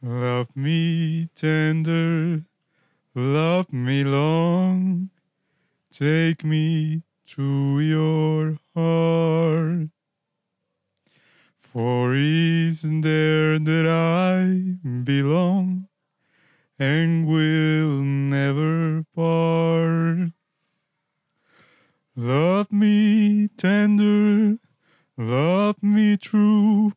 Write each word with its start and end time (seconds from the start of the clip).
Love 0.00 0.54
me 0.54 1.28
tender, 1.34 2.44
love 3.16 3.72
me 3.72 4.04
long, 4.04 5.10
take 5.90 6.44
me 6.44 7.02
to 7.26 7.80
your 7.80 8.58
heart. 8.76 9.88
For 11.58 12.14
is 12.14 12.82
there 12.82 13.58
that 13.58 13.86
I 13.88 14.78
belong 15.02 15.88
and 16.78 17.26
will 17.26 18.02
never 18.02 19.04
part. 19.16 20.30
Love 22.14 22.70
me 22.70 23.48
tender, 23.56 24.58
love 25.16 25.82
me 25.82 26.16
true, 26.16 26.92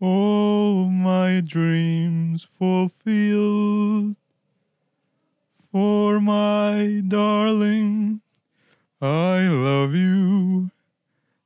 all 0.00 0.88
my 0.90 1.40
dreams 1.40 2.44
fulfilled. 2.44 4.16
For 5.72 6.20
my 6.20 7.02
darling, 7.06 8.22
I 9.00 9.46
love 9.48 9.94
you, 9.94 10.70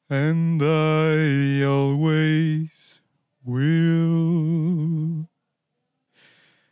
and 0.09 0.63
I 0.63 1.65
always 1.65 3.03
will. 3.45 5.27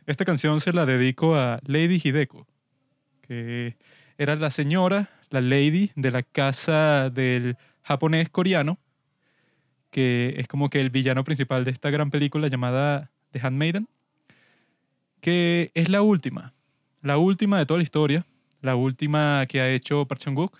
Esta 0.07 0.25
canción 0.25 0.61
se 0.61 0.73
la 0.73 0.87
dedico 0.87 1.35
a 1.35 1.61
Lady 1.67 2.01
Hideko, 2.03 2.47
que 3.23 3.77
era 4.17 4.37
la 4.37 4.51
señora, 4.51 5.11
la 5.31 5.41
lady 5.41 5.91
de 5.97 6.11
la 6.11 6.23
casa 6.23 7.11
del 7.11 7.57
japonés 7.83 8.29
coreano, 8.31 8.79
que 9.99 10.35
es 10.39 10.47
como 10.47 10.71
que 10.71 10.81
el 10.81 10.91
villano 10.91 11.25
principal 11.25 11.65
de 11.65 11.73
esta 11.73 11.91
gran 11.91 12.13
película 12.13 12.47
llamada 12.47 13.11
The 13.33 13.41
Handmaiden, 13.43 13.89
que 15.21 15.73
es 15.75 15.89
la 15.89 16.03
última, 16.03 16.53
la 17.03 17.19
última 17.19 17.59
de 17.59 17.67
toda 17.67 17.79
la 17.79 17.83
historia, 17.83 18.25
la 18.63 18.77
última 18.77 19.45
que 19.49 19.61
ha 19.61 19.69
hecho 19.71 20.07
Park 20.07 20.21
Chan-wook, 20.21 20.57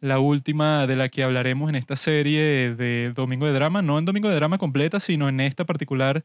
la 0.00 0.20
última 0.20 0.86
de 0.86 0.94
la 0.94 1.08
que 1.08 1.24
hablaremos 1.24 1.68
en 1.68 1.74
esta 1.74 1.96
serie 1.96 2.76
de 2.76 3.12
Domingo 3.12 3.44
de 3.46 3.54
Drama, 3.54 3.82
no 3.82 3.98
en 3.98 4.04
Domingo 4.04 4.28
de 4.28 4.36
Drama 4.36 4.58
completa, 4.58 5.00
sino 5.00 5.28
en 5.28 5.40
esta 5.40 5.64
particular 5.64 6.24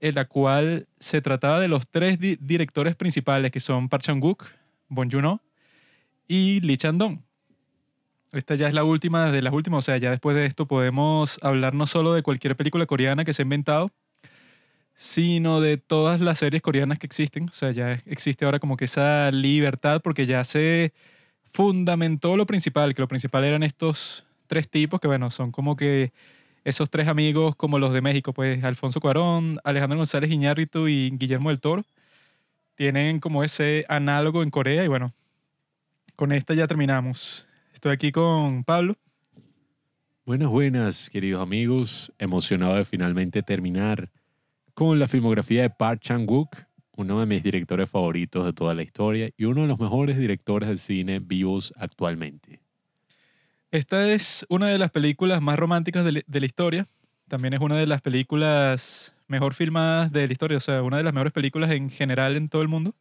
en 0.00 0.14
la 0.14 0.26
cual 0.26 0.86
se 1.00 1.20
trataba 1.20 1.58
de 1.58 1.66
los 1.66 1.88
tres 1.88 2.20
di- 2.20 2.38
directores 2.40 2.94
principales 2.94 3.50
que 3.50 3.58
son 3.58 3.88
Park 3.88 4.04
Chan-wook, 4.04 4.44
Bong 4.88 5.10
Joon-ho 5.10 5.40
y 6.28 6.60
Lee 6.60 6.76
Chan-dong. 6.76 7.18
Esta 8.32 8.54
ya 8.56 8.68
es 8.68 8.74
la 8.74 8.84
última 8.84 9.32
de 9.32 9.40
las 9.40 9.54
últimas, 9.54 9.78
o 9.78 9.82
sea, 9.82 9.96
ya 9.96 10.10
después 10.10 10.36
de 10.36 10.44
esto 10.44 10.66
podemos 10.66 11.38
hablar 11.42 11.74
no 11.74 11.86
solo 11.86 12.12
de 12.12 12.22
cualquier 12.22 12.56
película 12.56 12.84
coreana 12.84 13.24
que 13.24 13.32
se 13.32 13.42
ha 13.42 13.44
inventado, 13.44 13.90
sino 14.94 15.60
de 15.60 15.78
todas 15.78 16.20
las 16.20 16.40
series 16.40 16.60
coreanas 16.60 16.98
que 16.98 17.06
existen. 17.06 17.48
O 17.48 17.52
sea, 17.52 17.70
ya 17.70 17.92
existe 18.04 18.44
ahora 18.44 18.58
como 18.58 18.76
que 18.76 18.84
esa 18.84 19.30
libertad 19.30 20.02
porque 20.02 20.26
ya 20.26 20.44
se 20.44 20.92
fundamentó 21.44 22.36
lo 22.36 22.46
principal, 22.46 22.94
que 22.94 23.02
lo 23.02 23.08
principal 23.08 23.44
eran 23.44 23.62
estos 23.62 24.26
tres 24.46 24.68
tipos 24.68 25.00
que, 25.00 25.08
bueno, 25.08 25.30
son 25.30 25.50
como 25.52 25.76
que 25.76 26.12
esos 26.64 26.90
tres 26.90 27.08
amigos 27.08 27.56
como 27.56 27.78
los 27.78 27.92
de 27.94 28.02
México, 28.02 28.34
pues 28.34 28.62
Alfonso 28.62 29.00
Cuarón, 29.00 29.58
Alejandro 29.64 29.98
González 29.98 30.30
Iñárritu 30.30 30.88
y 30.88 31.10
Guillermo 31.10 31.48
del 31.48 31.60
Toro, 31.60 31.84
tienen 32.74 33.20
como 33.20 33.42
ese 33.42 33.86
análogo 33.88 34.42
en 34.42 34.50
Corea 34.50 34.84
y 34.84 34.88
bueno, 34.88 35.14
con 36.16 36.32
esta 36.32 36.54
ya 36.54 36.66
terminamos. 36.66 37.47
Estoy 37.78 37.92
aquí 37.92 38.10
con 38.10 38.64
Pablo. 38.64 38.96
Buenas, 40.26 40.48
buenas, 40.48 41.08
queridos 41.10 41.40
amigos. 41.40 42.12
Emocionado 42.18 42.74
de 42.74 42.84
finalmente 42.84 43.40
terminar 43.44 44.10
con 44.74 44.98
la 44.98 45.06
filmografía 45.06 45.62
de 45.62 45.70
Park 45.70 46.00
Chan-wook, 46.02 46.56
uno 46.96 47.20
de 47.20 47.26
mis 47.26 47.40
directores 47.40 47.88
favoritos 47.88 48.44
de 48.44 48.52
toda 48.52 48.74
la 48.74 48.82
historia 48.82 49.30
y 49.36 49.44
uno 49.44 49.60
de 49.62 49.68
los 49.68 49.78
mejores 49.78 50.18
directores 50.18 50.68
de 50.68 50.76
cine 50.76 51.20
vivos 51.20 51.72
actualmente. 51.76 52.60
Esta 53.70 54.12
es 54.12 54.44
una 54.48 54.66
de 54.66 54.78
las 54.78 54.90
películas 54.90 55.40
más 55.40 55.56
románticas 55.56 56.04
de, 56.04 56.10
la- 56.10 56.22
de 56.26 56.40
la 56.40 56.46
historia. 56.46 56.88
También 57.28 57.54
es 57.54 57.60
una 57.60 57.76
de 57.78 57.86
las 57.86 58.00
películas 58.02 59.14
mejor 59.28 59.54
filmadas 59.54 60.10
de 60.10 60.26
la 60.26 60.32
historia, 60.32 60.56
o 60.58 60.60
sea, 60.60 60.82
una 60.82 60.96
de 60.96 61.04
las 61.04 61.14
mejores 61.14 61.32
películas 61.32 61.70
en 61.70 61.90
general 61.90 62.36
en 62.36 62.48
todo 62.48 62.60
el 62.62 62.66
mundo. 62.66 62.96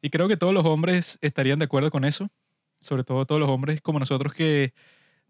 Y 0.00 0.10
creo 0.10 0.28
que 0.28 0.36
todos 0.36 0.54
los 0.54 0.64
hombres 0.64 1.18
estarían 1.22 1.58
de 1.58 1.64
acuerdo 1.64 1.90
con 1.90 2.04
eso, 2.04 2.28
sobre 2.80 3.04
todo 3.04 3.26
todos 3.26 3.40
los 3.40 3.50
hombres 3.50 3.80
como 3.80 3.98
nosotros 3.98 4.32
que 4.32 4.72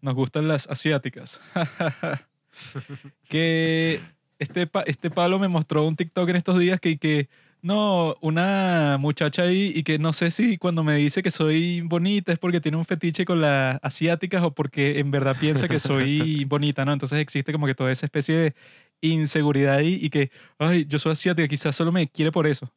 nos 0.01 0.15
gustan 0.15 0.47
las 0.47 0.67
asiáticas. 0.67 1.39
que 3.29 4.01
este, 4.39 4.69
este 4.85 5.09
Pablo 5.09 5.39
me 5.39 5.47
mostró 5.47 5.85
un 5.85 5.95
TikTok 5.95 6.29
en 6.29 6.35
estos 6.35 6.59
días 6.59 6.79
que, 6.79 6.97
que 6.97 7.29
no, 7.61 8.15
una 8.21 8.97
muchacha 8.99 9.43
ahí 9.43 9.71
y 9.75 9.83
que 9.83 9.97
no 9.97 10.13
sé 10.13 10.31
si 10.31 10.57
cuando 10.57 10.83
me 10.83 10.95
dice 10.95 11.23
que 11.23 11.31
soy 11.31 11.81
bonita 11.81 12.31
es 12.31 12.39
porque 12.39 12.61
tiene 12.61 12.77
un 12.77 12.85
fetiche 12.85 13.25
con 13.25 13.41
las 13.41 13.79
asiáticas 13.81 14.43
o 14.43 14.51
porque 14.51 14.99
en 14.99 15.11
verdad 15.11 15.35
piensa 15.39 15.67
que 15.67 15.79
soy 15.79 16.45
bonita, 16.45 16.85
¿no? 16.85 16.93
Entonces 16.93 17.19
existe 17.19 17.51
como 17.51 17.65
que 17.65 17.75
toda 17.75 17.91
esa 17.91 18.05
especie 18.05 18.35
de 18.35 18.55
inseguridad 19.01 19.75
ahí 19.75 19.99
y 20.01 20.09
que, 20.09 20.31
ay, 20.59 20.85
yo 20.87 20.99
soy 20.99 21.13
asiática, 21.13 21.47
quizás 21.47 21.75
solo 21.75 21.91
me 21.91 22.07
quiere 22.07 22.31
por 22.31 22.47
eso. 22.47 22.71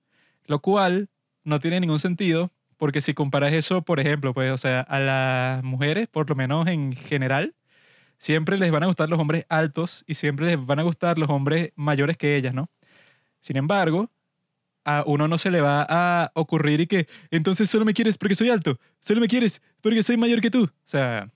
Lo 0.47 0.61
cual 0.61 1.09
no 1.45 1.61
tiene 1.61 1.81
ningún 1.81 2.01
sentido 2.01 2.51
porque 2.81 3.03
si 3.03 3.13
comparas 3.13 3.53
eso, 3.53 3.83
por 3.83 4.01
ejemplo, 4.01 4.33
pues, 4.33 4.51
o 4.51 4.57
sea, 4.57 4.81
a 4.81 5.01
las 5.01 5.63
mujeres, 5.63 6.09
por 6.09 6.31
lo 6.31 6.35
menos 6.35 6.67
en 6.67 6.95
general, 6.97 7.55
siempre 8.17 8.57
les 8.57 8.71
van 8.71 8.83
a 8.83 8.87
gustar 8.87 9.11
los 9.11 9.21
hombres 9.21 9.45
altos 9.51 10.03
y 10.07 10.15
siempre 10.15 10.47
les 10.47 10.65
van 10.65 10.79
a 10.79 10.83
gustar 10.83 11.19
los 11.19 11.29
hombres 11.29 11.73
mayores 11.77 12.17
que 12.17 12.37
ellas, 12.37 12.55
¿no? 12.55 12.71
Sin 13.41 13.59
embargo, 13.59 14.11
a 14.87 15.05
uno 15.07 15.29
no 15.29 15.37
se 15.37 15.51
le 15.51 15.61
va 15.61 15.87
a 15.91 16.33
ocurrir 16.35 16.81
y 16.81 16.87
que 16.87 17.07
entonces 17.31 17.69
solo 17.69 17.85
me 17.85 17.93
quieres 17.93 18.17
porque 18.17 18.35
soy 18.35 18.49
alto, 18.49 18.79
solo 18.99 19.21
me 19.21 19.29
quieres 19.29 19.61
porque 19.83 20.03
soy 20.03 20.17
mayor 20.17 20.41
que 20.41 20.51
tú. 20.51 20.65
O 20.65 20.71
sea, 20.87 21.31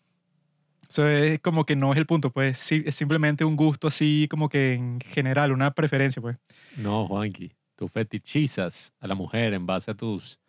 eso 0.88 1.06
es 1.06 1.40
como 1.40 1.66
que 1.66 1.76
no 1.76 1.92
es 1.92 1.98
el 1.98 2.06
punto, 2.06 2.30
pues 2.30 2.56
sí, 2.56 2.82
es 2.86 2.94
simplemente 2.94 3.44
un 3.44 3.54
gusto 3.54 3.88
así 3.88 4.28
como 4.30 4.48
que 4.48 4.72
en 4.72 4.98
general, 5.00 5.52
una 5.52 5.74
preferencia, 5.74 6.22
pues. 6.22 6.38
No, 6.78 7.06
Juanqui, 7.06 7.52
tú 7.76 7.86
fetichizas 7.86 8.94
a 8.98 9.06
la 9.06 9.14
mujer 9.14 9.52
en 9.52 9.66
base 9.66 9.90
a 9.90 9.94
tus 9.94 10.40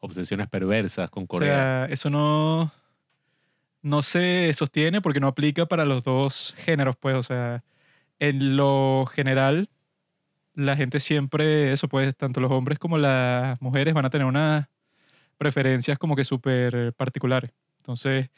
obsesiones 0.00 0.48
perversas 0.48 1.10
con 1.10 1.24
O 1.24 1.26
Corea. 1.26 1.54
sea, 1.54 1.86
eso 1.86 2.10
no, 2.10 2.72
no 3.82 4.02
se 4.02 4.52
sostiene 4.54 5.00
porque 5.00 5.20
no 5.20 5.28
aplica 5.28 5.66
para 5.66 5.84
los 5.84 6.02
dos 6.02 6.54
géneros, 6.58 6.96
pues. 6.96 7.16
O 7.16 7.22
sea, 7.22 7.64
en 8.18 8.56
lo 8.56 9.06
general, 9.12 9.68
la 10.54 10.76
gente 10.76 11.00
siempre, 11.00 11.72
eso 11.72 11.88
pues, 11.88 12.16
tanto 12.16 12.40
los 12.40 12.50
hombres 12.50 12.78
como 12.78 12.98
las 12.98 13.60
mujeres 13.60 13.94
van 13.94 14.04
a 14.04 14.10
tener 14.10 14.26
unas 14.26 14.66
preferencias 15.36 15.98
como 15.98 16.16
que 16.16 16.24
súper 16.24 16.92
particulares. 16.94 17.52
Entonces, 17.78 18.30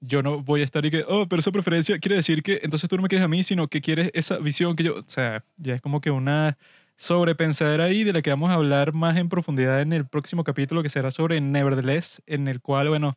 yo 0.00 0.22
no 0.22 0.42
voy 0.42 0.62
a 0.62 0.64
estar 0.64 0.84
y 0.86 0.90
que, 0.90 1.04
oh, 1.06 1.28
pero 1.28 1.40
esa 1.40 1.52
preferencia 1.52 1.98
quiere 1.98 2.16
decir 2.16 2.42
que 2.42 2.60
entonces 2.62 2.88
tú 2.88 2.96
no 2.96 3.02
me 3.02 3.08
quieres 3.08 3.24
a 3.24 3.28
mí, 3.28 3.42
sino 3.42 3.68
que 3.68 3.82
quieres 3.82 4.10
esa 4.14 4.38
visión 4.38 4.74
que 4.74 4.84
yo, 4.84 4.94
o 4.96 5.02
sea, 5.02 5.44
ya 5.58 5.74
es 5.74 5.82
como 5.82 6.00
que 6.00 6.10
una 6.10 6.56
sobrepensadera 7.00 7.84
ahí 7.84 8.04
de 8.04 8.12
la 8.12 8.20
que 8.20 8.28
vamos 8.28 8.50
a 8.50 8.54
hablar 8.54 8.92
más 8.92 9.16
en 9.16 9.30
profundidad 9.30 9.80
en 9.80 9.94
el 9.94 10.06
próximo 10.06 10.44
capítulo 10.44 10.82
que 10.82 10.90
será 10.90 11.10
sobre 11.10 11.40
Nevertheless, 11.40 12.20
en 12.26 12.46
el 12.46 12.60
cual, 12.60 12.90
bueno, 12.90 13.16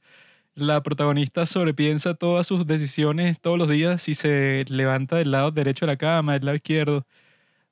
la 0.55 0.81
protagonista 0.81 1.45
sobrepiensa 1.45 2.13
todas 2.13 2.47
sus 2.47 2.65
decisiones 2.65 3.41
todos 3.41 3.57
los 3.57 3.67
días 3.67 4.01
si 4.01 4.13
se 4.13 4.63
levanta 4.69 5.17
del 5.17 5.31
lado 5.31 5.51
derecho 5.51 5.85
de 5.85 5.91
la 5.91 5.97
cama, 5.97 6.31
del 6.31 6.45
lado 6.45 6.55
izquierdo, 6.55 7.05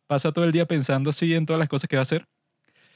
pasa 0.06 0.34
todo 0.34 0.44
el 0.44 0.52
día 0.52 0.66
pensando 0.66 1.12
así 1.12 1.34
en 1.34 1.46
todas 1.46 1.60
las 1.60 1.70
cosas 1.70 1.88
que 1.88 1.96
va 1.96 2.02
a 2.02 2.04
hacer. 2.04 2.28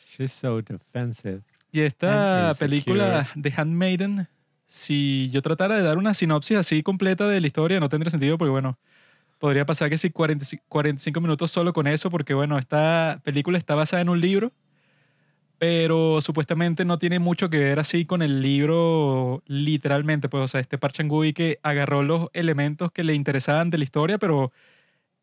She's 0.05 0.33
so 0.33 0.61
defensive. 0.61 1.39
Y 1.71 1.79
esta 1.79 2.53
película 2.59 3.29
de 3.33 3.53
Handmaiden, 3.55 4.27
si 4.65 5.29
yo 5.29 5.41
tratara 5.41 5.77
de 5.77 5.83
dar 5.83 5.97
una 5.97 6.13
sinopsis 6.13 6.57
así 6.57 6.83
completa 6.83 7.29
de 7.29 7.39
la 7.39 7.47
historia, 7.47 7.79
no 7.79 7.87
tendría 7.87 8.11
sentido 8.11 8.37
porque, 8.37 8.51
bueno, 8.51 8.77
podría 9.39 9.65
pasar 9.65 9.89
que 9.89 9.97
si 9.97 10.09
40 10.09 10.45
45 10.67 11.21
minutos 11.21 11.51
solo 11.51 11.73
con 11.73 11.87
eso, 11.87 12.09
porque, 12.09 12.33
bueno, 12.33 12.57
esta 12.57 13.21
película 13.23 13.57
está 13.57 13.75
basada 13.75 14.01
en 14.01 14.09
un 14.09 14.21
libro, 14.21 14.53
pero 15.57 16.21
supuestamente 16.21 16.85
no 16.85 16.99
tiene 16.99 17.19
mucho 17.19 17.49
que 17.49 17.59
ver 17.59 17.79
así 17.79 18.05
con 18.05 18.21
el 18.21 18.41
libro 18.41 19.43
literalmente, 19.47 20.29
pues, 20.29 20.43
o 20.43 20.47
sea, 20.47 20.61
este 20.61 20.77
Park 20.77 20.93
Chan-wook 20.95 21.33
que 21.33 21.59
agarró 21.63 22.03
los 22.03 22.29
elementos 22.33 22.91
que 22.91 23.03
le 23.03 23.13
interesaban 23.13 23.69
de 23.69 23.77
la 23.77 23.83
historia, 23.85 24.17
pero 24.17 24.51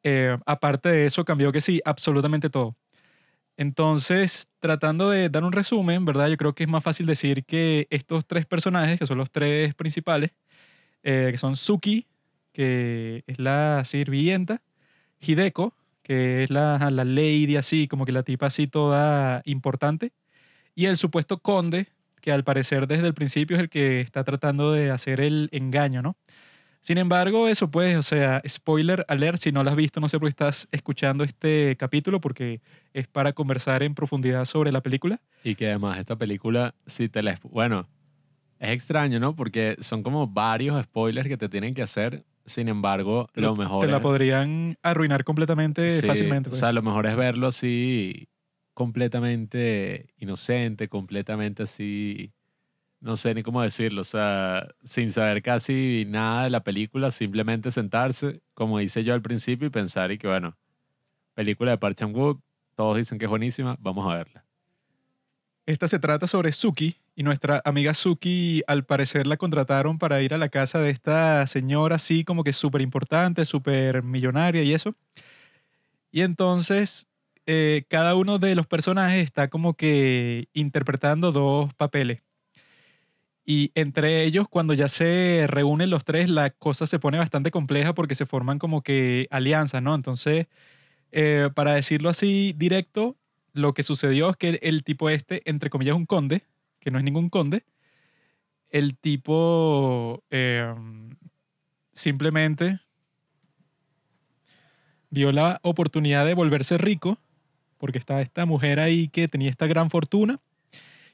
eh, 0.03 0.37
aparte 0.47 0.89
de 0.91 1.07
eso 1.07 1.25
cambió 1.25 1.53
que 1.53 1.61
sí, 1.61 1.81
absolutamente 1.85 2.51
todo. 2.51 2.77
Entonces, 3.57 4.49
tratando 4.61 5.11
de 5.11 5.29
dar 5.29 5.45
un 5.45 5.53
resumen, 5.53 6.05
¿verdad? 6.05 6.29
Yo 6.29 6.37
creo 6.37 6.55
que 6.55 6.65
es 6.65 6.71
más 6.71 6.83
fácil 6.83 7.07
decir 7.07 7.45
que 7.45 7.87
estos 7.91 8.27
tres 8.27 8.47
personajes, 8.47 8.99
que 8.99 9.07
son 9.07 9.19
los 9.19 9.31
tres 9.31 9.75
principales, 9.75 10.33
eh, 11.03 11.29
que 11.33 11.39
son 11.39 11.57
Suki, 11.57 12.07
que 12.53 13.25
es 13.27 13.39
la 13.39 13.83
sirvienta, 13.85 14.63
Hideko, 15.21 15.75
que 16.03 16.45
es 16.45 16.51
la, 16.51 16.79
la 16.91 17.05
lady 17.05 17.57
así, 17.57 17.89
como 17.89 18.05
que 18.05 18.13
la 18.13 18.23
tipa 18.23 18.47
así 18.47 18.67
toda 18.67 19.43
importante, 19.45 20.13
y 20.75 20.87
el 20.87 20.97
supuesto 20.97 21.39
conde, 21.39 21.89
que 22.21 22.33
al 22.33 22.45
parecer 22.45 22.87
desde 22.87 23.07
el 23.07 23.15
principio 23.15 23.57
es 23.57 23.63
el 23.63 23.69
que 23.69 24.01
está 24.01 24.25
tratando 24.25 24.73
de 24.73 24.91
hacer 24.91 25.21
el 25.21 25.49
engaño, 25.53 26.03
¿no? 26.03 26.17
Sin 26.81 26.99
embargo, 26.99 27.47
eso 27.47 27.71
pues, 27.71 27.97
o 27.97 28.03
sea, 28.03 28.43
spoiler 28.47 29.05
alert, 29.07 29.39
si 29.39 29.53
no 29.53 29.63
lo 29.63 29.71
has 29.71 29.77
visto, 29.77 30.01
no 30.01 30.09
sé 30.09 30.19
por 30.19 30.27
qué 30.27 30.31
estás 30.31 30.69
escuchando 30.73 31.23
este 31.23 31.77
capítulo, 31.77 32.21
porque 32.21 32.61
es 32.93 33.07
para 33.07 33.33
conversar 33.35 33.85
en 33.85 33.95
profundidad 33.95 34.45
sobre 34.47 34.73
la 34.73 34.81
película. 34.81 35.21
Y 35.45 35.55
que 35.55 35.69
además 35.69 36.01
esta 36.01 36.17
película, 36.17 36.75
si 36.87 37.09
te 37.09 37.23
la... 37.23 37.39
Bueno, 37.45 37.87
es 38.63 38.71
extraño, 38.71 39.19
¿no? 39.19 39.35
Porque 39.35 39.77
son 39.81 40.05
como 40.05 40.29
varios 40.29 40.81
spoilers 40.85 41.27
que 41.27 41.37
te 41.37 41.49
tienen 41.49 41.75
que 41.75 41.83
hacer. 41.83 42.25
Sin 42.45 42.69
embargo, 42.69 43.29
lo 43.35 43.57
mejor 43.57 43.85
Te 43.85 43.91
la 43.91 43.97
es... 43.97 44.03
podrían 44.03 44.77
arruinar 44.83 45.25
completamente 45.25 45.89
Sí, 45.89 46.07
fácilmente. 46.07 46.49
O 46.49 46.53
pues. 46.53 46.61
sea, 46.61 46.73
lo 46.73 46.83
mejor 46.83 47.07
es 47.07 47.17
verlo 47.17 47.49
así 47.49 48.29
completamente 48.73 50.07
inocente, 50.17 50.89
completamente 50.89 51.65
así, 51.65 52.33
no 53.01 53.17
sé 53.17 53.35
ni 53.35 53.43
cómo 53.43 53.63
decirlo, 53.63 54.01
o 54.01 54.05
sea, 54.05 54.69
sin 54.83 55.11
saber 55.11 55.43
casi 55.43 56.05
nada 56.09 56.45
de 56.45 56.51
la 56.51 56.63
película, 56.63 57.11
simplemente 57.11 57.71
sentarse, 57.71 58.43
como 58.55 58.81
hice 58.81 59.05
yo 59.05 59.13
al 59.13 59.23
principio, 59.23 59.67
y 59.67 59.71
pensar 59.71 60.11
y 60.13 60.19
que, 60.19 60.29
bueno, 60.29 60.57
película 61.35 61.73
de 61.73 61.79
Park 61.79 61.97
Chan-wook, 61.97 62.41
todos 62.75 62.97
dicen 62.97 63.19
que 63.19 63.27
es 63.27 63.31
buenísima, 63.31 63.77
vamos 63.81 64.11
a 64.11 64.17
verla. 64.17 64.45
Esta 65.67 65.87
se 65.87 66.01
trata 66.01 66.27
sobre 66.27 66.51
Suki 66.51 66.97
y 67.15 67.23
nuestra 67.23 67.63
amiga 67.65 67.95
Suki 67.95 68.63
al 68.67 68.85
parecer 68.85 69.29
la 69.29 69.37
contrataron 69.37 69.97
para 69.99 70.21
ir 70.21 70.35
a 70.35 70.39
la 70.39 70.49
casa 70.49 70.81
de 70.81 70.91
esta 70.91 71.47
señora 71.47 71.97
así 71.97 72.25
como 72.25 72.43
que 72.43 72.53
súper 72.53 72.81
importante, 72.81 73.45
súper 73.45 74.03
millonaria 74.03 74.63
y 74.65 74.75
eso. 74.75 74.97
Y 76.11 76.23
entonces 76.23 77.07
eh, 77.47 77.85
cada 77.89 78.15
uno 78.17 78.39
de 78.39 78.55
los 78.55 78.67
personajes 78.67 79.25
está 79.25 79.49
como 79.49 79.75
que 79.75 80.49
interpretando 80.53 81.33
dos 81.33 81.73
papeles. 81.75 82.23
Y 83.45 83.73
entre 83.75 84.25
ellos, 84.25 84.47
cuando 84.49 84.73
ya 84.75 84.89
se 84.89 85.47
reúnen 85.49 85.91
los 85.91 86.05
tres, 86.05 86.29
la 86.29 86.51
cosa 86.51 86.87
se 86.87 86.99
pone 87.01 87.19
bastante 87.19 87.51
compleja 87.51 87.93
porque 87.95 88.15
se 88.15 88.27
forman 88.27 88.59
como 88.59 88.83
que 88.83 89.27
alianzas, 89.31 89.83
¿no? 89.83 89.95
Entonces, 89.97 90.47
eh, 91.13 91.51
para 91.55 91.75
decirlo 91.75 92.09
así 92.11 92.55
directo, 92.57 93.17
lo 93.53 93.75
que 93.75 93.83
sucedió 93.83 94.31
es 94.31 94.37
que 94.37 94.59
el 94.63 94.85
tipo 94.85 95.11
este, 95.11 95.43
entre 95.49 95.71
comillas, 95.71 95.97
un 95.97 96.07
conde, 96.07 96.43
que 96.81 96.91
no 96.91 96.99
es 96.99 97.05
ningún 97.05 97.29
conde, 97.29 97.65
el 98.71 98.97
tipo 98.97 100.23
eh, 100.31 100.75
simplemente 101.93 102.81
vio 105.11 105.31
la 105.33 105.61
oportunidad 105.63 106.25
de 106.25 106.35
volverse 106.35 106.79
rico, 106.79 107.19
porque 107.77 107.99
estaba 107.99 108.23
esta 108.23 108.47
mujer 108.47 108.81
ahí 108.81 109.09
que 109.09 109.29
tenía 109.29 109.51
esta 109.51 109.67
gran 109.67 109.91
fortuna 109.91 110.41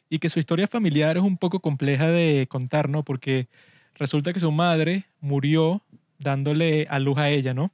y 0.09 0.21
que 0.21 0.29
su 0.29 0.39
historia 0.39 0.69
familiar 0.69 1.17
es 1.17 1.23
un 1.23 1.37
poco 1.37 1.61
compleja 1.61 2.09
de 2.09 2.47
contar, 2.49 2.89
¿no? 2.89 3.05
Porque 3.05 3.49
resulta 3.95 4.33
que 4.33 4.41
su 4.41 4.53
madre 4.53 5.07
murió 5.21 5.83
dándole 6.19 6.87
a 6.89 6.99
luz 7.01 7.19
a 7.19 7.31
ella, 7.31 7.55
¿no? 7.55 7.73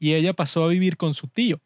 Y 0.00 0.14
ella 0.14 0.32
pasó 0.32 0.64
a 0.64 0.68
vivir 0.68 0.96
con 0.96 1.14
su 1.14 1.28
tío 1.28 1.60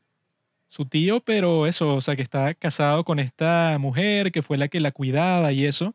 su 0.68 0.86
tío, 0.86 1.20
pero 1.20 1.66
eso, 1.66 1.96
o 1.96 2.00
sea, 2.00 2.16
que 2.16 2.22
está 2.22 2.54
casado 2.54 3.04
con 3.04 3.18
esta 3.18 3.76
mujer, 3.80 4.32
que 4.32 4.42
fue 4.42 4.58
la 4.58 4.68
que 4.68 4.80
la 4.80 4.92
cuidaba 4.92 5.52
y 5.52 5.66
eso. 5.66 5.94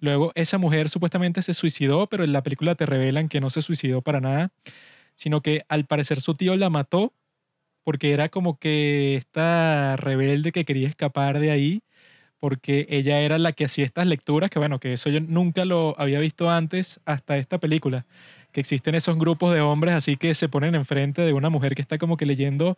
Luego, 0.00 0.32
esa 0.34 0.58
mujer 0.58 0.88
supuestamente 0.88 1.42
se 1.42 1.54
suicidó, 1.54 2.08
pero 2.08 2.24
en 2.24 2.32
la 2.32 2.42
película 2.42 2.74
te 2.74 2.86
revelan 2.86 3.28
que 3.28 3.40
no 3.40 3.50
se 3.50 3.62
suicidó 3.62 4.02
para 4.02 4.20
nada, 4.20 4.52
sino 5.16 5.42
que 5.42 5.64
al 5.68 5.86
parecer 5.86 6.20
su 6.20 6.34
tío 6.34 6.56
la 6.56 6.70
mató 6.70 7.14
porque 7.84 8.12
era 8.12 8.28
como 8.28 8.58
que 8.58 9.16
esta 9.16 9.96
rebelde 9.96 10.52
que 10.52 10.64
quería 10.64 10.88
escapar 10.88 11.40
de 11.40 11.50
ahí, 11.50 11.82
porque 12.40 12.86
ella 12.90 13.20
era 13.20 13.38
la 13.38 13.52
que 13.52 13.64
hacía 13.66 13.84
estas 13.84 14.06
lecturas, 14.06 14.50
que 14.50 14.58
bueno, 14.58 14.80
que 14.80 14.94
eso 14.94 15.10
yo 15.10 15.20
nunca 15.20 15.64
lo 15.64 15.94
había 16.00 16.20
visto 16.20 16.50
antes 16.50 17.00
hasta 17.06 17.38
esta 17.38 17.58
película, 17.58 18.06
que 18.52 18.60
existen 18.60 18.94
esos 18.94 19.16
grupos 19.18 19.54
de 19.54 19.60
hombres 19.60 19.94
así 19.94 20.16
que 20.16 20.34
se 20.34 20.48
ponen 20.48 20.74
enfrente 20.74 21.22
de 21.22 21.32
una 21.32 21.50
mujer 21.50 21.74
que 21.74 21.82
está 21.82 21.98
como 21.98 22.16
que 22.16 22.26
leyendo 22.26 22.76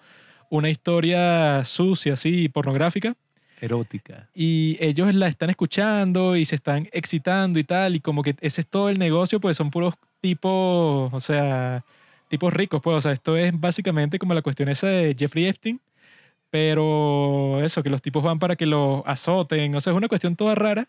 una 0.57 0.71
historia 0.71 1.65
sucia, 1.65 2.15
así, 2.15 2.49
pornográfica, 2.49 3.17
Erótica. 3.61 4.29
y 4.35 4.77
ellos 4.81 5.15
la 5.15 5.27
están 5.29 5.51
escuchando 5.51 6.37
y 6.37 6.45
se 6.45 6.55
están 6.57 6.89
excitando 6.93 7.59
y 7.59 7.65
tal, 7.65 7.97
y 7.97 8.01
como 8.01 8.23
que 8.23 8.37
ese 8.41 8.61
es 8.61 8.67
todo 8.67 8.89
el 8.89 8.99
negocio, 8.99 9.41
pues 9.41 9.57
son 9.57 9.71
puros 9.71 9.95
tipos, 10.21 11.13
o 11.13 11.21
sea, 11.21 11.85
tipos 12.29 12.53
ricos, 12.53 12.81
pues, 12.83 12.97
o 12.97 13.01
sea, 13.01 13.13
esto 13.13 13.37
es 13.37 13.59
básicamente 13.59 14.19
como 14.19 14.35
la 14.35 14.43
cuestión 14.43 14.69
esa 14.69 14.87
de 14.89 15.15
Jeffrey 15.19 15.47
Epstein, 15.47 15.81
pero 16.51 17.61
eso, 17.63 17.83
que 17.83 17.91
los 17.91 18.01
tipos 18.03 18.23
van 18.23 18.39
para 18.39 18.57
que 18.57 18.67
los 18.67 19.03
azoten, 19.07 19.75
o 19.75 19.81
sea, 19.81 19.93
es 19.93 19.97
una 19.97 20.09
cuestión 20.09 20.37
toda 20.37 20.55
rara, 20.55 20.89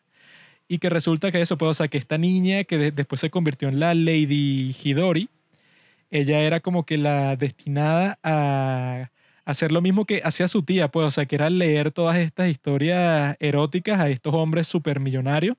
y 0.68 0.80
que 0.80 0.90
resulta 0.90 1.32
que 1.32 1.42
eso, 1.42 1.58
pues, 1.58 1.72
o 1.72 1.74
sea, 1.74 1.88
que 1.88 1.98
esta 1.98 2.18
niña 2.18 2.64
que 2.64 2.78
de- 2.78 2.92
después 2.92 3.22
se 3.22 3.30
convirtió 3.30 3.68
en 3.70 3.80
la 3.80 3.94
Lady 3.94 4.76
Hidori, 4.84 5.30
ella 6.12 6.40
era 6.42 6.60
como 6.60 6.86
que 6.86 6.98
la 6.98 7.36
destinada 7.36 8.20
a 8.24 9.10
hacer 9.46 9.72
lo 9.72 9.82
mismo 9.82 10.06
que 10.06 10.22
hacía 10.24 10.48
su 10.48 10.64
tía, 10.64 10.90
pues, 10.90 11.08
o 11.08 11.12
sea, 11.12 11.26
que 11.26 11.36
era 11.36 11.50
leer 11.50 11.92
todas 11.92 12.18
estas 12.18 12.50
historias 12.50 13.38
eróticas 13.40 14.00
a 14.00 14.10
estos 14.10 14.34
hombres 14.34 14.68
supermillonarios 14.68 15.58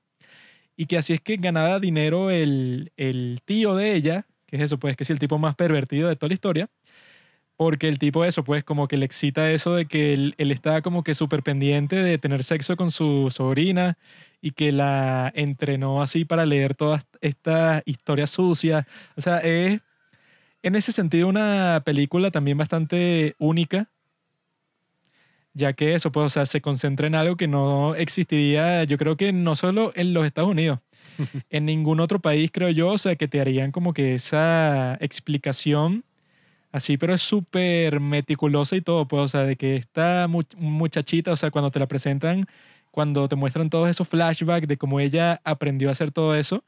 y 0.75 0.85
que 0.85 0.97
así 0.97 1.13
es 1.13 1.21
que 1.21 1.37
ganaba 1.37 1.79
dinero 1.79 2.29
el, 2.29 2.91
el 2.97 3.39
tío 3.45 3.75
de 3.75 3.95
ella, 3.95 4.27
que 4.45 4.57
es 4.57 4.63
eso, 4.63 4.77
pues, 4.79 4.95
que 4.97 5.03
es 5.03 5.09
el 5.09 5.19
tipo 5.19 5.39
más 5.39 5.55
pervertido 5.55 6.09
de 6.09 6.15
toda 6.15 6.29
la 6.29 6.35
historia, 6.35 6.69
porque 7.57 7.87
el 7.87 7.97
tipo 7.99 8.23
eso, 8.23 8.43
pues, 8.43 8.63
como 8.63 8.87
que 8.87 8.97
le 8.97 9.05
excita 9.05 9.51
eso 9.51 9.75
de 9.75 9.87
que 9.87 10.13
él, 10.13 10.35
él 10.37 10.51
estaba 10.51 10.81
como 10.83 11.03
que 11.03 11.15
súper 11.15 11.41
pendiente 11.43 11.95
de 11.95 12.17
tener 12.19 12.43
sexo 12.43 12.77
con 12.77 12.91
su 12.91 13.29
sobrina 13.31 13.97
y 14.41 14.51
que 14.51 14.71
la 14.71 15.31
entrenó 15.35 16.01
así 16.01 16.25
para 16.25 16.45
leer 16.45 16.75
todas 16.75 17.05
estas 17.21 17.81
historias 17.85 18.29
sucias. 18.29 18.85
O 19.15 19.21
sea, 19.21 19.39
es 19.39 19.81
en 20.67 20.75
ese 20.75 20.91
sentido 20.91 21.27
una 21.27 21.81
película 21.85 22.31
también 22.31 22.57
bastante 22.57 23.35
única, 23.39 23.89
ya 25.53 25.73
que 25.73 25.95
eso, 25.95 26.11
pues, 26.11 26.25
o 26.25 26.29
sea, 26.29 26.45
se 26.45 26.61
concentra 26.61 27.07
en 27.07 27.15
algo 27.15 27.35
que 27.35 27.47
no 27.47 27.95
existiría, 27.95 28.83
yo 28.83 28.97
creo 28.97 29.17
que 29.17 29.33
no 29.33 29.55
solo 29.55 29.91
en 29.95 30.13
los 30.13 30.25
Estados 30.25 30.51
Unidos, 30.51 30.79
en 31.49 31.65
ningún 31.65 31.99
otro 31.99 32.19
país, 32.19 32.51
creo 32.53 32.69
yo, 32.69 32.89
o 32.89 32.97
sea, 32.97 33.15
que 33.15 33.27
te 33.27 33.41
harían 33.41 33.71
como 33.71 33.93
que 33.93 34.13
esa 34.13 34.95
explicación 35.01 36.03
así, 36.71 36.97
pero 36.97 37.13
es 37.13 37.21
súper 37.21 37.99
meticulosa 37.99 38.75
y 38.75 38.81
todo, 38.81 39.07
pues, 39.07 39.23
o 39.23 39.27
sea, 39.27 39.43
de 39.43 39.55
que 39.55 39.77
esta 39.77 40.27
mu- 40.27 40.43
muchachita, 40.57 41.31
o 41.31 41.35
sea, 41.35 41.49
cuando 41.51 41.71
te 41.71 41.79
la 41.79 41.87
presentan, 41.87 42.45
cuando 42.91 43.27
te 43.27 43.35
muestran 43.35 43.69
todos 43.69 43.89
esos 43.89 44.07
flashbacks 44.07 44.67
de 44.67 44.77
cómo 44.77 44.99
ella 44.99 45.41
aprendió 45.43 45.89
a 45.89 45.93
hacer 45.93 46.11
todo 46.11 46.35
eso, 46.35 46.63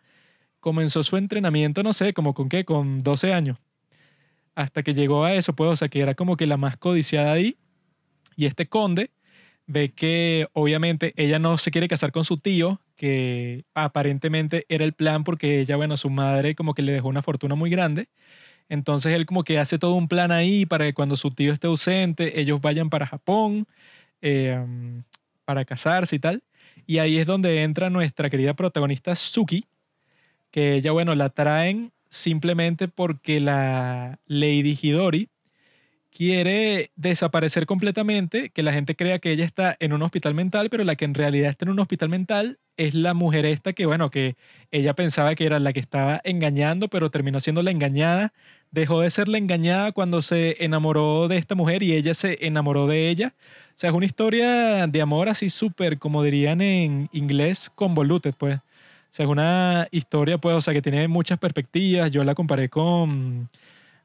comenzó 0.60 1.04
su 1.04 1.18
entrenamiento, 1.18 1.84
no 1.84 1.94
sé, 1.94 2.14
como 2.14 2.34
con 2.34 2.50
qué, 2.50 2.66
con 2.66 3.00
12 3.00 3.34
años. 3.34 3.58
Hasta 4.56 4.84
que 4.84 4.94
llegó 4.94 5.24
a 5.24 5.34
eso, 5.36 5.54
pues, 5.54 5.70
o 5.72 5.76
sea, 5.76 5.90
que 5.90 6.02
era 6.02 6.16
como 6.16 6.38
que 6.38 6.48
la 6.48 6.58
más 6.58 6.78
codiciada 6.78 7.32
ahí. 7.32 7.58
Y 8.36 8.46
este 8.46 8.68
conde 8.68 9.12
ve 9.68 9.94
que 9.94 10.48
obviamente 10.54 11.14
ella 11.16 11.40
no 11.40 11.58
se 11.58 11.72
quiere 11.72 11.88
casar 11.88 12.12
con 12.12 12.24
su 12.24 12.38
tío, 12.38 12.82
que 12.96 13.66
aparentemente 13.74 14.66
era 14.70 14.84
el 14.84 14.94
plan 14.94 15.24
porque 15.24 15.60
ella, 15.62 15.76
bueno, 15.76 15.96
su 15.98 16.10
madre 16.10 16.56
como 16.56 16.74
que 16.74 16.82
le 16.82 16.92
dejó 16.92 17.08
una 17.08 17.22
fortuna 17.22 17.56
muy 17.56 17.70
grande. 17.70 18.10
Entonces 18.70 19.14
él 19.14 19.26
como 19.26 19.44
que 19.44 19.60
hace 19.60 19.80
todo 19.80 19.96
un 19.96 20.08
plan 20.08 20.32
ahí 20.32 20.66
para 20.66 20.86
que 20.86 20.94
cuando 20.94 21.18
su 21.18 21.32
tío 21.32 21.54
esté 21.54 21.68
ausente, 21.68 22.40
ellos 22.40 22.62
vayan 22.62 22.90
para 22.90 23.08
Japón 23.08 23.68
eh, 24.22 24.60
para 25.46 25.66
casarse 25.66 26.16
y 26.16 26.20
tal. 26.20 26.44
Y 26.86 27.00
ahí 27.00 27.20
es 27.20 27.26
donde 27.28 27.64
entra 27.64 27.90
nuestra 27.90 28.30
querida 28.30 28.54
protagonista 28.56 29.16
Suki, 29.16 29.66
que 30.52 30.76
ella, 30.76 30.92
bueno, 30.92 31.16
la 31.16 31.30
traen 31.30 31.92
simplemente 32.10 32.88
porque 32.88 33.40
la 33.40 34.20
Lady 34.28 34.78
Hidori 34.82 35.30
quiere 36.12 36.92
desaparecer 36.96 37.66
completamente, 37.66 38.50
que 38.50 38.64
la 38.64 38.74
gente 38.74 38.96
crea 38.96 39.20
que 39.20 39.32
ella 39.32 39.46
está 39.46 39.76
en 39.80 39.94
un 39.94 40.02
hospital 40.02 40.34
mental, 40.34 40.70
pero 40.70 40.84
la 40.84 40.96
que 40.96 41.06
en 41.06 41.14
realidad 41.14 41.50
está 41.50 41.66
en 41.66 41.72
un 41.72 41.80
hospital 41.80 42.10
mental 42.10 42.60
es 42.78 42.94
la 42.94 43.14
mujer 43.14 43.46
esta 43.46 43.74
que, 43.74 43.86
bueno, 43.86 44.10
que 44.10 44.36
ella 44.72 44.96
pensaba 44.96 45.36
que 45.36 45.46
era 45.46 45.60
la 45.60 45.74
que 45.74 45.80
estaba 45.80 46.22
engañando, 46.24 46.88
pero 46.88 47.12
terminó 47.12 47.40
siendo 47.40 47.62
la 47.62 47.72
engañada. 47.72 48.34
Dejó 48.72 49.02
de 49.02 49.10
ser 49.10 49.28
la 49.28 49.38
engañada 49.38 49.92
cuando 49.92 50.22
se 50.22 50.64
enamoró 50.64 51.28
de 51.28 51.38
esta 51.38 51.56
mujer 51.56 51.84
y 51.84 51.94
ella 51.94 52.14
se 52.14 52.38
enamoró 52.46 52.88
de 52.88 53.10
ella. 53.10 53.36
O 53.70 53.74
sea, 53.76 53.90
es 53.90 53.96
una 53.96 54.06
historia 54.06 54.88
de 54.88 55.02
amor 55.02 55.30
así 55.30 55.50
súper, 55.50 56.00
como 56.00 56.24
dirían 56.24 56.62
en 56.62 57.10
inglés, 57.12 57.70
convoluted, 57.76 58.34
pues. 58.38 58.60
Sea, 59.12 59.26
es 59.26 59.32
una 59.32 59.88
historia, 59.92 60.38
pues, 60.38 60.56
o 60.56 60.62
sea, 60.62 60.74
que 60.74 60.82
tiene 60.82 61.08
muchas 61.08 61.40
perspectivas. 61.40 62.12
Yo 62.12 62.24
la 62.24 62.36
comparé 62.36 62.70
con 62.70 63.50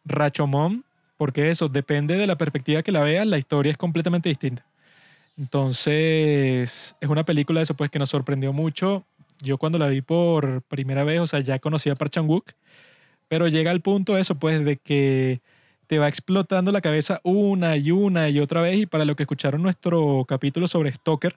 Rachomon, 0.04 0.84
porque 1.16 1.50
eso, 1.50 1.68
depende 1.68 2.16
de 2.16 2.26
la 2.26 2.37
perspectiva 2.37 2.82
que 2.82 2.92
la 2.92 3.00
veas, 3.00 3.26
la 3.26 3.38
historia 3.38 3.73
es 3.73 3.78
completamente 3.78 4.28
distinta. 4.28 4.64
Entonces, 5.37 6.96
es 7.00 7.08
una 7.08 7.25
película 7.25 7.61
eso, 7.61 7.75
pues, 7.75 7.90
que 7.90 7.99
nos 7.99 8.11
sorprendió 8.11 8.52
mucho. 8.52 9.04
Yo 9.42 9.58
cuando 9.58 9.78
la 9.78 9.88
vi 9.88 10.00
por 10.00 10.62
primera 10.62 11.04
vez, 11.04 11.20
o 11.20 11.26
sea, 11.26 11.40
ya 11.40 11.58
conocía 11.58 11.92
a 11.92 11.96
Park 11.96 12.12
Chan-wook, 12.12 12.52
pero 13.28 13.49
llega 13.49 13.70
al 13.70 13.80
punto 13.80 14.16
eso, 14.16 14.37
pues, 14.37 14.64
de 14.64 14.76
que 14.78 15.40
te 15.87 15.99
va 15.99 16.08
explotando 16.08 16.73
la 16.73 16.80
cabeza 16.80 17.20
una 17.25 17.76
y 17.76 17.90
una 17.90 18.28
y 18.30 18.40
otra 18.40 18.61
vez. 18.62 18.78
Y 18.78 18.87
para 18.87 19.04
lo 19.04 19.16
que 19.16 19.25
escucharon 19.25 19.62
nuestro 19.62 20.25
capítulo 20.26 20.66
sobre 20.68 20.92
Stoker, 20.92 21.37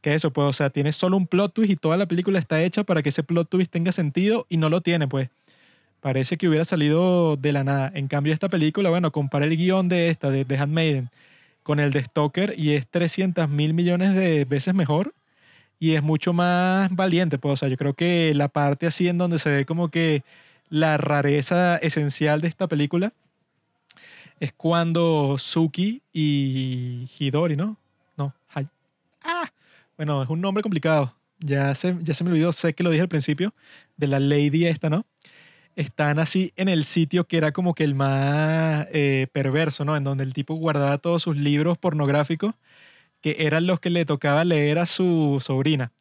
que 0.00 0.14
eso, 0.14 0.32
pues, 0.32 0.46
o 0.48 0.52
sea, 0.52 0.70
tiene 0.70 0.92
solo 0.92 1.16
un 1.16 1.26
plot 1.26 1.54
twist 1.54 1.72
y 1.72 1.76
toda 1.76 1.96
la 1.96 2.06
película 2.06 2.38
está 2.38 2.62
hecha 2.62 2.84
para 2.84 3.02
que 3.02 3.08
ese 3.10 3.22
plot 3.22 3.48
twist 3.48 3.70
tenga 3.70 3.92
sentido 3.92 4.46
y 4.48 4.56
no 4.56 4.68
lo 4.68 4.80
tiene, 4.80 5.08
pues. 5.08 5.30
Parece 6.00 6.36
que 6.36 6.48
hubiera 6.48 6.64
salido 6.64 7.36
de 7.36 7.52
la 7.52 7.64
nada. 7.64 7.90
En 7.94 8.06
cambio, 8.08 8.32
esta 8.32 8.48
película, 8.48 8.90
bueno, 8.90 9.10
compara 9.10 9.46
el 9.46 9.56
guion 9.56 9.88
de 9.88 10.10
esta, 10.10 10.30
de 10.30 10.44
The 10.44 10.58
Handmaiden, 10.58 11.10
con 11.64 11.80
el 11.80 11.92
de 11.92 12.04
Stoker 12.04 12.54
y 12.56 12.74
es 12.74 12.86
300 12.86 13.48
mil 13.48 13.74
millones 13.74 14.14
de 14.14 14.44
veces 14.44 14.74
mejor 14.74 15.12
y 15.80 15.94
es 15.94 16.02
mucho 16.02 16.32
más 16.32 16.94
valiente. 16.94 17.38
Pues, 17.38 17.54
o 17.54 17.56
sea, 17.56 17.68
yo 17.68 17.76
creo 17.76 17.94
que 17.94 18.32
la 18.34 18.48
parte 18.48 18.86
así 18.86 19.08
en 19.08 19.18
donde 19.18 19.38
se 19.38 19.50
ve 19.50 19.64
como 19.66 19.90
que 19.90 20.22
la 20.70 20.96
rareza 20.98 21.76
esencial 21.78 22.40
de 22.40 22.48
esta 22.48 22.68
película 22.68 23.12
es 24.40 24.52
cuando 24.52 25.36
Suki 25.38 26.02
y 26.12 27.08
Hidori, 27.18 27.56
¿no? 27.56 27.76
No, 28.16 28.32
Hay. 28.54 28.68
Ah, 29.22 29.50
bueno, 29.98 30.22
es 30.22 30.28
un 30.30 30.40
nombre 30.40 30.62
complicado. 30.62 31.14
Ya 31.40 31.74
se, 31.74 31.94
ya 32.00 32.14
se 32.14 32.24
me 32.24 32.30
olvidó, 32.30 32.52
sé 32.52 32.72
que 32.72 32.82
lo 32.82 32.90
dije 32.90 33.02
al 33.02 33.08
principio, 33.08 33.52
de 33.96 34.06
la 34.06 34.18
lady 34.18 34.66
esta, 34.66 34.88
¿no? 34.88 35.04
Están 35.76 36.18
así 36.18 36.52
en 36.56 36.68
el 36.68 36.84
sitio 36.84 37.26
que 37.26 37.36
era 37.36 37.52
como 37.52 37.74
que 37.74 37.84
el 37.84 37.94
más 37.94 38.86
eh, 38.92 39.26
perverso, 39.32 39.84
¿no? 39.84 39.96
En 39.96 40.02
donde 40.02 40.24
el 40.24 40.32
tipo 40.32 40.54
guardaba 40.54 40.98
todos 40.98 41.22
sus 41.22 41.36
libros 41.36 41.78
pornográficos, 41.78 42.54
que 43.20 43.36
eran 43.40 43.66
los 43.66 43.78
que 43.78 43.90
le 43.90 44.04
tocaba 44.04 44.44
leer 44.44 44.78
a 44.78 44.86
su 44.86 45.38
sobrina. 45.44 45.92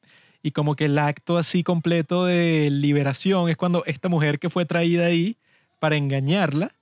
Y 0.42 0.52
como 0.52 0.76
que 0.76 0.86
el 0.86 0.98
acto 0.98 1.38
así 1.38 1.64
completo 1.64 2.26
de 2.26 2.70
liberación 2.72 3.50
es 3.50 3.58
cuando 3.58 3.84
esta 3.86 4.10
mujer 4.10 4.40
que 4.40 4.50
fue 4.50 4.66
traída 4.66 5.08
ahí 5.08 5.38
para 5.80 5.98
engañarla, 5.98 6.74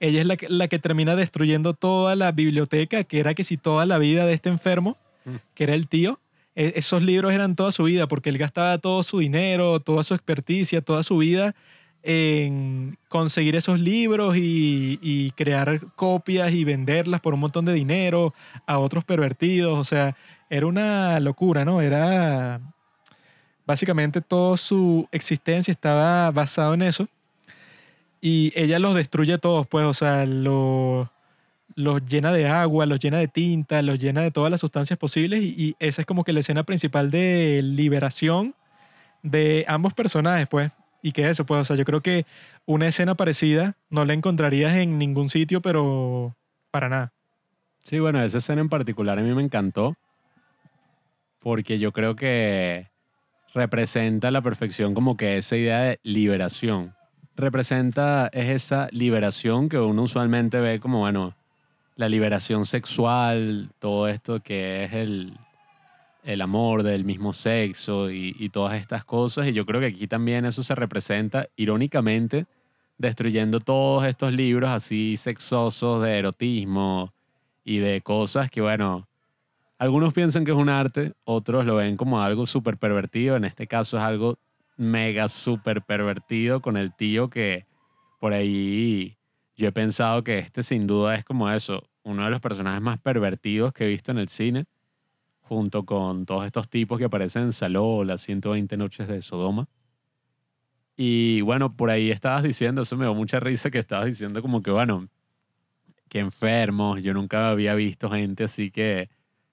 ella 0.00 0.20
es 0.20 0.26
la 0.26 0.36
que, 0.36 0.48
la 0.48 0.66
que 0.68 0.78
termina 0.78 1.14
destruyendo 1.14 1.74
toda 1.74 2.16
la 2.16 2.32
biblioteca, 2.32 3.04
que 3.04 3.20
era 3.20 3.34
que 3.34 3.44
si 3.44 3.56
toda 3.56 3.86
la 3.86 3.98
vida 3.98 4.26
de 4.26 4.32
este 4.32 4.48
enfermo, 4.48 4.96
Mm. 5.24 5.36
que 5.54 5.64
era 5.64 5.74
el 5.74 5.88
tío, 5.88 6.18
esos 6.60 7.02
libros 7.02 7.32
eran 7.32 7.56
toda 7.56 7.72
su 7.72 7.84
vida, 7.84 8.06
porque 8.06 8.28
él 8.30 8.38
gastaba 8.38 8.78
todo 8.78 9.02
su 9.02 9.18
dinero, 9.18 9.80
toda 9.80 10.02
su 10.02 10.14
experticia, 10.14 10.80
toda 10.80 11.02
su 11.02 11.18
vida 11.18 11.54
en 12.02 12.96
conseguir 13.08 13.56
esos 13.56 13.78
libros 13.78 14.36
y, 14.36 14.98
y 15.02 15.32
crear 15.32 15.80
copias 15.96 16.52
y 16.52 16.64
venderlas 16.64 17.20
por 17.20 17.34
un 17.34 17.40
montón 17.40 17.64
de 17.66 17.74
dinero 17.74 18.32
a 18.66 18.78
otros 18.78 19.04
pervertidos. 19.04 19.78
O 19.78 19.84
sea, 19.84 20.16
era 20.48 20.66
una 20.66 21.20
locura, 21.20 21.64
¿no? 21.64 21.80
Era... 21.80 22.60
Básicamente 23.66 24.20
toda 24.20 24.56
su 24.56 25.06
existencia 25.12 25.70
estaba 25.70 26.30
basado 26.32 26.74
en 26.74 26.82
eso. 26.82 27.08
Y 28.20 28.52
ella 28.54 28.78
los 28.78 28.94
destruye 28.94 29.38
todos, 29.38 29.66
pues, 29.66 29.86
o 29.86 29.94
sea, 29.94 30.26
lo- 30.26 31.10
los 31.74 32.04
llena 32.04 32.32
de 32.32 32.48
agua, 32.48 32.86
los 32.86 33.00
llena 33.00 33.18
de 33.18 33.28
tinta, 33.28 33.82
los 33.82 33.98
llena 33.98 34.22
de 34.22 34.30
todas 34.30 34.50
las 34.50 34.60
sustancias 34.60 34.98
posibles. 34.98 35.42
Y, 35.42 35.76
esa 35.78 36.02
es 36.02 36.06
como 36.06 36.24
que 36.24 36.32
la 36.32 36.40
escena 36.40 36.64
principal 36.64 37.10
de 37.10 37.60
liberación 37.62 38.54
de 39.22 39.64
ambos 39.68 39.94
personajes, 39.94 40.48
pues. 40.48 40.72
Y 41.02 41.12
que 41.12 41.28
eso, 41.28 41.46
pues, 41.46 41.60
o 41.62 41.64
sea, 41.64 41.76
yo 41.76 41.84
creo 41.84 42.02
que 42.02 42.26
una 42.66 42.86
escena 42.86 43.14
parecida 43.14 43.76
no 43.88 44.04
la 44.04 44.12
encontrarías 44.12 44.76
en 44.76 44.98
ningún 44.98 45.30
sitio, 45.30 45.62
pero 45.62 46.36
para 46.70 46.88
nada. 46.88 47.12
Sí, 47.84 47.98
bueno, 47.98 48.22
esa 48.22 48.38
escena 48.38 48.60
en 48.60 48.68
particular 48.68 49.18
a 49.18 49.22
mí 49.22 49.34
me 49.34 49.42
encantó 49.42 49.96
porque 51.40 51.78
yo 51.78 51.92
creo 51.92 52.14
que 52.16 52.88
representa 53.54 54.28
a 54.28 54.30
la 54.30 54.42
perfección 54.42 54.94
como 54.94 55.16
que 55.16 55.38
esa 55.38 55.56
idea 55.56 55.80
de 55.80 56.00
liberación. 56.02 56.94
Representa, 57.34 58.28
es 58.32 58.48
esa 58.50 58.88
liberación 58.92 59.68
que 59.68 59.78
uno 59.78 60.02
usualmente 60.02 60.60
ve 60.60 60.78
como, 60.78 61.00
bueno, 61.00 61.34
la 61.96 62.08
liberación 62.08 62.64
sexual, 62.64 63.70
todo 63.78 64.08
esto 64.08 64.40
que 64.40 64.84
es 64.84 64.92
el, 64.92 65.36
el 66.24 66.40
amor 66.42 66.82
del 66.82 67.04
mismo 67.04 67.32
sexo 67.32 68.10
y, 68.10 68.34
y 68.38 68.48
todas 68.48 68.80
estas 68.80 69.04
cosas. 69.04 69.48
Y 69.48 69.52
yo 69.52 69.66
creo 69.66 69.80
que 69.80 69.86
aquí 69.86 70.06
también 70.06 70.44
eso 70.44 70.62
se 70.62 70.74
representa 70.74 71.46
irónicamente 71.56 72.46
destruyendo 73.00 73.60
todos 73.60 74.04
estos 74.04 74.32
libros 74.34 74.68
así 74.68 75.16
sexosos 75.16 76.02
de 76.02 76.18
erotismo 76.18 77.14
y 77.64 77.78
de 77.78 78.02
cosas 78.02 78.50
que, 78.50 78.60
bueno, 78.60 79.08
algunos 79.78 80.12
piensan 80.12 80.44
que 80.44 80.50
es 80.50 80.56
un 80.58 80.68
arte, 80.68 81.14
otros 81.24 81.64
lo 81.64 81.76
ven 81.76 81.96
como 81.96 82.20
algo 82.20 82.44
súper 82.44 82.76
pervertido. 82.76 83.36
En 83.36 83.44
este 83.44 83.66
caso 83.66 83.96
es 83.96 84.02
algo 84.02 84.38
mega 84.76 85.28
súper 85.28 85.80
pervertido 85.80 86.60
con 86.60 86.76
el 86.76 86.94
tío 86.94 87.30
que 87.30 87.64
por 88.18 88.34
ahí 88.34 89.16
yo 89.60 89.68
he 89.68 89.72
pensado 89.72 90.24
que 90.24 90.38
este 90.38 90.62
sin 90.62 90.86
duda 90.86 91.14
es 91.14 91.24
como 91.24 91.50
eso, 91.50 91.86
uno 92.02 92.24
de 92.24 92.30
los 92.30 92.40
personajes 92.40 92.80
más 92.80 92.98
pervertidos 92.98 93.74
que 93.74 93.84
he 93.84 93.88
visto 93.88 94.10
en 94.10 94.16
el 94.16 94.28
cine, 94.28 94.64
junto 95.42 95.84
con 95.84 96.24
todos 96.24 96.46
estos 96.46 96.70
tipos 96.70 96.98
que 96.98 97.04
aparecen 97.04 97.42
en 97.42 97.52
Saló 97.52 98.02
las 98.04 98.22
120 98.22 98.78
noches 98.78 99.06
de 99.06 99.20
Sodoma. 99.20 99.68
Y 100.96 101.42
bueno, 101.42 101.76
por 101.76 101.90
ahí 101.90 102.10
estabas 102.10 102.42
diciendo, 102.42 102.82
eso 102.82 102.96
me 102.96 103.04
dio 103.04 103.14
mucha 103.14 103.38
risa 103.38 103.70
que 103.70 103.78
estabas 103.78 104.06
diciendo 104.06 104.40
como 104.40 104.62
que, 104.62 104.70
bueno, 104.70 105.08
que 106.08 106.20
enfermos, 106.20 107.02
yo 107.02 107.12
nunca 107.12 107.50
había 107.50 107.74
visto 107.74 108.08
gente 108.08 108.44
así 108.44 108.70
que 108.70 109.10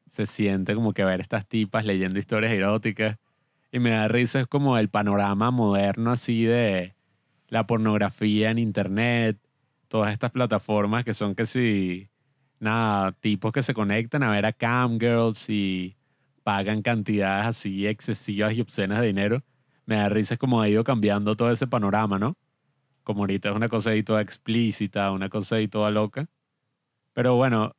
se 0.10 0.26
siente 0.26 0.74
como 0.74 0.94
que 0.94 1.04
ver 1.04 1.20
estas 1.20 1.46
tipas 1.46 1.86
leyendo 1.86 2.18
historias 2.18 2.54
eróticas. 2.54 3.18
Y 3.74 3.80
me 3.80 3.90
da 3.90 4.08
risa, 4.08 4.40
es 4.40 4.48
como 4.48 4.78
el 4.78 4.88
panorama 4.88 5.52
moderno 5.52 6.12
así 6.12 6.46
de 6.46 6.96
la 7.50 7.68
pornografía 7.68 8.52
en 8.52 8.58
internet, 8.58 9.38
todas 9.88 10.12
estas 10.14 10.32
plataformas 10.32 11.04
que 11.04 11.14
son 11.14 11.36
que 11.36 11.46
si, 11.46 12.10
nada, 12.60 13.12
tipos 13.14 13.52
que 13.52 13.62
se 13.62 13.74
conectan 13.74 14.24
a 14.24 14.32
ver 14.32 14.46
a 14.46 14.54
camgirls 14.54 15.50
y 15.50 15.96
pagan 16.44 16.82
cantidades 16.82 17.48
así 17.48 17.88
excesivas 17.88 18.54
y 18.54 18.62
obscenas 18.62 19.02
de 19.02 19.08
dinero. 19.08 19.44
Me 19.86 19.96
da 19.98 20.10
risa 20.10 20.38
como 20.38 20.62
ha 20.62 20.70
ido 20.70 20.84
cambiando 20.84 21.36
todo 21.36 21.52
ese 21.52 21.68
panorama, 21.68 22.20
¿no? 22.20 22.38
Como 23.04 23.22
ahorita 23.22 23.50
es 23.50 23.56
una 23.56 23.70
cosa 23.70 23.92
ahí 23.92 24.04
toda 24.04 24.22
explícita, 24.22 25.12
una 25.12 25.30
cosa 25.30 25.58
ahí 25.58 25.68
toda 25.68 25.92
loca. 25.92 26.28
Pero 27.14 27.36
bueno, 27.36 27.74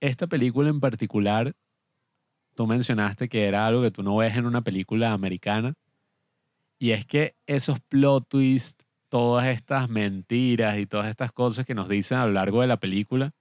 esta 0.00 0.26
película 0.26 0.70
en 0.70 0.80
particular, 0.80 1.54
tú 2.54 2.66
mencionaste 2.66 3.28
que 3.28 3.46
era 3.46 3.66
algo 3.66 3.82
que 3.82 3.90
tú 3.90 4.02
no 4.02 4.16
ves 4.16 4.36
en 4.36 4.46
una 4.46 4.62
película 4.62 5.12
americana. 5.12 5.74
Y 6.78 6.92
es 6.92 7.04
que 7.04 7.36
esos 7.46 7.80
plot 7.80 8.28
twists, 8.28 8.86
todas 9.10 9.48
estas 9.48 9.90
mentiras 9.90 10.78
y 10.78 10.86
todas 10.86 11.08
estas 11.08 11.32
cosas 11.32 11.66
que 11.66 11.74
nos 11.74 11.88
dicen 11.88 12.16
a 12.16 12.26
lo 12.26 12.32
largo 12.32 12.62
de 12.62 12.68
la 12.68 12.78
película, 12.78 13.32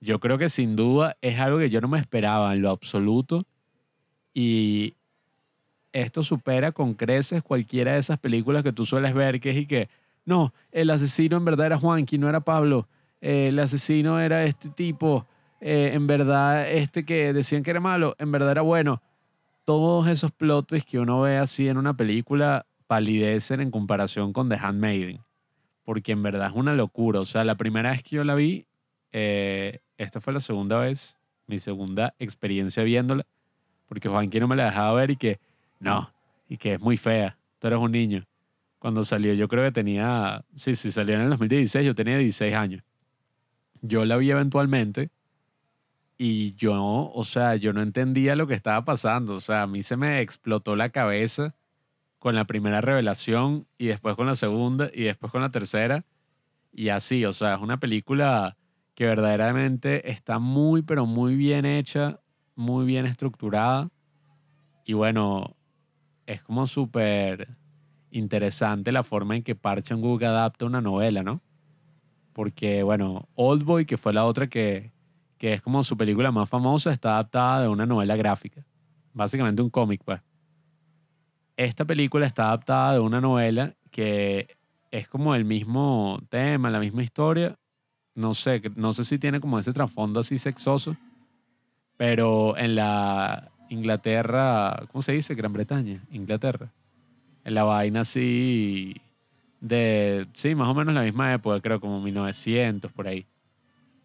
yo 0.00 0.18
creo 0.18 0.38
que 0.38 0.48
sin 0.48 0.74
duda 0.74 1.16
es 1.20 1.38
algo 1.38 1.58
que 1.58 1.70
yo 1.70 1.80
no 1.80 1.88
me 1.88 1.98
esperaba 1.98 2.52
en 2.54 2.62
lo 2.62 2.70
absoluto. 2.70 3.44
Y 4.32 4.94
esto 5.92 6.22
supera 6.22 6.72
con 6.72 6.94
creces 6.94 7.42
cualquiera 7.42 7.92
de 7.92 7.98
esas 7.98 8.18
películas 8.18 8.62
que 8.62 8.72
tú 8.72 8.86
sueles 8.86 9.12
ver, 9.12 9.40
que 9.40 9.50
es 9.50 9.56
y 9.56 9.66
que, 9.66 9.90
no, 10.24 10.54
el 10.72 10.88
asesino 10.88 11.36
en 11.36 11.44
verdad 11.44 11.66
era 11.66 11.78
Juanqui, 11.78 12.16
no 12.16 12.28
era 12.28 12.40
Pablo. 12.40 12.88
El 13.20 13.58
asesino 13.58 14.18
era 14.18 14.44
este 14.44 14.70
tipo. 14.70 15.26
eh, 15.60 15.90
en 15.92 16.06
verdad, 16.06 16.70
este 16.70 17.04
que 17.04 17.34
decían 17.34 17.62
que 17.62 17.70
era 17.70 17.80
malo, 17.80 18.16
en 18.18 18.32
verdad 18.32 18.52
era 18.52 18.62
bueno. 18.62 19.02
Todos 19.66 20.08
esos 20.08 20.32
plot 20.32 20.68
twists 20.68 20.90
que 20.90 20.98
uno 20.98 21.20
ve 21.20 21.36
así 21.36 21.68
en 21.68 21.76
una 21.76 21.94
película 21.94 22.64
palidecen 22.90 23.60
en 23.60 23.70
comparación 23.70 24.32
con 24.32 24.48
The 24.48 24.56
Handmaiden. 24.56 25.20
Porque 25.84 26.10
en 26.10 26.24
verdad 26.24 26.48
es 26.48 26.56
una 26.56 26.74
locura. 26.74 27.20
O 27.20 27.24
sea, 27.24 27.44
la 27.44 27.54
primera 27.54 27.90
vez 27.90 28.02
que 28.02 28.16
yo 28.16 28.24
la 28.24 28.34
vi, 28.34 28.66
eh, 29.12 29.78
esta 29.96 30.20
fue 30.20 30.32
la 30.32 30.40
segunda 30.40 30.80
vez, 30.80 31.16
mi 31.46 31.60
segunda 31.60 32.16
experiencia 32.18 32.82
viéndola, 32.82 33.24
porque 33.86 34.08
Juanqui 34.08 34.40
no 34.40 34.48
me 34.48 34.56
la 34.56 34.64
dejaba 34.64 34.92
ver 34.94 35.12
y 35.12 35.16
que, 35.16 35.38
no, 35.78 36.12
y 36.48 36.56
que 36.56 36.72
es 36.74 36.80
muy 36.80 36.96
fea, 36.96 37.38
tú 37.60 37.68
eres 37.68 37.78
un 37.78 37.92
niño. 37.92 38.26
Cuando 38.80 39.04
salió, 39.04 39.34
yo 39.34 39.46
creo 39.46 39.62
que 39.62 39.70
tenía, 39.70 40.44
sí, 40.56 40.74
sí, 40.74 40.90
salió 40.90 41.14
en 41.14 41.20
el 41.20 41.30
2016, 41.30 41.86
yo 41.86 41.94
tenía 41.94 42.18
16 42.18 42.52
años. 42.56 42.82
Yo 43.82 44.04
la 44.04 44.16
vi 44.16 44.32
eventualmente 44.32 45.10
y 46.18 46.56
yo, 46.56 47.12
o 47.14 47.22
sea, 47.22 47.54
yo 47.54 47.72
no 47.72 47.82
entendía 47.82 48.34
lo 48.34 48.48
que 48.48 48.54
estaba 48.54 48.84
pasando. 48.84 49.34
O 49.34 49.40
sea, 49.40 49.62
a 49.62 49.66
mí 49.68 49.84
se 49.84 49.96
me 49.96 50.20
explotó 50.20 50.74
la 50.74 50.88
cabeza 50.88 51.54
con 52.20 52.34
la 52.34 52.44
primera 52.44 52.80
revelación 52.80 53.66
y 53.78 53.86
después 53.86 54.14
con 54.14 54.26
la 54.26 54.36
segunda 54.36 54.90
y 54.94 55.02
después 55.02 55.32
con 55.32 55.40
la 55.40 55.50
tercera. 55.50 56.04
Y 56.70 56.90
así, 56.90 57.24
o 57.24 57.32
sea, 57.32 57.54
es 57.54 57.60
una 57.60 57.80
película 57.80 58.56
que 58.94 59.06
verdaderamente 59.06 60.08
está 60.08 60.38
muy, 60.38 60.82
pero 60.82 61.06
muy 61.06 61.34
bien 61.34 61.64
hecha, 61.64 62.20
muy 62.54 62.84
bien 62.84 63.06
estructurada. 63.06 63.88
Y 64.84 64.92
bueno, 64.92 65.56
es 66.26 66.42
como 66.42 66.66
súper 66.66 67.56
interesante 68.10 68.92
la 68.92 69.02
forma 69.02 69.36
en 69.36 69.42
que 69.42 69.54
Park 69.54 69.84
Chan-wook 69.84 70.22
adapta 70.22 70.66
una 70.66 70.82
novela, 70.82 71.22
¿no? 71.22 71.40
Porque, 72.34 72.82
bueno, 72.82 73.28
Old 73.34 73.64
Boy, 73.64 73.86
que 73.86 73.96
fue 73.96 74.12
la 74.12 74.26
otra 74.26 74.46
que, 74.46 74.92
que 75.38 75.54
es 75.54 75.62
como 75.62 75.82
su 75.84 75.96
película 75.96 76.30
más 76.32 76.50
famosa, 76.50 76.92
está 76.92 77.14
adaptada 77.14 77.62
de 77.62 77.68
una 77.68 77.86
novela 77.86 78.14
gráfica. 78.14 78.66
Básicamente 79.14 79.62
un 79.62 79.70
cómic, 79.70 80.02
pues. 80.04 80.20
Esta 81.60 81.84
película 81.84 82.26
está 82.26 82.44
adaptada 82.44 82.94
de 82.94 83.00
una 83.00 83.20
novela 83.20 83.74
que 83.90 84.56
es 84.90 85.06
como 85.08 85.34
el 85.34 85.44
mismo 85.44 86.18
tema, 86.30 86.70
la 86.70 86.80
misma 86.80 87.02
historia. 87.02 87.58
No 88.14 88.32
sé, 88.32 88.62
no 88.76 88.94
sé 88.94 89.04
si 89.04 89.18
tiene 89.18 89.40
como 89.40 89.58
ese 89.58 89.74
trasfondo 89.74 90.20
así 90.20 90.38
sexoso, 90.38 90.96
pero 91.98 92.56
en 92.56 92.76
la 92.76 93.50
Inglaterra, 93.68 94.86
¿cómo 94.90 95.02
se 95.02 95.12
dice? 95.12 95.34
Gran 95.34 95.52
Bretaña, 95.52 96.02
Inglaterra. 96.10 96.72
En 97.44 97.52
la 97.52 97.64
vaina 97.64 98.00
así 98.00 98.96
de, 99.60 100.28
sí, 100.32 100.54
más 100.54 100.70
o 100.70 100.74
menos 100.74 100.94
la 100.94 101.02
misma 101.02 101.34
época, 101.34 101.60
creo 101.60 101.78
como 101.78 102.00
1900, 102.00 102.90
por 102.90 103.06
ahí. 103.06 103.26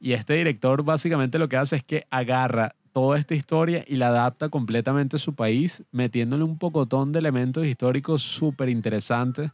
Y 0.01 0.11
este 0.11 0.33
director 0.33 0.83
básicamente 0.83 1.39
lo 1.39 1.47
que 1.47 1.55
hace 1.55 1.77
es 1.77 1.83
que 1.85 2.05
agarra 2.09 2.75
toda 2.95 3.17
esta 3.17 3.35
historia 3.35 3.83
y 3.85 3.97
la 3.97 4.07
adapta 4.07 4.47
completamente 4.47 5.17
a 5.17 5.19
su 5.19 5.35
país, 5.35 5.83
metiéndole 5.91 6.45
un 6.45 6.57
pocotón 6.57 7.11
de 7.11 7.19
elementos 7.19 7.65
históricos 7.65 8.21
súper 8.21 8.69
interesantes 8.69 9.51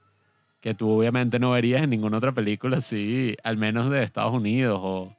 que 0.60 0.76
tú 0.76 0.92
obviamente 0.92 1.40
no 1.40 1.50
verías 1.50 1.82
en 1.82 1.90
ninguna 1.90 2.18
otra 2.18 2.34
película 2.34 2.78
así, 2.78 3.36
al 3.44 3.58
menos 3.58 3.90
de 3.90 4.04
Estados 4.04 4.32
Unidos 4.32 4.80
o 4.84 5.18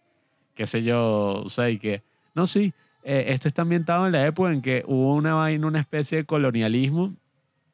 qué 0.54 0.68
sé 0.68 0.84
yo, 0.84 1.42
o 1.44 1.48
sea, 1.48 1.68
y 1.68 1.80
que, 1.80 2.04
no, 2.32 2.46
sí, 2.46 2.72
eh, 3.02 3.24
esto 3.26 3.48
está 3.48 3.62
ambientado 3.62 4.06
en 4.06 4.12
la 4.12 4.24
época 4.24 4.52
en 4.52 4.62
que 4.62 4.84
hubo 4.86 5.16
una 5.16 5.34
vaina, 5.34 5.66
una 5.66 5.80
especie 5.80 6.18
de 6.18 6.24
colonialismo 6.24 7.16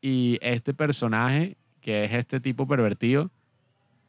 y 0.00 0.38
este 0.40 0.72
personaje, 0.72 1.58
que 1.82 2.04
es 2.04 2.14
este 2.14 2.40
tipo 2.40 2.66
pervertido, 2.66 3.30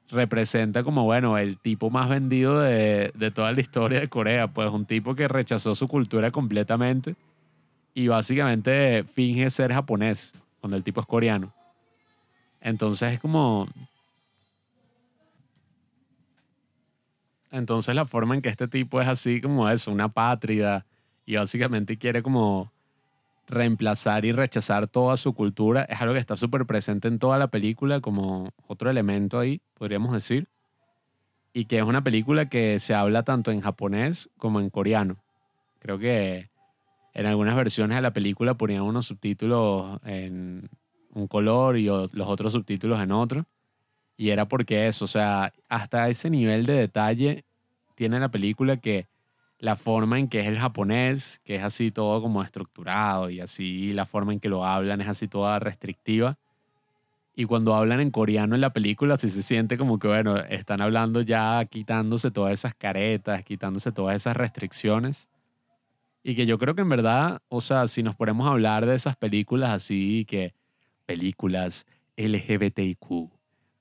representa 0.09 0.83
como, 0.83 1.03
bueno, 1.03 1.37
el 1.37 1.57
tipo 1.57 1.89
más 1.89 2.09
vendido 2.09 2.59
de, 2.59 3.11
de 3.13 3.31
toda 3.31 3.51
la 3.51 3.59
historia 3.59 3.99
de 3.99 4.09
Corea, 4.09 4.47
pues 4.47 4.69
un 4.71 4.85
tipo 4.85 5.15
que 5.15 5.27
rechazó 5.27 5.75
su 5.75 5.87
cultura 5.87 6.31
completamente 6.31 7.15
y 7.93 8.07
básicamente 8.07 9.03
finge 9.03 9.49
ser 9.49 9.73
japonés, 9.73 10.33
cuando 10.59 10.77
el 10.77 10.83
tipo 10.83 11.01
es 11.01 11.07
coreano. 11.07 11.53
Entonces 12.61 13.13
es 13.13 13.19
como... 13.19 13.67
Entonces 17.51 17.95
la 17.95 18.05
forma 18.05 18.35
en 18.35 18.41
que 18.41 18.49
este 18.49 18.67
tipo 18.67 19.01
es 19.01 19.07
así 19.07 19.41
como 19.41 19.67
eso, 19.69 19.91
una 19.91 20.09
pátrida, 20.09 20.85
y 21.25 21.35
básicamente 21.35 21.97
quiere 21.97 22.21
como 22.23 22.71
reemplazar 23.49 24.25
y 24.25 24.31
rechazar 24.31 24.87
toda 24.87 25.17
su 25.17 25.33
cultura, 25.33 25.83
es 25.83 25.99
algo 25.99 26.13
que 26.13 26.19
está 26.19 26.37
súper 26.37 26.65
presente 26.65 27.07
en 27.07 27.19
toda 27.19 27.37
la 27.37 27.49
película 27.49 27.99
como 27.99 28.51
otro 28.67 28.89
elemento 28.89 29.39
ahí, 29.39 29.61
podríamos 29.73 30.13
decir, 30.13 30.47
y 31.51 31.65
que 31.65 31.79
es 31.79 31.83
una 31.83 32.03
película 32.03 32.47
que 32.47 32.79
se 32.79 32.93
habla 32.93 33.23
tanto 33.23 33.51
en 33.51 33.59
japonés 33.59 34.29
como 34.37 34.59
en 34.59 34.69
coreano. 34.69 35.17
Creo 35.79 35.97
que 35.97 36.49
en 37.13 37.25
algunas 37.25 37.55
versiones 37.55 37.95
de 37.95 38.01
la 38.01 38.13
película 38.13 38.53
ponían 38.53 38.83
unos 38.83 39.07
subtítulos 39.07 39.99
en 40.05 40.69
un 41.11 41.27
color 41.27 41.77
y 41.77 41.85
los 41.85 42.27
otros 42.27 42.53
subtítulos 42.53 43.01
en 43.01 43.11
otro. 43.11 43.45
Y 44.15 44.29
era 44.29 44.47
porque 44.47 44.87
eso, 44.87 45.05
o 45.05 45.07
sea, 45.07 45.53
hasta 45.69 46.07
ese 46.07 46.29
nivel 46.29 46.65
de 46.65 46.73
detalle 46.73 47.45
tiene 47.95 48.19
la 48.19 48.29
película 48.29 48.77
que 48.77 49.08
la 49.59 49.75
forma 49.75 50.17
en 50.17 50.29
que 50.29 50.39
es 50.39 50.47
el 50.47 50.57
japonés, 50.57 51.41
que 51.43 51.55
es 51.55 51.63
así 51.63 51.91
todo 51.91 52.21
como 52.21 52.41
estructurado 52.41 53.29
y 53.29 53.41
así 53.41 53.91
la 53.93 54.05
forma 54.05 54.33
en 54.33 54.39
que 54.39 54.49
lo 54.49 54.65
hablan 54.65 55.01
es 55.01 55.07
así 55.07 55.27
toda 55.27 55.59
restrictiva. 55.59 56.37
Y 57.35 57.45
cuando 57.45 57.75
hablan 57.75 57.99
en 57.99 58.11
coreano 58.11 58.55
en 58.55 58.61
la 58.61 58.73
película, 58.73 59.17
sí 59.17 59.29
se 59.29 59.43
siente 59.43 59.77
como 59.77 59.99
que, 59.99 60.07
bueno, 60.07 60.37
están 60.37 60.81
hablando 60.81 61.21
ya 61.21 61.63
quitándose 61.65 62.31
todas 62.31 62.53
esas 62.53 62.73
caretas, 62.73 63.43
quitándose 63.43 63.91
todas 63.91 64.15
esas 64.15 64.35
restricciones. 64.35 65.29
Y 66.23 66.35
que 66.35 66.45
yo 66.45 66.57
creo 66.57 66.75
que 66.75 66.81
en 66.81 66.89
verdad, 66.89 67.41
o 67.47 67.61
sea, 67.61 67.87
si 67.87 68.03
nos 68.03 68.15
ponemos 68.15 68.47
a 68.47 68.51
hablar 68.51 68.85
de 68.85 68.95
esas 68.95 69.15
películas 69.15 69.69
así, 69.69 70.25
que 70.25 70.53
películas 71.05 71.85
LGBTIQ, 72.17 73.29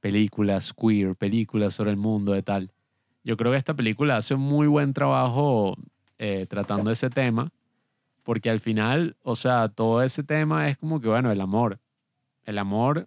películas 0.00 0.72
queer, 0.72 1.16
películas 1.16 1.74
sobre 1.74 1.90
el 1.90 1.96
mundo 1.96 2.32
de 2.32 2.42
tal. 2.42 2.72
Yo 3.28 3.36
creo 3.36 3.52
que 3.52 3.58
esta 3.58 3.74
película 3.74 4.16
hace 4.16 4.32
un 4.32 4.40
muy 4.40 4.66
buen 4.68 4.94
trabajo 4.94 5.76
eh, 6.18 6.46
tratando 6.48 6.90
ese 6.90 7.10
tema, 7.10 7.52
porque 8.22 8.48
al 8.48 8.58
final, 8.58 9.18
o 9.22 9.36
sea, 9.36 9.68
todo 9.68 10.02
ese 10.02 10.22
tema 10.22 10.66
es 10.68 10.78
como 10.78 10.98
que, 10.98 11.08
bueno, 11.08 11.30
el 11.30 11.42
amor. 11.42 11.78
El 12.44 12.56
amor 12.56 13.06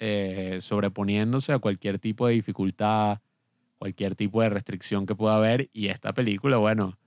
eh, 0.00 0.58
sobreponiéndose 0.60 1.54
a 1.54 1.60
cualquier 1.60 1.98
tipo 1.98 2.26
de 2.26 2.34
dificultad, 2.34 3.20
cualquier 3.78 4.14
tipo 4.14 4.42
de 4.42 4.50
restricción 4.50 5.06
que 5.06 5.14
pueda 5.14 5.36
haber. 5.36 5.70
Y 5.72 5.86
esta 5.86 6.12
película, 6.12 6.58
bueno, 6.58 6.98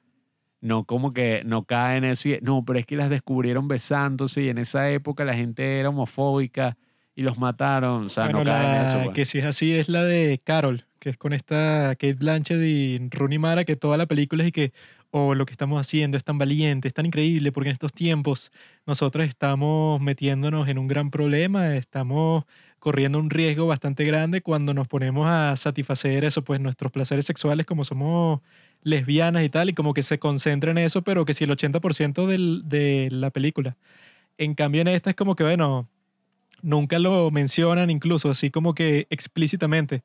no 0.62 0.86
como 0.86 1.14
que 1.14 1.44
no 1.46 1.66
cae 1.66 1.98
en 1.98 2.06
eso 2.06 2.28
y 2.28 2.40
no, 2.42 2.66
pero 2.66 2.80
es 2.80 2.88
que 2.88 2.96
las 2.96 3.12
descubrieron 3.12 3.68
besándose 3.68 4.42
y 4.42 4.50
en 4.50 4.58
esa 4.58 4.90
época 4.90 5.26
la 5.26 5.36
gente 5.36 5.78
era 5.78 5.90
homofóbica 5.90 6.76
y 7.14 7.22
los 7.22 7.38
mataron, 7.38 8.06
o 8.06 8.10
sea, 8.10 8.30
no 8.30 8.44
cae 8.44 8.78
en 8.78 8.82
eso. 8.82 9.00
Pues. 9.04 9.14
Que 9.14 9.26
si 9.28 9.38
es 9.38 9.46
así 9.46 9.76
es 9.76 9.90
la 9.90 10.04
de 10.04 10.42
Carol, 10.44 10.88
que 11.02 11.10
es 11.10 11.18
con 11.18 11.34
esta 11.34 11.96
Kate 11.96 12.14
Blanchett 12.14 12.62
y 12.62 13.00
Rooney 13.10 13.40
Mara, 13.40 13.66
que 13.66 13.76
toda 13.76 13.98
la 13.98 14.06
película 14.06 14.44
es 14.44 14.50
y 14.50 14.52
que, 14.52 14.72
oh, 15.10 15.34
lo 15.34 15.46
que 15.48 15.52
estamos 15.52 15.82
haciendo 15.82 16.16
es 16.16 16.24
tan 16.24 16.38
valiente, 16.38 16.88
es 16.88 16.94
tan 16.94 17.08
increíble, 17.08 17.52
porque 17.52 17.70
en 17.70 17.74
estos 17.74 17.92
tiempos 17.92 18.52
nosotros 18.86 19.28
estamos 19.28 20.00
metiéndonos 20.00 20.68
en 20.68 20.78
un 20.78 20.88
gran 20.88 21.10
problema, 21.10 21.76
estamos 21.76 22.46
corriendo 22.80 23.18
un 23.20 23.32
riesgo 23.32 23.66
bastante 23.68 24.06
grande 24.06 24.42
cuando 24.42 24.74
nos 24.76 24.88
ponemos 24.88 25.28
a 25.28 25.56
satisfacer 25.56 26.24
eso, 26.24 26.44
pues 26.44 26.62
nuestros 26.62 26.92
placeres 26.92 27.26
sexuales 27.26 27.66
como 27.66 27.84
somos 27.84 28.42
lesbianas 28.84 29.44
y 29.44 29.50
tal, 29.50 29.70
y 29.70 29.74
como 29.74 29.96
que 29.96 30.04
se 30.04 30.20
concentra 30.20 30.70
en 30.72 30.78
eso, 30.78 31.02
pero 31.02 31.26
que 31.26 31.34
si 31.34 31.46
el 31.46 31.50
80% 31.52 32.28
del, 32.28 32.62
de 32.66 33.10
la 33.12 33.32
película. 33.32 33.76
En 34.38 34.54
cambio 34.54 34.82
en 34.82 34.88
esta 34.88 35.10
es 35.10 35.16
como 35.16 35.36
que, 35.36 35.44
bueno, 35.44 35.90
nunca 36.62 37.00
lo 37.00 37.32
mencionan 37.32 37.90
incluso 37.90 38.30
así 38.30 38.52
como 38.52 38.76
que 38.76 39.08
explícitamente, 39.10 40.04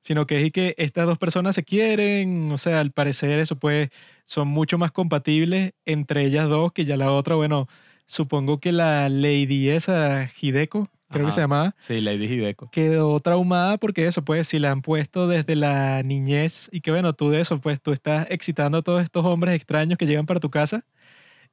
sino 0.00 0.26
que 0.26 0.44
es 0.44 0.52
que 0.52 0.74
estas 0.78 1.06
dos 1.06 1.18
personas 1.18 1.54
se 1.54 1.62
quieren, 1.62 2.50
o 2.52 2.58
sea, 2.58 2.80
al 2.80 2.90
parecer 2.92 3.38
eso 3.38 3.56
pues 3.56 3.90
son 4.24 4.48
mucho 4.48 4.78
más 4.78 4.92
compatibles 4.92 5.72
entre 5.84 6.24
ellas 6.24 6.48
dos 6.48 6.72
que 6.72 6.84
ya 6.84 6.96
la 6.96 7.12
otra, 7.12 7.34
bueno, 7.34 7.68
supongo 8.06 8.58
que 8.58 8.72
la 8.72 9.08
Lady 9.08 9.70
esa, 9.70 10.28
Hideko, 10.40 10.88
creo 11.10 11.26
que 11.26 11.32
se 11.32 11.40
llamaba. 11.40 11.76
Sí, 11.78 12.00
Lady 12.00 12.24
Hideko. 12.24 12.70
Quedó 12.70 13.20
traumada 13.20 13.78
porque 13.78 14.06
eso, 14.06 14.24
pues, 14.24 14.48
si 14.48 14.58
la 14.58 14.72
han 14.72 14.82
puesto 14.82 15.28
desde 15.28 15.54
la 15.54 16.02
niñez 16.02 16.68
y 16.72 16.80
que, 16.80 16.90
bueno, 16.90 17.12
tú 17.12 17.30
de 17.30 17.40
eso, 17.40 17.60
pues, 17.60 17.80
tú 17.80 17.92
estás 17.92 18.26
excitando 18.30 18.78
a 18.78 18.82
todos 18.82 19.02
estos 19.02 19.24
hombres 19.24 19.54
extraños 19.54 19.96
que 19.96 20.06
llegan 20.06 20.26
para 20.26 20.40
tu 20.40 20.50
casa. 20.50 20.84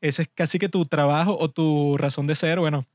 Ese 0.01 0.23
es 0.23 0.29
casi 0.33 0.57
que 0.59 0.69
tu 0.69 0.85
trabajo 0.85 1.37
o 1.39 1.49
tu 1.49 1.97
razón 1.97 2.27
de 2.27 2.35
ser. 2.35 2.59
Bueno, 2.59 2.85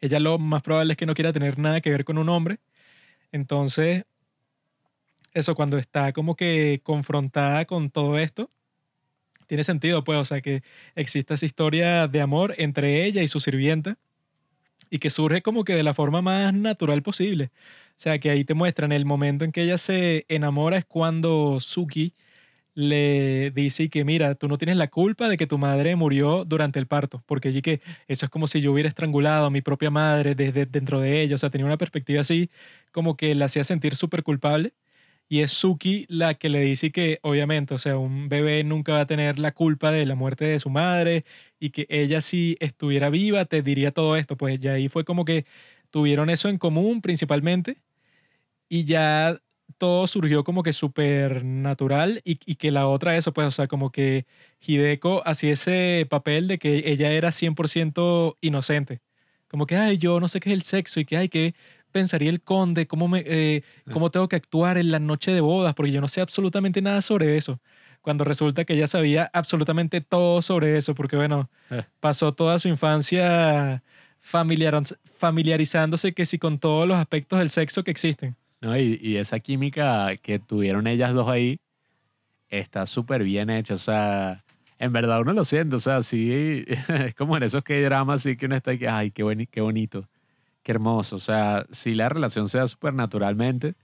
ella 0.00 0.20
lo 0.20 0.38
más 0.38 0.62
probable 0.62 0.92
es 0.92 0.96
que 0.96 1.06
no 1.06 1.14
quiera 1.14 1.32
tener 1.32 1.58
nada 1.58 1.80
que 1.80 1.90
ver 1.90 2.04
con 2.04 2.18
un 2.18 2.28
hombre. 2.28 2.58
Entonces, 3.32 4.04
eso 5.32 5.54
cuando 5.54 5.78
está 5.78 6.12
como 6.12 6.36
que 6.36 6.80
confrontada 6.82 7.64
con 7.66 7.90
todo 7.90 8.18
esto, 8.18 8.50
tiene 9.46 9.64
sentido, 9.64 10.04
pues, 10.04 10.18
o 10.18 10.24
sea, 10.24 10.40
que 10.42 10.62
exista 10.94 11.34
esa 11.34 11.46
historia 11.46 12.06
de 12.08 12.20
amor 12.20 12.54
entre 12.58 13.04
ella 13.04 13.22
y 13.22 13.28
su 13.28 13.40
sirvienta 13.40 13.98
y 14.90 14.98
que 14.98 15.10
surge 15.10 15.42
como 15.42 15.64
que 15.64 15.74
de 15.74 15.82
la 15.82 15.94
forma 15.94 16.22
más 16.22 16.54
natural 16.54 17.02
posible. 17.02 17.50
O 17.98 18.00
sea, 18.00 18.18
que 18.18 18.30
ahí 18.30 18.44
te 18.44 18.54
muestran 18.54 18.92
el 18.92 19.04
momento 19.04 19.44
en 19.44 19.52
que 19.52 19.62
ella 19.62 19.78
se 19.78 20.24
enamora 20.28 20.78
es 20.78 20.84
cuando 20.84 21.60
Suki 21.60 22.14
le 22.74 23.50
dice 23.50 23.88
que 23.90 24.04
mira, 24.04 24.36
tú 24.36 24.48
no 24.48 24.56
tienes 24.58 24.76
la 24.76 24.88
culpa 24.88 25.28
de 25.28 25.36
que 25.36 25.48
tu 25.48 25.58
madre 25.58 25.96
murió 25.96 26.44
durante 26.44 26.78
el 26.78 26.86
parto, 26.86 27.24
porque 27.26 27.48
allí 27.48 27.60
que 27.62 27.80
eso 28.06 28.26
es 28.26 28.30
como 28.30 28.46
si 28.46 28.60
yo 28.60 28.72
hubiera 28.72 28.88
estrangulado 28.88 29.46
a 29.46 29.50
mi 29.50 29.62
propia 29.62 29.90
madre 29.90 30.36
desde 30.36 30.64
dentro 30.66 31.00
de 31.00 31.20
ella, 31.22 31.34
o 31.34 31.38
sea, 31.38 31.50
tenía 31.50 31.66
una 31.66 31.76
perspectiva 31.78 32.20
así 32.20 32.50
como 32.92 33.16
que 33.16 33.34
la 33.34 33.46
hacía 33.46 33.64
sentir 33.64 33.96
súper 33.96 34.22
culpable 34.22 34.74
y 35.28 35.40
es 35.42 35.52
Suki 35.52 36.06
la 36.08 36.34
que 36.34 36.48
le 36.48 36.60
dice 36.60 36.90
que 36.92 37.18
obviamente, 37.22 37.74
o 37.74 37.78
sea, 37.78 37.98
un 37.98 38.28
bebé 38.28 38.64
nunca 38.64 38.92
va 38.94 39.00
a 39.00 39.06
tener 39.06 39.38
la 39.38 39.52
culpa 39.52 39.92
de 39.92 40.06
la 40.06 40.14
muerte 40.14 40.44
de 40.46 40.58
su 40.60 40.70
madre 40.70 41.24
y 41.60 41.70
que 41.70 41.86
ella 41.90 42.20
si 42.20 42.56
estuviera 42.60 43.10
viva 43.10 43.44
te 43.44 43.62
diría 43.62 43.92
todo 43.92 44.16
esto. 44.16 44.36
Pues 44.36 44.58
ya 44.60 44.72
ahí 44.74 44.88
fue 44.88 45.04
como 45.04 45.24
que 45.24 45.46
tuvieron 45.90 46.30
eso 46.30 46.48
en 46.48 46.58
común 46.58 47.02
principalmente 47.02 47.82
y 48.68 48.84
ya 48.84 49.40
todo 49.78 50.06
surgió 50.06 50.44
como 50.44 50.62
que 50.62 50.72
súper 50.72 51.44
natural 51.44 52.20
y, 52.24 52.40
y, 52.46 52.56
que 52.56 52.70
la 52.70 52.88
otra 52.88 53.16
eso, 53.16 53.32
pues, 53.32 53.46
o 53.48 53.50
sea, 53.50 53.68
como 53.68 53.92
que 53.92 54.26
Hideko 54.60 55.22
hacía 55.26 55.52
ese 55.52 56.06
papel 56.10 56.48
de 56.48 56.58
que 56.58 56.82
ella 56.86 57.10
era 57.12 57.30
100% 57.32 58.36
inocente. 58.40 59.00
Como 59.48 59.66
que, 59.66 59.76
ay, 59.76 59.98
yo 59.98 60.20
no 60.20 60.28
sé 60.28 60.40
qué 60.40 60.50
es 60.50 60.54
el 60.54 60.62
sexo 60.62 61.00
y 61.00 61.04
que, 61.04 61.16
ay, 61.16 61.28
que 61.28 61.54
pensaría 61.92 62.30
el 62.30 62.40
conde? 62.40 62.86
¿Cómo, 62.86 63.08
me, 63.08 63.22
eh, 63.26 63.62
¿Cómo 63.92 64.10
tengo 64.10 64.28
que 64.28 64.36
actuar 64.36 64.78
en 64.78 64.90
la 64.90 64.98
noche 64.98 65.32
de 65.32 65.40
bodas? 65.40 65.74
Porque 65.74 65.92
yo 65.92 66.00
no 66.00 66.08
sé 66.08 66.20
absolutamente 66.20 66.82
nada 66.82 67.02
sobre 67.02 67.36
eso. 67.36 67.60
Cuando 68.00 68.24
resulta 68.24 68.64
que 68.64 68.74
ella 68.74 68.86
sabía 68.86 69.30
absolutamente 69.32 70.00
todo 70.00 70.40
sobre 70.42 70.76
eso, 70.76 70.94
porque 70.94 71.16
bueno, 71.16 71.50
eh. 71.70 71.82
pasó 72.00 72.32
toda 72.32 72.58
su 72.58 72.68
infancia 72.68 73.82
familiar, 74.20 74.80
familiarizándose 75.18 76.12
que 76.12 76.26
sí 76.26 76.38
con 76.38 76.58
todos 76.58 76.86
los 76.86 76.96
aspectos 76.96 77.38
del 77.38 77.50
sexo 77.50 77.82
que 77.82 77.90
existen. 77.90 78.36
No, 78.60 78.76
y, 78.76 78.98
y 79.00 79.16
esa 79.16 79.40
química 79.40 80.16
que 80.16 80.38
tuvieron 80.38 80.86
ellas 80.86 81.12
dos 81.12 81.28
ahí 81.28 81.60
está 82.48 82.86
súper 82.86 83.24
bien 83.24 83.50
hecha. 83.50 83.74
O 83.74 83.78
sea, 83.78 84.44
en 84.78 84.92
verdad 84.92 85.20
uno 85.20 85.32
lo 85.32 85.44
siente. 85.44 85.76
O 85.76 85.80
sea, 85.80 86.02
sí, 86.02 86.64
es 86.88 87.14
como 87.14 87.36
en 87.36 87.42
esos 87.42 87.62
que 87.62 87.82
dramas, 87.82 88.22
sí 88.22 88.36
que 88.36 88.46
uno 88.46 88.56
está 88.56 88.70
ahí, 88.72 88.80
ay, 88.88 89.10
qué, 89.10 89.48
qué 89.50 89.60
bonito 89.60 90.08
hermoso. 90.72 91.16
O 91.16 91.18
sea, 91.20 91.64
si 91.70 91.94
la 91.94 92.08
relación 92.08 92.48
se 92.48 92.58
da 92.58 92.68
súper 92.68 92.94
naturalmente. 92.94 93.74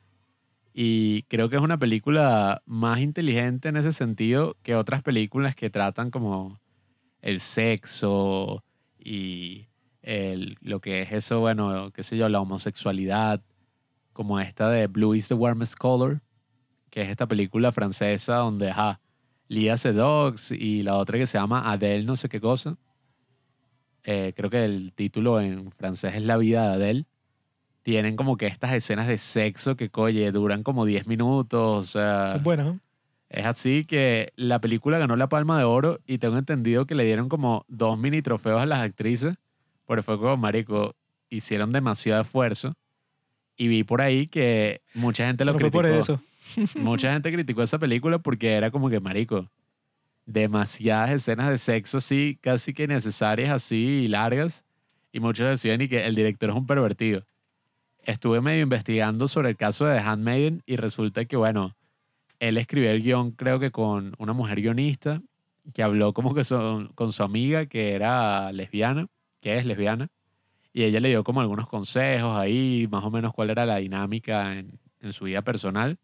Y 0.73 1.23
creo 1.25 1.49
que 1.49 1.57
es 1.57 1.63
una 1.63 1.79
película 1.79 2.63
más 2.67 3.01
inteligente 3.01 3.69
en 3.69 3.77
ese 3.77 3.93
sentido 3.93 4.57
que 4.63 4.75
otras 4.75 5.03
películas 5.03 5.55
que 5.55 5.71
tratan 5.71 6.11
como 6.11 6.61
el 7.23 7.41
sexo 7.41 8.65
y 8.99 9.69
el, 10.03 10.59
lo 10.61 10.81
que 10.81 11.03
es 11.03 11.13
eso, 11.13 11.41
bueno, 11.41 11.91
qué 11.93 12.03
sé 12.03 12.17
yo, 12.17 12.29
la 12.29 12.41
homosexualidad. 12.41 13.41
como 14.13 14.41
esta 14.41 14.71
de 14.71 14.87
Blue 14.89 15.15
is 15.15 15.29
the 15.29 15.35
Warmest 15.35 15.77
Color, 15.77 16.23
que 16.91 17.03
es 17.03 17.09
esta 17.09 17.27
película 17.29 17.73
francesa 17.73 18.37
donde, 18.37 18.71
ajá, 18.71 19.01
Lia 19.49 19.77
Sedox 19.77 20.53
y 20.53 20.83
la 20.83 20.97
otra 20.97 21.19
que 21.19 21.27
se 21.27 21.39
llama 21.39 21.71
Adele 21.71 22.05
no 22.05 22.17
sé 22.17 22.29
qué 22.29 22.41
cosa. 22.41 22.77
Eh, 24.05 24.33
creo 24.37 24.51
que 24.51 24.65
el 24.65 24.93
título 24.93 25.41
en 25.41 25.73
francés 25.73 26.15
es 26.15 26.23
La 26.23 26.37
vida 26.37 26.69
de 26.69 26.75
Adele. 26.75 27.05
Tienen 27.83 28.17
como 28.17 28.37
que 28.37 28.47
estas 28.47 28.73
escenas 28.73 29.07
de 29.09 29.19
sexo 29.19 29.77
que, 29.77 29.91
coye, 29.91 30.31
duran 30.33 30.63
como 30.63 30.85
10 30.87 31.07
minutos. 31.07 31.87
O 31.89 31.91
sea, 31.91 32.31
Son 32.33 32.43
buenas, 32.43 32.77
es 33.29 33.47
así 33.47 33.85
que 33.85 34.33
la 34.37 34.61
película 34.61 34.99
ganó 34.99 35.17
la 35.17 35.29
Palma 35.29 35.59
de 35.59 35.65
Oro 35.65 35.99
y 36.07 36.19
tengo 36.19 36.39
entendido 36.39 36.87
que 36.87 36.95
le 36.95 37.05
dieron 37.05 37.29
como 37.29 37.65
dos 37.69 37.99
mini 37.99 38.23
trofeos 38.23 38.61
a 38.61 38.67
las 38.67 38.81
actrices. 38.81 39.37
Porque 39.87 40.03
fue 40.03 40.19
como, 40.19 40.37
marico, 40.37 40.95
hicieron 41.29 41.73
demasiado 41.73 42.23
esfuerzo. 42.23 42.75
Y 43.57 43.69
vi 43.69 43.85
por 43.85 44.01
ahí 44.01 44.27
que 44.29 44.81
mucha 44.95 45.27
gente 45.27 45.45
lo 45.45 45.53
No 45.53 45.59
fue 45.59 45.71
criticó. 45.71 45.83
por 45.83 45.87
eso. 45.87 46.21
Mucha 46.79 47.13
gente 47.13 47.33
criticó 47.33 47.63
esa 47.63 47.79
película 47.79 48.19
porque 48.19 48.53
era 48.53 48.71
como 48.71 48.91
que, 48.91 49.01
marico, 49.01 49.49
demasiadas 50.27 51.11
escenas 51.11 51.49
de 51.51 51.59
sexo 51.59 51.99
así, 51.99 52.39
casi 52.43 52.73
que 52.75 52.87
necesarias 52.89 53.51
así 53.51 54.09
largas. 54.09 54.65
Y 55.13 55.21
muchos 55.21 55.47
decían 55.49 55.81
y 55.81 55.89
que 55.89 56.05
el 56.07 56.15
director 56.15 56.51
es 56.51 56.57
un 56.57 56.67
pervertido. 56.67 57.25
Estuve 58.05 58.41
medio 58.41 58.63
investigando 58.63 59.29
sobre 59.29 59.51
el 59.51 59.57
caso 59.57 59.87
de 59.87 59.97
The 59.99 60.03
Handmaiden 60.05 60.63
y 60.67 60.77
resulta 60.77 61.25
que, 61.27 61.37
bueno, 61.37 61.77
él 62.41 62.59
escribió 62.59 62.91
el 62.91 63.03
guion 63.03 63.33
creo 63.33 63.59
que 63.61 63.71
con 63.71 64.15
una 64.19 64.33
mujer 64.33 64.61
guionista 64.61 65.23
que 65.75 65.83
habló 65.83 66.13
como 66.13 66.35
que 66.35 66.45
son- 66.45 66.89
con 66.95 67.13
su 67.13 67.23
amiga 67.23 67.67
que 67.67 67.95
era 67.95 68.53
lesbiana, 68.53 69.09
que 69.41 69.57
es 69.57 69.65
lesbiana, 69.67 70.09
y 70.73 70.85
ella 70.85 71.01
le 71.01 71.11
dio 71.11 71.25
como 71.25 71.41
algunos 71.41 71.69
consejos 71.69 72.37
ahí, 72.37 72.89
más 72.91 73.05
o 73.05 73.11
menos 73.11 73.33
cuál 73.33 73.51
era 73.51 73.67
la 73.67 73.77
dinámica 73.79 74.59
en, 74.59 74.81
en 75.01 75.13
su 75.13 75.25
vida 75.27 75.43
personal. 75.43 75.99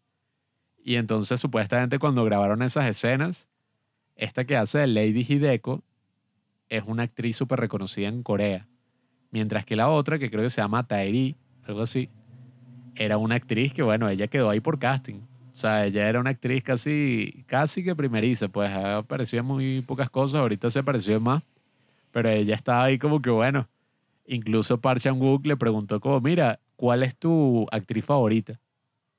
Y 0.83 0.95
entonces 0.95 1.39
supuestamente 1.39 1.99
cuando 1.99 2.23
grabaron 2.25 2.61
esas 2.63 2.85
escenas, 2.87 3.49
esta 4.21 4.43
que 4.43 4.55
hace 4.55 4.77
de 4.77 4.87
Lady 4.87 5.25
Hideko 5.27 5.83
es 6.69 6.83
una 6.85 7.03
actriz 7.03 7.35
súper 7.35 7.59
reconocida 7.59 8.07
en 8.07 8.21
Corea. 8.21 8.67
Mientras 9.31 9.65
que 9.65 9.75
la 9.75 9.89
otra, 9.89 10.19
que 10.19 10.29
creo 10.29 10.43
que 10.43 10.51
se 10.51 10.61
llama 10.61 10.85
Taeri, 10.85 11.35
algo 11.63 11.81
así, 11.81 12.07
era 12.95 13.17
una 13.17 13.35
actriz 13.35 13.73
que, 13.73 13.81
bueno, 13.81 14.07
ella 14.09 14.27
quedó 14.27 14.51
ahí 14.51 14.59
por 14.59 14.77
casting. 14.77 15.21
O 15.51 15.55
sea, 15.55 15.85
ella 15.85 16.07
era 16.07 16.19
una 16.19 16.29
actriz 16.29 16.61
casi, 16.61 17.43
casi 17.47 17.83
que 17.83 17.95
primeriza, 17.95 18.47
pues 18.47 18.69
en 19.33 19.45
muy 19.45 19.81
pocas 19.81 20.11
cosas, 20.11 20.41
ahorita 20.41 20.69
se 20.69 20.79
apareció 20.79 21.19
más, 21.19 21.41
pero 22.11 22.29
ella 22.29 22.53
estaba 22.53 22.83
ahí 22.83 22.99
como 22.99 23.23
que, 23.23 23.31
bueno, 23.31 23.67
incluso 24.27 24.79
Park 24.79 24.99
Chan-wook 24.99 25.47
le 25.47 25.57
preguntó 25.57 25.99
como, 25.99 26.21
mira, 26.21 26.59
¿cuál 26.75 27.01
es 27.01 27.15
tu 27.15 27.65
actriz 27.71 28.05
favorita 28.05 28.53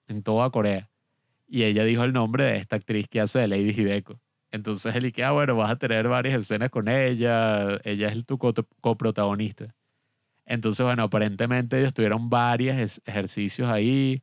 en 0.07 0.23
toda 0.23 0.49
Corea? 0.51 0.88
Y 1.49 1.65
ella 1.65 1.83
dijo 1.83 2.05
el 2.05 2.12
nombre 2.12 2.45
de 2.45 2.57
esta 2.59 2.77
actriz 2.77 3.09
que 3.09 3.21
hace 3.21 3.41
de 3.41 3.49
Lady 3.49 3.71
Hideko. 3.71 4.21
Entonces 4.53 4.95
él 4.95 5.03
dije, 5.05 5.25
ah, 5.25 5.33
bueno, 5.33 5.57
vas 5.57 5.71
a 5.73 5.77
tener 5.77 6.07
varias 6.09 6.35
escenas 6.35 6.71
con 6.71 6.88
ella, 6.88 7.79
ella 7.85 8.09
es 8.09 8.25
tu 8.27 8.38
co- 8.38 8.53
coprotagonista. 8.81 9.75
Entonces, 10.47 10.85
bueno, 10.85 11.05
aparentemente 11.05 11.79
ellos 11.81 11.95
tuvieron 11.95 12.29
varios 12.29 13.01
ejercicios 13.07 13.69
ahí, 13.69 14.23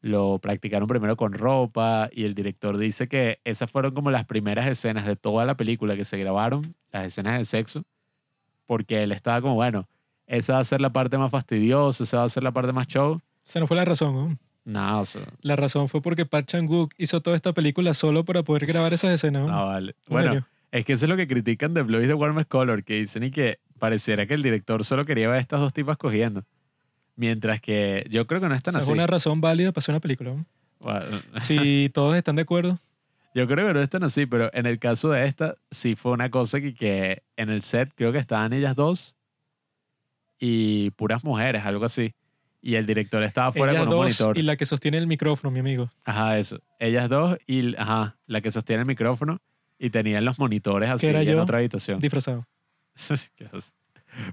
lo 0.00 0.38
practicaron 0.38 0.86
primero 0.86 1.16
con 1.16 1.32
ropa 1.32 2.08
y 2.12 2.24
el 2.24 2.34
director 2.34 2.76
dice 2.78 3.08
que 3.08 3.40
esas 3.44 3.70
fueron 3.70 3.94
como 3.94 4.10
las 4.10 4.26
primeras 4.26 4.66
escenas 4.66 5.06
de 5.06 5.16
toda 5.16 5.44
la 5.44 5.56
película 5.56 5.96
que 5.96 6.04
se 6.04 6.18
grabaron, 6.18 6.76
las 6.92 7.06
escenas 7.06 7.38
de 7.38 7.44
sexo, 7.44 7.84
porque 8.66 9.02
él 9.02 9.12
estaba 9.12 9.40
como, 9.40 9.54
bueno, 9.54 9.88
esa 10.26 10.54
va 10.54 10.58
a 10.60 10.64
ser 10.64 10.80
la 10.80 10.92
parte 10.92 11.18
más 11.18 11.30
fastidiosa, 11.30 12.04
esa 12.04 12.18
va 12.18 12.24
a 12.24 12.28
ser 12.28 12.42
la 12.42 12.52
parte 12.52 12.72
más 12.72 12.86
show. 12.86 13.20
Esa 13.46 13.60
no 13.60 13.66
fue 13.66 13.76
la 13.76 13.84
razón, 13.84 14.14
¿no? 14.14 14.38
No, 14.64 15.00
o 15.00 15.04
sea, 15.04 15.22
La 15.42 15.56
razón 15.56 15.88
fue 15.88 16.00
porque 16.00 16.24
Park 16.24 16.46
Chan-wook 16.46 16.94
hizo 16.96 17.20
toda 17.20 17.36
esta 17.36 17.52
película 17.52 17.92
solo 17.92 18.24
para 18.24 18.42
poder 18.42 18.66
grabar 18.66 18.92
esas 18.92 19.12
escenas. 19.12 19.46
¿no? 19.46 19.66
vale. 19.66 19.94
Bueno. 20.08 20.46
Es 20.72 20.84
que 20.84 20.94
eso 20.94 21.04
es 21.04 21.08
lo 21.08 21.16
que 21.16 21.28
critican 21.28 21.72
de 21.72 21.82
Blue 21.82 22.00
is 22.00 22.08
the 22.08 22.14
Warmest 22.14 22.48
Color, 22.48 22.82
que 22.82 22.94
dicen 22.94 23.22
y 23.22 23.30
que 23.30 23.60
pareciera 23.78 24.26
que 24.26 24.34
el 24.34 24.42
director 24.42 24.84
solo 24.84 25.04
quería 25.04 25.28
ver 25.28 25.36
a 25.36 25.40
estas 25.40 25.60
dos 25.60 25.72
tipas 25.72 25.96
cogiendo. 25.96 26.44
Mientras 27.14 27.60
que 27.60 28.04
yo 28.10 28.26
creo 28.26 28.40
que 28.40 28.48
no 28.48 28.54
es 28.54 28.60
O 28.60 28.62
tan 28.62 28.72
sea, 28.72 28.78
es 28.78 28.84
así. 28.84 28.92
una 28.92 29.06
razón 29.06 29.40
válida 29.40 29.70
para 29.70 29.80
hacer 29.80 29.92
una 29.92 30.00
película. 30.00 30.32
¿no? 30.32 30.46
Bueno, 30.80 31.20
Si 31.40 31.90
todos 31.94 32.16
están 32.16 32.34
de 32.34 32.42
acuerdo. 32.42 32.80
Yo 33.36 33.46
creo 33.46 33.68
que 33.68 33.74
no 33.74 33.80
es 33.80 33.88
tan 33.88 34.02
así, 34.02 34.26
pero 34.26 34.50
en 34.52 34.66
el 34.66 34.80
caso 34.80 35.10
de 35.10 35.26
esta, 35.26 35.54
sí 35.70 35.94
fue 35.94 36.10
una 36.10 36.30
cosa 36.30 36.60
que, 36.60 36.74
que 36.74 37.22
en 37.36 37.50
el 37.50 37.62
set 37.62 37.92
creo 37.94 38.10
que 38.10 38.18
estaban 38.18 38.52
ellas 38.52 38.74
dos 38.74 39.14
y 40.40 40.90
puras 40.90 41.22
mujeres, 41.22 41.64
algo 41.64 41.84
así. 41.84 42.14
Y 42.66 42.76
el 42.76 42.86
director 42.86 43.22
estaba 43.22 43.52
fuera 43.52 43.72
Ellas 43.72 43.84
con 43.84 43.88
un 43.88 43.90
dos 44.00 44.04
monitor. 44.04 44.38
y 44.38 44.42
la 44.42 44.56
que 44.56 44.64
sostiene 44.64 44.96
el 44.96 45.06
micrófono, 45.06 45.50
mi 45.50 45.60
amigo. 45.60 45.90
Ajá, 46.04 46.38
eso. 46.38 46.60
Ellas 46.78 47.10
dos 47.10 47.36
y 47.46 47.76
ajá, 47.76 48.16
la 48.26 48.40
que 48.40 48.50
sostiene 48.50 48.80
el 48.80 48.86
micrófono 48.86 49.42
y 49.78 49.90
tenían 49.90 50.24
los 50.24 50.38
monitores 50.38 50.88
así 50.88 51.08
era 51.08 51.20
en 51.20 51.28
yo? 51.28 51.42
otra 51.42 51.58
habitación. 51.58 52.00
Disfrazado. 52.00 52.46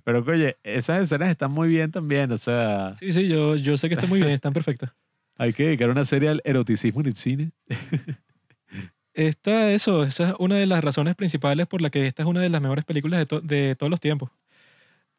Pero 0.06 0.24
oye, 0.26 0.58
esas 0.64 1.02
escenas 1.02 1.30
están 1.30 1.52
muy 1.52 1.68
bien 1.68 1.92
también, 1.92 2.32
o 2.32 2.38
sea, 2.38 2.96
Sí, 3.00 3.12
sí, 3.12 3.28
yo, 3.28 3.56
yo 3.58 3.78
sé 3.78 3.90
que 3.90 3.96
está 3.96 4.08
muy 4.08 4.20
bien, 4.20 4.32
están 4.32 4.54
perfectas. 4.54 4.92
hay 5.38 5.52
que 5.54 5.64
dedicar 5.66 5.90
una 5.90 6.06
serie 6.06 6.30
al 6.30 6.42
eroticismo 6.46 7.02
en 7.02 7.08
el 7.08 7.16
cine. 7.16 7.52
Esta, 9.14 9.72
eso, 9.74 10.06
esa 10.06 10.30
es 10.30 10.36
una 10.40 10.56
de 10.56 10.66
las 10.66 10.82
razones 10.82 11.16
principales 11.16 11.68
por 11.68 11.82
la 11.82 11.90
que 11.90 12.08
esta 12.08 12.24
es 12.24 12.28
una 12.30 12.40
de 12.42 12.48
las 12.48 12.62
mejores 12.62 12.86
películas 12.86 13.20
de, 13.20 13.26
to- 13.26 13.42
de 13.42 13.76
todos 13.76 13.90
los 13.90 14.00
tiempos. 14.00 14.30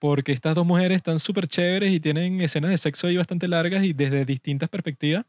Porque 0.02 0.32
estas 0.32 0.56
dos 0.56 0.66
mujeres 0.66 0.96
están 0.96 1.20
súper 1.20 1.46
chéveres 1.46 1.92
y 1.92 2.00
tienen 2.00 2.40
escenas 2.40 2.72
de 2.72 2.76
sexo 2.78 3.06
ahí 3.06 3.16
bastante 3.16 3.46
largas 3.46 3.84
y 3.84 3.92
desde 3.92 4.24
distintas 4.24 4.68
perspectivas. 4.68 5.24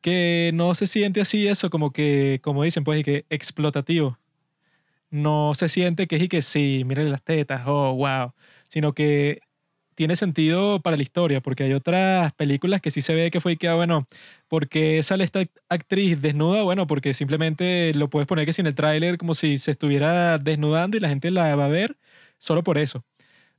Que 0.00 0.50
no 0.54 0.74
se 0.74 0.86
siente 0.86 1.20
así 1.20 1.46
eso, 1.46 1.68
como 1.68 1.92
que, 1.92 2.40
como 2.42 2.62
dicen, 2.64 2.84
pues, 2.84 3.00
y 3.00 3.04
que 3.04 3.26
explotativo. 3.28 4.18
No 5.10 5.54
se 5.54 5.68
siente 5.68 6.06
que 6.06 6.16
es 6.16 6.22
y 6.22 6.28
que 6.28 6.42
sí, 6.42 6.84
mírale 6.86 7.10
las 7.10 7.22
tetas, 7.22 7.62
oh, 7.66 7.94
wow. 7.96 8.32
Sino 8.68 8.94
que 8.94 9.40
tiene 9.94 10.16
sentido 10.16 10.80
para 10.82 10.96
la 10.96 11.02
historia, 11.02 11.42
porque 11.42 11.64
hay 11.64 11.74
otras 11.74 12.32
películas 12.34 12.80
que 12.80 12.90
sí 12.90 13.02
se 13.02 13.14
ve 13.14 13.30
que 13.30 13.40
fue 13.40 13.52
y 13.52 13.56
que, 13.58 13.68
ah, 13.68 13.76
bueno, 13.76 14.08
porque 14.48 15.02
sale 15.02 15.24
esta 15.24 15.42
actriz 15.68 16.22
desnuda, 16.22 16.62
bueno, 16.62 16.86
porque 16.86 17.14
simplemente 17.14 17.94
lo 17.94 18.10
puedes 18.10 18.26
poner 18.28 18.46
que 18.46 18.54
sin 18.54 18.66
el 18.66 18.74
tráiler 18.74 19.18
como 19.18 19.34
si 19.34 19.58
se 19.58 19.72
estuviera 19.72 20.38
desnudando 20.38 20.96
y 20.96 21.00
la 21.00 21.10
gente 21.10 21.30
la 21.30 21.56
va 21.56 21.66
a 21.66 21.68
ver 21.68 21.98
solo 22.38 22.62
por 22.64 22.78
eso. 22.78 23.04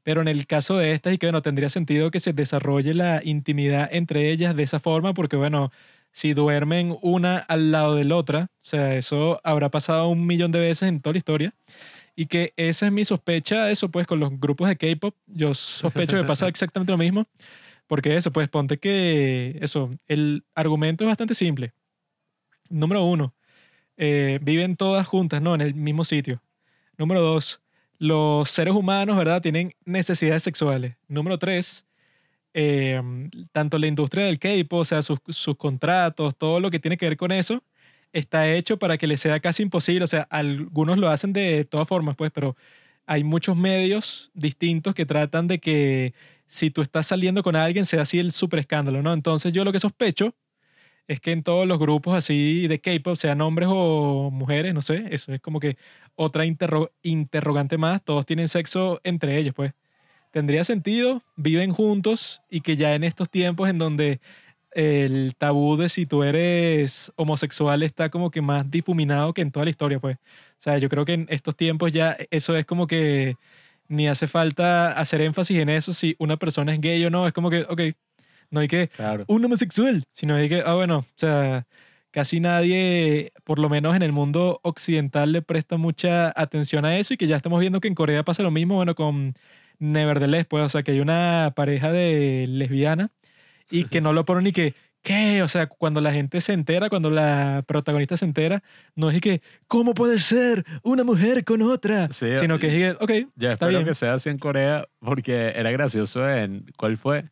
Pero 0.04 0.22
en 0.22 0.28
el 0.28 0.48
caso 0.48 0.78
de 0.78 0.94
estas, 0.94 1.14
y 1.14 1.18
que 1.18 1.28
bueno, 1.28 1.42
tendría 1.42 1.70
sentido 1.70 2.12
que 2.12 2.20
se 2.20 2.34
desarrolle 2.34 2.94
la 2.94 3.22
intimidad 3.24 3.90
entre 3.92 4.32
ellas 4.32 4.56
de 4.56 4.64
esa 4.64 4.80
forma, 4.80 5.14
porque 5.14 5.36
bueno, 5.36 5.72
si 6.12 6.34
duermen 6.34 6.98
una 7.02 7.38
al 7.38 7.72
lado 7.72 7.96
de 7.96 8.04
la 8.06 8.16
otra, 8.16 8.50
o 8.52 8.64
sea, 8.64 8.96
eso 8.96 9.40
habrá 9.44 9.70
pasado 9.70 10.08
un 10.08 10.26
millón 10.26 10.52
de 10.52 10.60
veces 10.60 10.90
en 10.90 11.02
toda 11.02 11.14
la 11.14 11.20
historia. 11.20 11.54
Y 12.16 12.26
que 12.26 12.54
esa 12.58 12.88
es 12.88 12.92
mi 12.92 13.06
sospecha, 13.06 13.72
eso 13.72 13.90
pues 13.90 14.06
con 14.06 14.20
los 14.20 14.38
grupos 14.40 14.68
de 14.68 14.76
K-pop, 14.76 15.16
yo 15.28 15.54
sospecho 15.54 16.18
que 16.18 16.24
pasa 16.26 16.48
exactamente 16.50 16.92
lo 16.92 16.98
mismo. 16.98 17.28
Porque 17.88 18.16
eso, 18.16 18.32
pues 18.32 18.48
ponte 18.50 18.78
que 18.78 19.58
eso, 19.62 19.90
el 20.08 20.46
argumento 20.56 21.04
es 21.04 21.10
bastante 21.10 21.36
simple. 21.36 21.74
Número 22.70 23.04
uno, 23.04 23.34
eh, 23.98 24.40
viven 24.42 24.78
todas 24.78 25.06
juntas, 25.08 25.42
¿no? 25.42 25.56
En 25.56 25.62
el 25.62 25.74
mismo 25.74 26.06
sitio. 26.06 26.42
Número 26.98 27.22
dos, 27.22 27.62
los 28.02 28.50
seres 28.50 28.74
humanos, 28.74 29.16
¿verdad? 29.16 29.44
Tienen 29.44 29.76
necesidades 29.86 30.42
sexuales. 30.42 30.96
Número 31.08 31.38
tres, 31.38 31.86
eh, 32.56 33.00
tanto 33.52 33.78
la 33.78 33.86
industria 33.86 34.26
del 34.26 34.40
K-pop, 34.40 34.80
o 34.80 34.86
sea, 34.86 35.04
sus, 35.04 35.20
contratos, 35.56 36.36
todo 36.36 36.60
lo 36.60 36.72
que 36.72 36.80
tiene 36.80 36.98
que 36.98 37.08
ver 37.08 37.16
con 37.16 37.32
eso, 37.32 37.64
está 38.12 38.52
hecho 38.52 38.80
para 38.80 38.98
que 38.98 39.06
les 39.06 39.22
sea 39.22 39.40
casi 39.40 39.62
imposible. 39.62 40.04
O 40.04 40.08
sea, 40.08 40.24
algunos 40.32 40.98
lo 40.98 41.10
hacen 41.10 41.32
de 41.32 41.64
todas 41.64 41.88
formas, 41.88 42.16
pues, 42.16 42.32
pero 42.32 42.56
hay 43.06 43.24
muchos 43.24 43.56
medios 43.56 44.32
distintos 44.34 44.96
que 44.96 45.06
tratan 45.06 45.48
de 45.48 45.60
que 45.60 46.16
si 46.48 46.72
tú 46.72 46.82
estás 46.82 47.06
saliendo 47.06 47.44
con 47.44 47.56
alguien 47.56 47.86
sea 47.86 48.02
así 48.02 48.18
el 48.18 48.32
super 48.32 48.62
escándalo, 48.62 49.04
¿no? 49.04 49.14
Entonces 49.14 49.54
yo 49.54 49.64
lo 49.64 49.72
que 49.72 49.80
sospecho 49.80 50.34
es 51.12 51.20
que 51.20 51.32
en 51.34 51.44
todos 51.44 51.68
los 51.68 51.78
grupos 51.80 52.16
así 52.16 52.68
de 52.68 52.80
K-pop, 52.80 53.16
sean 53.18 53.42
hombres 53.42 53.68
o 53.72 54.30
mujeres, 54.32 54.74
no 54.74 54.82
sé, 54.82 55.06
eso 55.12 55.34
es 55.34 55.42
como 55.42 55.60
que 55.60 55.78
otra 56.16 56.46
interro- 56.46 56.92
interrogante 57.04 57.78
más, 57.78 58.04
todos 58.04 58.26
tienen 58.26 58.48
sexo 58.48 59.02
entre 59.04 59.38
ellos, 59.38 59.54
pues. 59.54 59.74
Tendría 60.32 60.64
sentido, 60.64 61.24
viven 61.38 61.74
juntos 61.74 62.42
y 62.50 62.62
que 62.62 62.78
ya 62.78 62.96
en 62.96 63.04
estos 63.04 63.30
tiempos 63.30 63.70
en 63.70 63.78
donde 63.80 64.22
el 64.72 65.36
tabú 65.38 65.78
de 65.78 65.90
si 65.90 66.06
tú 66.06 66.24
eres 66.24 67.12
homosexual 67.18 67.84
está 67.84 68.10
como 68.10 68.32
que 68.32 68.42
más 68.42 68.70
difuminado 68.72 69.34
que 69.34 69.42
en 69.42 69.52
toda 69.52 69.66
la 69.66 69.72
historia, 69.72 70.00
pues. 70.00 70.18
O 70.18 70.20
sea, 70.60 70.78
yo 70.78 70.90
creo 70.90 71.06
que 71.06 71.14
en 71.14 71.28
estos 71.30 71.56
tiempos 71.58 71.92
ya 71.92 72.18
eso 72.32 72.56
es 72.58 72.66
como 72.66 72.88
que 72.88 73.36
ni 73.90 74.08
hace 74.08 74.28
falta 74.28 74.92
hacer 74.94 75.22
énfasis 75.22 75.60
en 75.60 75.70
eso 75.70 75.94
si 75.94 76.16
una 76.20 76.38
persona 76.38 76.74
es 76.74 76.82
gay 76.82 77.04
o 77.06 77.10
no, 77.10 77.28
es 77.28 77.34
como 77.34 77.50
que, 77.50 77.64
ok, 77.70 77.82
no 78.52 78.60
hay 78.62 78.68
que 78.68 78.90
Claro. 78.90 79.24
un 79.28 79.44
homosexual, 79.44 80.04
sino 80.12 80.36
hay 80.36 80.48
que, 80.50 80.62
ah, 80.66 80.76
bueno, 80.76 81.00
o 81.00 81.06
sea, 81.16 81.66
casi 82.12 82.40
nadie, 82.40 83.32
por 83.46 83.58
lo 83.60 83.70
menos 83.70 83.96
en 83.96 84.02
el 84.04 84.12
mundo 84.12 84.60
occidental, 84.64 85.32
le 85.32 85.42
presta 85.42 85.78
mucha 85.78 86.32
atención 86.36 86.86
a 86.86 86.98
eso 86.98 87.14
y 87.14 87.18
que 87.18 87.28
ya 87.28 87.38
estamos 87.38 87.60
viendo 87.60 87.80
que 87.80 87.88
en 87.88 87.96
Corea 87.96 88.24
pasa 88.24 88.44
lo 88.44 88.52
mismo, 88.52 88.76
bueno, 88.76 88.94
con 88.96 89.34
Nevertheless, 89.80 90.46
pues, 90.46 90.64
o 90.66 90.70
sea, 90.70 90.84
que 90.84 90.92
hay 90.92 91.00
una 91.00 91.54
pareja 91.56 91.92
de 91.92 92.46
lesbiana 92.48 93.12
y 93.70 93.86
que 93.86 94.02
no 94.02 94.14
lo 94.14 94.26
ponen 94.26 94.44
ni 94.44 94.52
que, 94.52 94.76
¿qué? 95.02 95.42
O 95.42 95.48
sea, 95.48 95.68
cuando 95.68 96.02
la 96.02 96.12
gente 96.12 96.42
se 96.42 96.52
entera, 96.54 96.90
cuando 96.90 97.10
la 97.10 97.64
protagonista 97.66 98.18
se 98.18 98.26
entera, 98.26 98.62
no 98.96 99.10
es 99.10 99.22
que, 99.22 99.42
¿cómo 99.68 99.94
puede 99.94 100.20
ser 100.20 100.66
una 100.84 101.04
mujer 101.06 101.44
con 101.46 101.62
otra? 101.62 102.12
Sí, 102.12 102.36
Sino 102.38 102.60
que 102.60 102.68
es 102.68 102.74
que, 102.74 103.04
ok, 103.04 103.10
está 103.10 103.54
espero 103.54 103.70
bien. 103.70 103.86
que 103.86 103.96
sea 103.96 104.14
así 104.16 104.30
en 104.30 104.38
Corea 104.38 104.86
porque 105.00 105.54
era 105.56 105.72
gracioso 105.72 106.30
en... 106.30 106.66
¿Cuál 106.78 106.98
fue? 106.98 107.30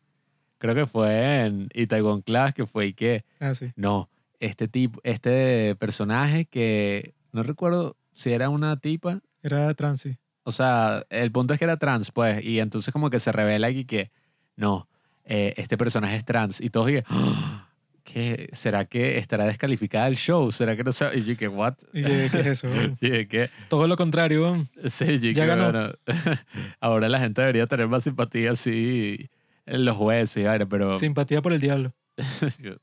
Creo 0.60 0.74
que 0.76 0.86
fue 0.86 1.44
en 1.46 1.68
Itaewon 1.74 2.22
Class 2.22 2.54
que 2.54 2.66
fue 2.66 2.86
y 2.86 2.92
que... 2.92 3.24
Ah, 3.40 3.54
sí. 3.54 3.72
No, 3.74 4.08
este 4.38 4.68
tipo, 4.68 5.00
este 5.02 5.74
personaje 5.76 6.44
que 6.44 7.14
no 7.32 7.42
recuerdo 7.42 7.96
si 8.12 8.30
era 8.32 8.48
una 8.50 8.76
tipa, 8.76 9.20
Era 9.42 9.74
trans, 9.74 10.02
sí. 10.02 10.16
o 10.44 10.52
sea, 10.52 11.02
el 11.10 11.32
punto 11.32 11.54
es 11.54 11.58
que 11.58 11.64
era 11.64 11.78
trans, 11.78 12.10
pues, 12.12 12.44
y 12.44 12.60
entonces 12.60 12.92
como 12.92 13.10
que 13.10 13.18
se 13.18 13.32
revela 13.32 13.66
aquí 13.68 13.84
que 13.84 14.10
no, 14.56 14.86
eh, 15.24 15.54
este 15.56 15.76
personaje 15.78 16.16
es 16.16 16.24
trans 16.24 16.60
y 16.60 16.68
todos 16.70 16.88
dije, 16.88 17.04
"Ah, 17.08 17.66
¿qué? 18.04 18.48
¿Será 18.52 18.84
que 18.84 19.16
estará 19.18 19.44
descalificada 19.44 20.08
el 20.08 20.16
show? 20.16 20.50
¿Será 20.52 20.76
que 20.76 20.84
no 20.84 20.92
sabe? 20.92 21.18
Y 21.20 21.24
yo 21.24 21.36
que, 21.36 21.48
¿what? 21.48 21.74
Y 21.92 22.02
que, 22.02 22.28
¿qué 22.32 22.40
es 22.40 22.46
eso? 22.46 22.68
Y 23.00 23.08
yo 23.08 23.28
que, 23.28 23.50
Todo 23.68 23.86
lo 23.88 23.96
contrario. 23.96 24.66
sí, 24.86 25.18
yo 25.20 25.30
Ya 25.30 25.42
que, 25.44 25.46
ganó. 25.46 25.64
bueno, 25.70 25.92
ahora 26.80 27.08
la 27.08 27.18
gente 27.18 27.40
debería 27.40 27.66
tener 27.66 27.88
más 27.88 28.04
simpatía 28.04 28.52
así 28.52 29.30
los 29.66 29.96
jueces, 29.96 30.44
vaina, 30.44 30.66
pero... 30.66 30.94
Simpatía 30.94 31.42
por 31.42 31.52
el 31.52 31.60
diablo. 31.60 31.92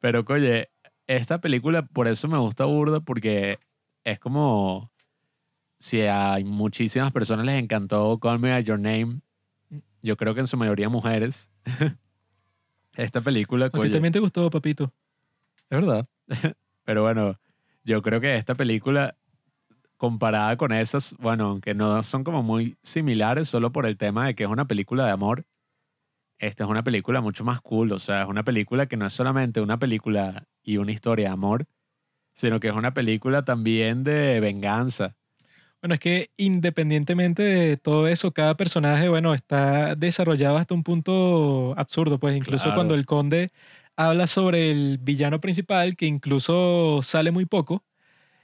Pero, 0.00 0.24
oye, 0.28 0.70
esta 1.06 1.40
película 1.40 1.82
por 1.82 2.08
eso 2.08 2.26
me 2.26 2.38
gusta 2.38 2.64
burda 2.64 3.00
porque 3.00 3.60
es 4.02 4.18
como 4.18 4.90
si 5.78 6.04
a 6.06 6.38
muchísimas 6.44 7.12
personas 7.12 7.46
les 7.46 7.60
encantó 7.60 8.18
Call 8.18 8.38
Me 8.38 8.50
By 8.50 8.64
Your 8.64 8.78
Name, 8.78 9.20
yo 10.02 10.16
creo 10.16 10.34
que 10.34 10.40
en 10.40 10.46
su 10.46 10.56
mayoría 10.56 10.88
mujeres. 10.88 11.50
Esta 12.96 13.20
película, 13.20 13.66
A 13.66 13.70
ti 13.70 13.90
también 13.90 14.12
te 14.12 14.18
gustó, 14.18 14.50
papito. 14.50 14.92
es 15.70 15.80
verdad. 15.80 16.06
Pero 16.84 17.02
bueno, 17.02 17.38
yo 17.84 18.02
creo 18.02 18.20
que 18.20 18.34
esta 18.34 18.54
película 18.54 19.16
comparada 19.96 20.56
con 20.56 20.72
esas, 20.72 21.16
bueno, 21.18 21.46
aunque 21.46 21.74
no 21.74 22.02
son 22.02 22.22
como 22.24 22.42
muy 22.42 22.76
similares 22.82 23.48
solo 23.48 23.72
por 23.72 23.86
el 23.86 23.96
tema 23.96 24.26
de 24.26 24.34
que 24.34 24.42
es 24.42 24.50
una 24.50 24.66
película 24.66 25.06
de 25.06 25.12
amor, 25.12 25.46
esta 26.42 26.64
es 26.64 26.70
una 26.70 26.82
película 26.82 27.20
mucho 27.20 27.44
más 27.44 27.60
cool, 27.60 27.92
o 27.92 27.98
sea, 28.00 28.22
es 28.22 28.28
una 28.28 28.42
película 28.44 28.86
que 28.86 28.96
no 28.96 29.06
es 29.06 29.12
solamente 29.12 29.60
una 29.60 29.78
película 29.78 30.44
y 30.62 30.76
una 30.76 30.90
historia 30.90 31.26
de 31.28 31.32
amor, 31.32 31.66
sino 32.34 32.58
que 32.58 32.68
es 32.68 32.74
una 32.74 32.92
película 32.92 33.44
también 33.44 34.02
de 34.02 34.40
venganza. 34.40 35.16
Bueno, 35.80 35.94
es 35.94 36.00
que 36.00 36.30
independientemente 36.36 37.42
de 37.42 37.76
todo 37.76 38.08
eso, 38.08 38.32
cada 38.32 38.56
personaje, 38.56 39.08
bueno, 39.08 39.34
está 39.34 39.94
desarrollado 39.94 40.56
hasta 40.56 40.74
un 40.74 40.82
punto 40.82 41.74
absurdo, 41.76 42.18
pues 42.18 42.36
incluso 42.36 42.64
Claro. 42.64 42.76
cuando 42.76 42.94
el 42.94 43.06
conde 43.06 43.52
habla 43.96 44.26
sobre 44.26 44.72
el 44.72 44.98
villano 44.98 45.40
principal, 45.40 45.96
que 45.96 46.06
incluso 46.06 47.00
sale 47.02 47.30
muy 47.30 47.46
poco, 47.46 47.84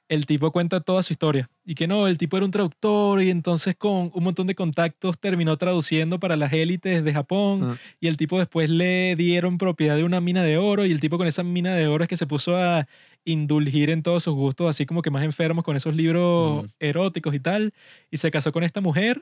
el 0.08 0.24
tipo 0.26 0.52
cuenta 0.52 0.80
toda 0.80 1.02
su 1.02 1.12
historia. 1.12 1.50
Y 1.70 1.74
que 1.74 1.86
no, 1.86 2.06
el 2.08 2.16
tipo 2.16 2.38
era 2.38 2.46
un 2.46 2.50
traductor 2.50 3.22
y 3.22 3.28
entonces 3.28 3.76
con 3.76 4.10
un 4.14 4.24
montón 4.24 4.46
de 4.46 4.54
contactos 4.54 5.18
terminó 5.18 5.54
traduciendo 5.58 6.18
para 6.18 6.34
las 6.34 6.50
élites 6.54 7.04
de 7.04 7.12
Japón 7.12 7.62
Ah. 7.62 7.76
y 8.00 8.06
el 8.08 8.16
tipo 8.16 8.38
después 8.38 8.70
le 8.70 9.14
dieron 9.16 9.58
propiedad 9.58 9.94
de 9.96 10.02
una 10.04 10.22
mina 10.22 10.42
de 10.42 10.56
oro 10.56 10.86
y 10.86 10.92
el 10.92 11.00
tipo 11.00 11.18
con 11.18 11.26
esa 11.26 11.42
mina 11.42 11.74
de 11.74 11.86
oro 11.86 12.04
es 12.04 12.08
que 12.08 12.16
se 12.16 12.26
puso 12.26 12.56
a 12.56 12.86
indulgir 13.26 13.90
en 13.90 14.02
todos 14.02 14.22
sus 14.24 14.32
gustos, 14.32 14.70
así 14.70 14.86
como 14.86 15.02
que 15.02 15.10
más 15.10 15.22
enfermos 15.24 15.62
con 15.62 15.76
esos 15.76 15.94
libros 15.94 16.60
Ujú. 16.64 16.72
eróticos 16.80 17.34
y 17.34 17.40
tal, 17.40 17.74
y 18.10 18.16
se 18.16 18.30
casó 18.30 18.50
con 18.50 18.64
esta 18.64 18.80
mujer 18.80 19.20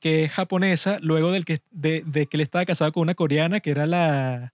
que 0.00 0.24
es 0.24 0.32
japonesa, 0.32 0.98
luego 1.02 1.30
del 1.30 1.44
que, 1.44 1.60
de, 1.70 2.02
de 2.04 2.26
que 2.26 2.36
él 2.36 2.40
estaba 2.40 2.64
casado 2.64 2.90
con 2.90 3.02
una 3.02 3.14
coreana, 3.14 3.60
que 3.60 3.70
era 3.70 3.86
la, 3.86 4.52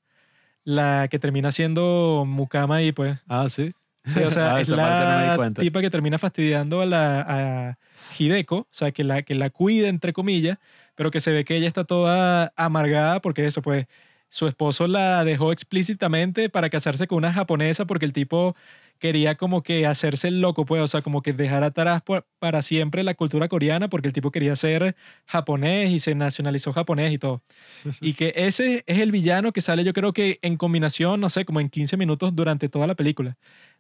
la 0.64 1.08
que 1.10 1.18
termina 1.18 1.50
siendo 1.50 2.24
Mukama 2.26 2.82
y 2.82 2.92
pues, 2.92 3.18
Ah, 3.26 3.48
sí. 3.48 3.72
Sí, 4.04 4.20
o 4.20 4.30
sea, 4.30 4.54
Ah, 4.56 4.60
es 4.60 4.68
no 4.70 4.76
la 4.76 5.32
cuenta. 5.36 5.62
tipa 5.62 5.80
que 5.80 5.90
termina 5.90 6.18
fastidiando 6.18 6.80
a 6.80 6.86
la 6.86 7.20
a 7.20 7.78
Hideko, 8.18 8.56
o 8.58 8.66
sea, 8.70 8.90
que 8.92 9.04
la, 9.04 9.22
que 9.22 9.34
la 9.34 9.50
cuida, 9.50 9.88
entre 9.88 10.12
comillas, 10.12 10.58
pero 10.94 11.10
que 11.10 11.20
se 11.20 11.30
ve 11.32 11.44
que 11.44 11.56
ella 11.56 11.68
está 11.68 11.84
toda 11.84 12.52
amargada 12.56 13.20
porque 13.20 13.46
eso, 13.46 13.62
pues, 13.62 13.86
su 14.28 14.46
esposo 14.46 14.86
la 14.86 15.24
dejó 15.24 15.52
explícitamente 15.52 16.48
para 16.48 16.70
casarse 16.70 17.06
con 17.06 17.18
una 17.18 17.32
japonesa 17.32 17.84
porque 17.86 18.06
el 18.06 18.12
tipo 18.14 18.56
quería 18.98 19.34
como 19.36 19.62
que 19.62 19.84
hacerse 19.84 20.28
el 20.28 20.40
loco, 20.40 20.64
pues, 20.64 20.80
o 20.80 20.86
sea, 20.88 21.02
como 21.02 21.22
que 21.22 21.32
dejar 21.32 21.64
atrás 21.64 22.02
por- 22.02 22.24
para 22.38 22.62
siempre 22.62 23.02
la 23.02 23.14
cultura 23.14 23.48
coreana 23.48 23.88
porque 23.88 24.06
el 24.08 24.14
tipo 24.14 24.30
quería 24.30 24.54
ser 24.56 24.94
japonés 25.26 25.90
y 25.90 25.98
se 25.98 26.14
nacionalizó 26.14 26.72
japonés 26.72 27.12
y 27.12 27.18
todo. 27.18 27.42
Y 28.00 28.14
que 28.14 28.32
ese 28.36 28.84
es 28.86 29.00
el 29.00 29.10
villano 29.12 29.52
que 29.52 29.60
sale 29.60 29.84
yo 29.84 29.92
creo 29.92 30.12
que 30.12 30.38
en 30.42 30.56
combinación, 30.56 31.20
no 31.20 31.28
sé, 31.30 31.44
como 31.44 31.60
en 31.60 31.68
15 31.68 31.96
minutos 31.96 32.34
durante 32.34 32.68
toda 32.68 32.86
la 32.86 32.94
película. 32.94 33.34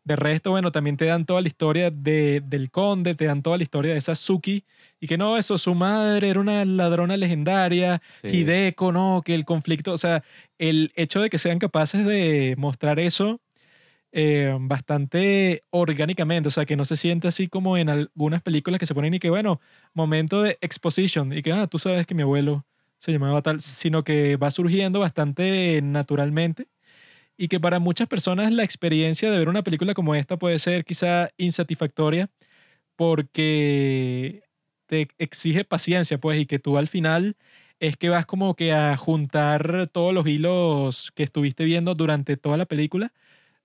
De 0.04 0.16
resto, 0.16 0.50
bueno, 0.50 0.72
también 0.72 0.96
te 0.96 1.04
dan 1.04 1.26
toda 1.26 1.40
la 1.40 1.48
historia 1.48 1.90
de, 1.90 2.42
del 2.44 2.70
conde, 2.70 3.14
te 3.14 3.26
dan 3.26 3.42
toda 3.42 3.56
la 3.56 3.62
historia 3.62 3.92
de 3.92 3.98
esa 3.98 4.14
Suki. 4.16 4.64
Y 5.00 5.06
que 5.06 5.16
no, 5.16 5.36
eso, 5.38 5.58
su 5.58 5.74
madre 5.74 6.28
era 6.28 6.40
una 6.40 6.64
ladrona 6.64 7.16
legendaria, 7.16 8.02
Sí. 8.08 8.28
Hideko, 8.28 8.90
no, 8.92 9.22
que 9.24 9.34
el 9.34 9.44
conflicto, 9.44 9.92
o 9.92 9.98
sea, 9.98 10.24
el 10.58 10.92
hecho 10.96 11.20
de 11.20 11.30
que 11.30 11.38
sean 11.38 11.58
capaces 11.58 12.04
de 12.06 12.54
mostrar 12.58 12.98
eso 12.98 13.40
eh, 14.12 14.54
bastante 14.60 15.62
orgánicamente, 15.70 16.48
o 16.48 16.50
sea, 16.50 16.66
que 16.66 16.76
no 16.76 16.84
se 16.84 16.96
siente 16.96 17.28
así 17.28 17.48
como 17.48 17.78
en 17.78 17.88
algunas 17.88 18.42
películas 18.42 18.78
que 18.78 18.86
se 18.86 18.94
ponen 18.94 19.14
y 19.14 19.18
que, 19.18 19.30
bueno, 19.30 19.60
momento 19.94 20.42
de 20.42 20.58
exposition 20.60 21.32
y 21.32 21.42
que, 21.42 21.52
ah, 21.52 21.66
tú 21.66 21.78
sabes 21.78 22.06
que 22.06 22.14
mi 22.14 22.22
abuelo 22.22 22.66
se 22.98 23.12
llamaba 23.12 23.40
tal, 23.42 23.60
sino 23.60 24.04
que 24.04 24.36
va 24.36 24.50
surgiendo 24.50 25.00
bastante 25.00 25.80
naturalmente 25.82 26.68
y 27.42 27.48
que 27.48 27.60
para 27.60 27.78
muchas 27.80 28.08
personas 28.08 28.52
la 28.52 28.64
experiencia 28.64 29.30
de 29.30 29.38
ver 29.38 29.48
una 29.48 29.62
película 29.64 29.94
como 29.94 30.14
esta 30.14 30.38
puede 30.38 30.58
ser 30.58 30.84
quizá 30.84 31.28
insatisfactoria 31.38 32.30
porque 32.96 34.42
te 34.86 35.08
exige 35.18 35.64
paciencia, 35.64 36.18
pues, 36.18 36.40
y 36.40 36.46
que 36.46 36.58
tú 36.58 36.78
al 36.78 36.88
final 36.88 37.36
es 37.80 37.96
que 37.96 38.08
vas 38.10 38.26
como 38.26 38.54
que 38.56 38.72
a 38.72 38.96
juntar 38.96 39.88
todos 39.92 40.14
los 40.14 40.26
hilos 40.28 41.12
que 41.14 41.22
estuviste 41.24 41.64
viendo 41.64 41.94
durante 41.94 42.36
toda 42.36 42.56
la 42.56 42.66
película. 42.66 43.12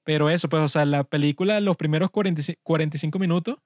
Pero 0.05 0.29
eso, 0.29 0.49
pues, 0.49 0.63
o 0.63 0.69
sea, 0.69 0.85
la 0.85 1.03
película, 1.05 1.59
los 1.61 1.77
primeros 1.77 2.11
45 2.11 2.61
45 2.63 3.19
minutos, 3.19 3.57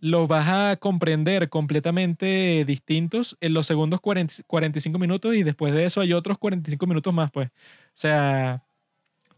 los 0.00 0.28
vas 0.28 0.48
a 0.48 0.76
comprender 0.76 1.48
completamente 1.50 2.64
distintos 2.66 3.36
en 3.40 3.54
los 3.54 3.66
segundos 3.66 4.00
40 4.00 4.34
45 4.46 4.98
minutos 4.98 5.34
y 5.36 5.42
después 5.44 5.74
de 5.74 5.86
eso 5.86 6.00
hay 6.02 6.12
otros 6.14 6.38
45 6.38 6.86
minutos 6.88 7.14
más, 7.14 7.30
pues. 7.32 7.48
O 7.50 7.52
sea, 7.94 8.65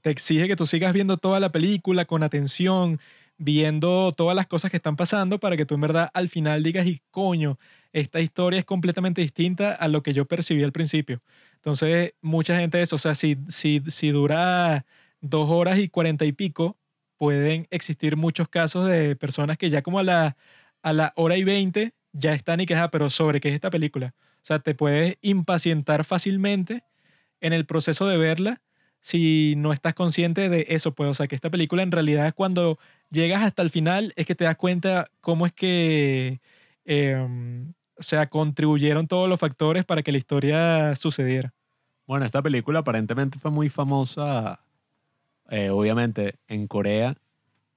te 0.01 0.11
exige 0.11 0.49
que 0.49 0.57
tú 0.57 0.67
sigas 0.67 0.93
viendo 0.93 1.17
toda 1.17 1.41
la 1.41 1.51
película 1.53 2.05
con 2.05 2.23
atención, 2.23 3.01
viendo 3.39 4.13
todas 4.13 4.35
las 4.35 4.47
cosas 4.47 4.71
que 4.71 4.77
están 4.77 4.97
pasando 4.97 5.39
para 5.39 5.57
que 5.57 5.65
tú 5.65 5.75
en 5.77 5.81
verdad 5.83 6.11
al 6.13 6.29
final 6.29 6.63
digas, 6.63 6.87
y 6.87 7.01
coño, 7.11 7.59
esta 7.93 8.21
historia 8.21 8.59
es 8.59 8.65
completamente 8.65 9.21
distinta 9.21 9.73
a 9.73 9.89
lo 9.89 10.03
que 10.03 10.13
yo 10.13 10.27
percibí 10.27 10.63
al 10.63 10.73
principio. 10.73 11.23
Entonces, 11.55 12.15
mucha 12.21 12.59
gente 12.59 12.83
eso, 12.83 12.97
o 12.97 12.99
sea, 12.99 13.15
si, 13.15 13.37
si, 13.49 13.83
si 13.89 14.11
dura 14.11 14.85
dos 15.21 15.49
horas 15.51 15.79
y 15.79 15.89
cuarenta 15.89 16.25
y 16.25 16.33
pico, 16.33 16.77
pueden 17.17 17.67
existir 17.71 18.17
muchos 18.17 18.49
casos 18.49 18.89
de 18.89 19.17
personas 19.17 19.59
que 19.59 19.71
ya 19.71 19.83
como 19.83 19.99
a 19.99 20.03
la, 20.05 20.37
a 20.83 20.93
la 20.93 21.13
hora 21.17 21.37
y 21.37 21.45
veinte 21.45 21.95
ya 22.13 22.33
están 22.35 22.61
y 22.61 22.67
que, 22.67 22.75
ah, 22.75 22.91
pero 22.91 23.11
sobre 23.11 23.41
qué 23.41 23.49
es 23.49 23.55
esta 23.55 23.71
película. 23.71 24.15
O 24.37 24.47
sea, 24.49 24.61
te 24.61 24.75
puedes 24.75 25.17
impacientar 25.21 26.05
fácilmente 26.05 26.85
en 27.41 27.53
el 27.53 27.67
proceso 27.67 28.07
de 28.07 28.17
verla 28.17 28.61
si 29.01 29.55
no 29.57 29.73
estás 29.73 29.95
consciente 29.95 30.49
de 30.49 30.67
eso, 30.69 30.95
pues, 30.95 31.11
o 31.11 31.15
sea, 31.15 31.27
que 31.29 31.35
esta 31.35 31.51
película 31.51 31.83
en 31.83 31.93
realidad 31.93 32.27
es 32.27 32.35
cuando 32.35 32.79
llegas 33.11 33.43
hasta 33.43 33.63
el 33.63 33.71
final, 33.71 34.13
es 34.17 34.27
que 34.27 34.35
te 34.35 34.45
das 34.45 34.57
cuenta 34.57 35.11
cómo 35.21 35.47
es 35.47 35.53
que, 35.53 36.41
eh, 36.85 37.67
o 37.97 38.03
sea, 38.03 38.27
contribuyeron 38.29 39.09
todos 39.09 39.29
los 39.29 39.41
factores 39.41 39.85
para 39.85 40.03
que 40.03 40.13
la 40.13 40.19
historia 40.19 40.95
sucediera. 40.97 41.55
Bueno, 42.07 42.25
esta 42.25 42.43
película 42.43 42.81
aparentemente 42.81 43.39
fue 43.39 43.51
muy 43.51 43.69
famosa, 43.69 44.65
eh, 45.51 45.71
obviamente, 45.71 46.37
en 46.49 46.67
Corea, 46.67 47.17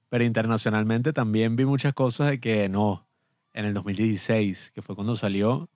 pero 0.08 0.24
internacionalmente 0.24 1.12
también 1.12 1.56
vi 1.56 1.64
muchas 1.64 1.94
cosas 1.94 2.30
de 2.30 2.40
que 2.40 2.68
no, 2.68 3.06
en 3.52 3.66
el 3.66 3.74
2016, 3.74 4.72
que 4.74 4.82
fue 4.82 4.94
cuando 4.94 5.14
salió, 5.14 5.68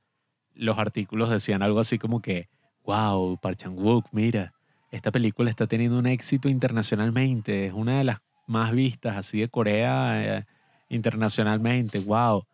los 0.54 0.78
artículos 0.78 1.30
decían 1.30 1.62
algo 1.62 1.80
así 1.80 1.98
como 1.98 2.20
que, 2.20 2.48
wow, 2.84 3.38
Park 3.38 3.58
Chan-wook, 3.58 4.06
mira, 4.12 4.54
esta 4.90 5.10
película 5.10 5.50
está 5.50 5.66
teniendo 5.66 5.98
un 5.98 6.06
éxito 6.06 6.48
internacionalmente, 6.48 7.66
es 7.66 7.72
una 7.72 7.98
de 7.98 8.04
las 8.04 8.18
más 8.46 8.72
vistas 8.72 9.16
así 9.16 9.40
de 9.40 9.48
Corea 9.48 10.38
eh, 10.38 10.44
internacionalmente, 10.88 11.98
wow. 11.98 12.44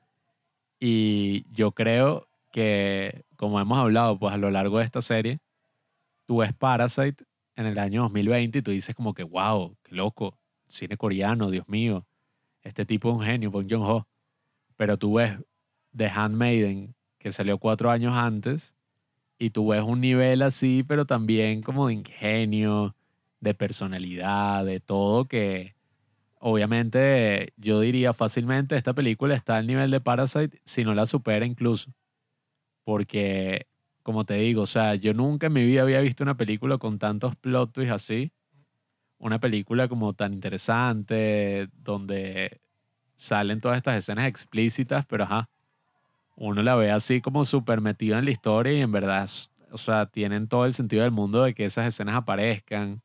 Y 0.80 1.44
yo 1.52 1.72
creo 1.72 2.28
que, 2.50 3.24
como 3.36 3.60
hemos 3.60 3.78
hablado 3.78 4.18
pues 4.18 4.34
a 4.34 4.38
lo 4.38 4.50
largo 4.50 4.78
de 4.78 4.84
esta 4.84 5.00
serie, 5.00 5.38
tú 6.26 6.38
ves 6.38 6.52
Parasite 6.52 7.24
en 7.56 7.66
el 7.66 7.78
año 7.78 8.02
2020 8.02 8.58
y 8.58 8.62
tú 8.62 8.70
dices 8.70 8.94
como 8.94 9.14
que, 9.14 9.24
wow, 9.24 9.76
qué 9.82 9.94
loco, 9.94 10.38
cine 10.66 10.96
coreano, 10.96 11.50
Dios 11.50 11.68
mío, 11.68 12.06
este 12.62 12.86
tipo 12.86 13.10
es 13.10 13.16
un 13.16 13.22
genio, 13.22 13.50
Bong 13.50 13.66
Joon-ho. 13.68 14.06
Pero 14.76 14.96
tú 14.96 15.14
ves 15.14 15.38
The 15.94 16.08
Handmaiden, 16.08 16.94
que 17.18 17.30
salió 17.30 17.58
cuatro 17.58 17.90
años 17.90 18.14
antes, 18.14 18.74
y 19.38 19.50
tú 19.50 19.68
ves 19.68 19.82
un 19.82 20.00
nivel 20.00 20.42
así, 20.42 20.84
pero 20.86 21.04
también 21.06 21.62
como 21.62 21.88
de 21.88 21.94
ingenio, 21.94 22.94
de 23.40 23.54
personalidad, 23.54 24.64
de 24.64 24.80
todo 24.80 25.26
que 25.26 25.74
obviamente 26.38 27.52
yo 27.56 27.80
diría 27.80 28.12
fácilmente 28.12 28.76
esta 28.76 28.94
película 28.94 29.34
está 29.34 29.56
al 29.56 29.66
nivel 29.66 29.90
de 29.90 30.00
Parasite 30.00 30.60
si 30.64 30.84
no 30.84 30.94
la 30.94 31.06
supera 31.06 31.46
incluso. 31.46 31.92
Porque, 32.84 33.66
como 34.02 34.24
te 34.24 34.34
digo, 34.34 34.62
o 34.62 34.66
sea, 34.66 34.96
yo 34.96 35.14
nunca 35.14 35.46
en 35.46 35.52
mi 35.52 35.64
vida 35.64 35.82
había 35.82 36.00
visto 36.00 36.24
una 36.24 36.36
película 36.36 36.78
con 36.78 36.98
tantos 36.98 37.36
plot 37.36 37.72
twists 37.72 37.94
así. 37.94 38.32
Una 39.18 39.38
película 39.38 39.88
como 39.88 40.14
tan 40.14 40.34
interesante, 40.34 41.68
donde 41.74 42.60
salen 43.14 43.60
todas 43.60 43.76
estas 43.76 43.96
escenas 43.96 44.26
explícitas, 44.26 45.06
pero 45.06 45.24
ajá, 45.24 45.48
uno 46.42 46.60
la 46.64 46.74
ve 46.74 46.90
así 46.90 47.20
como 47.20 47.44
súper 47.44 47.80
metida 47.80 48.18
en 48.18 48.24
la 48.24 48.32
historia 48.32 48.72
y 48.72 48.80
en 48.80 48.90
verdad, 48.90 49.28
o 49.70 49.78
sea, 49.78 50.06
tienen 50.06 50.48
todo 50.48 50.66
el 50.66 50.74
sentido 50.74 51.04
del 51.04 51.12
mundo 51.12 51.44
de 51.44 51.54
que 51.54 51.64
esas 51.64 51.86
escenas 51.86 52.16
aparezcan. 52.16 53.00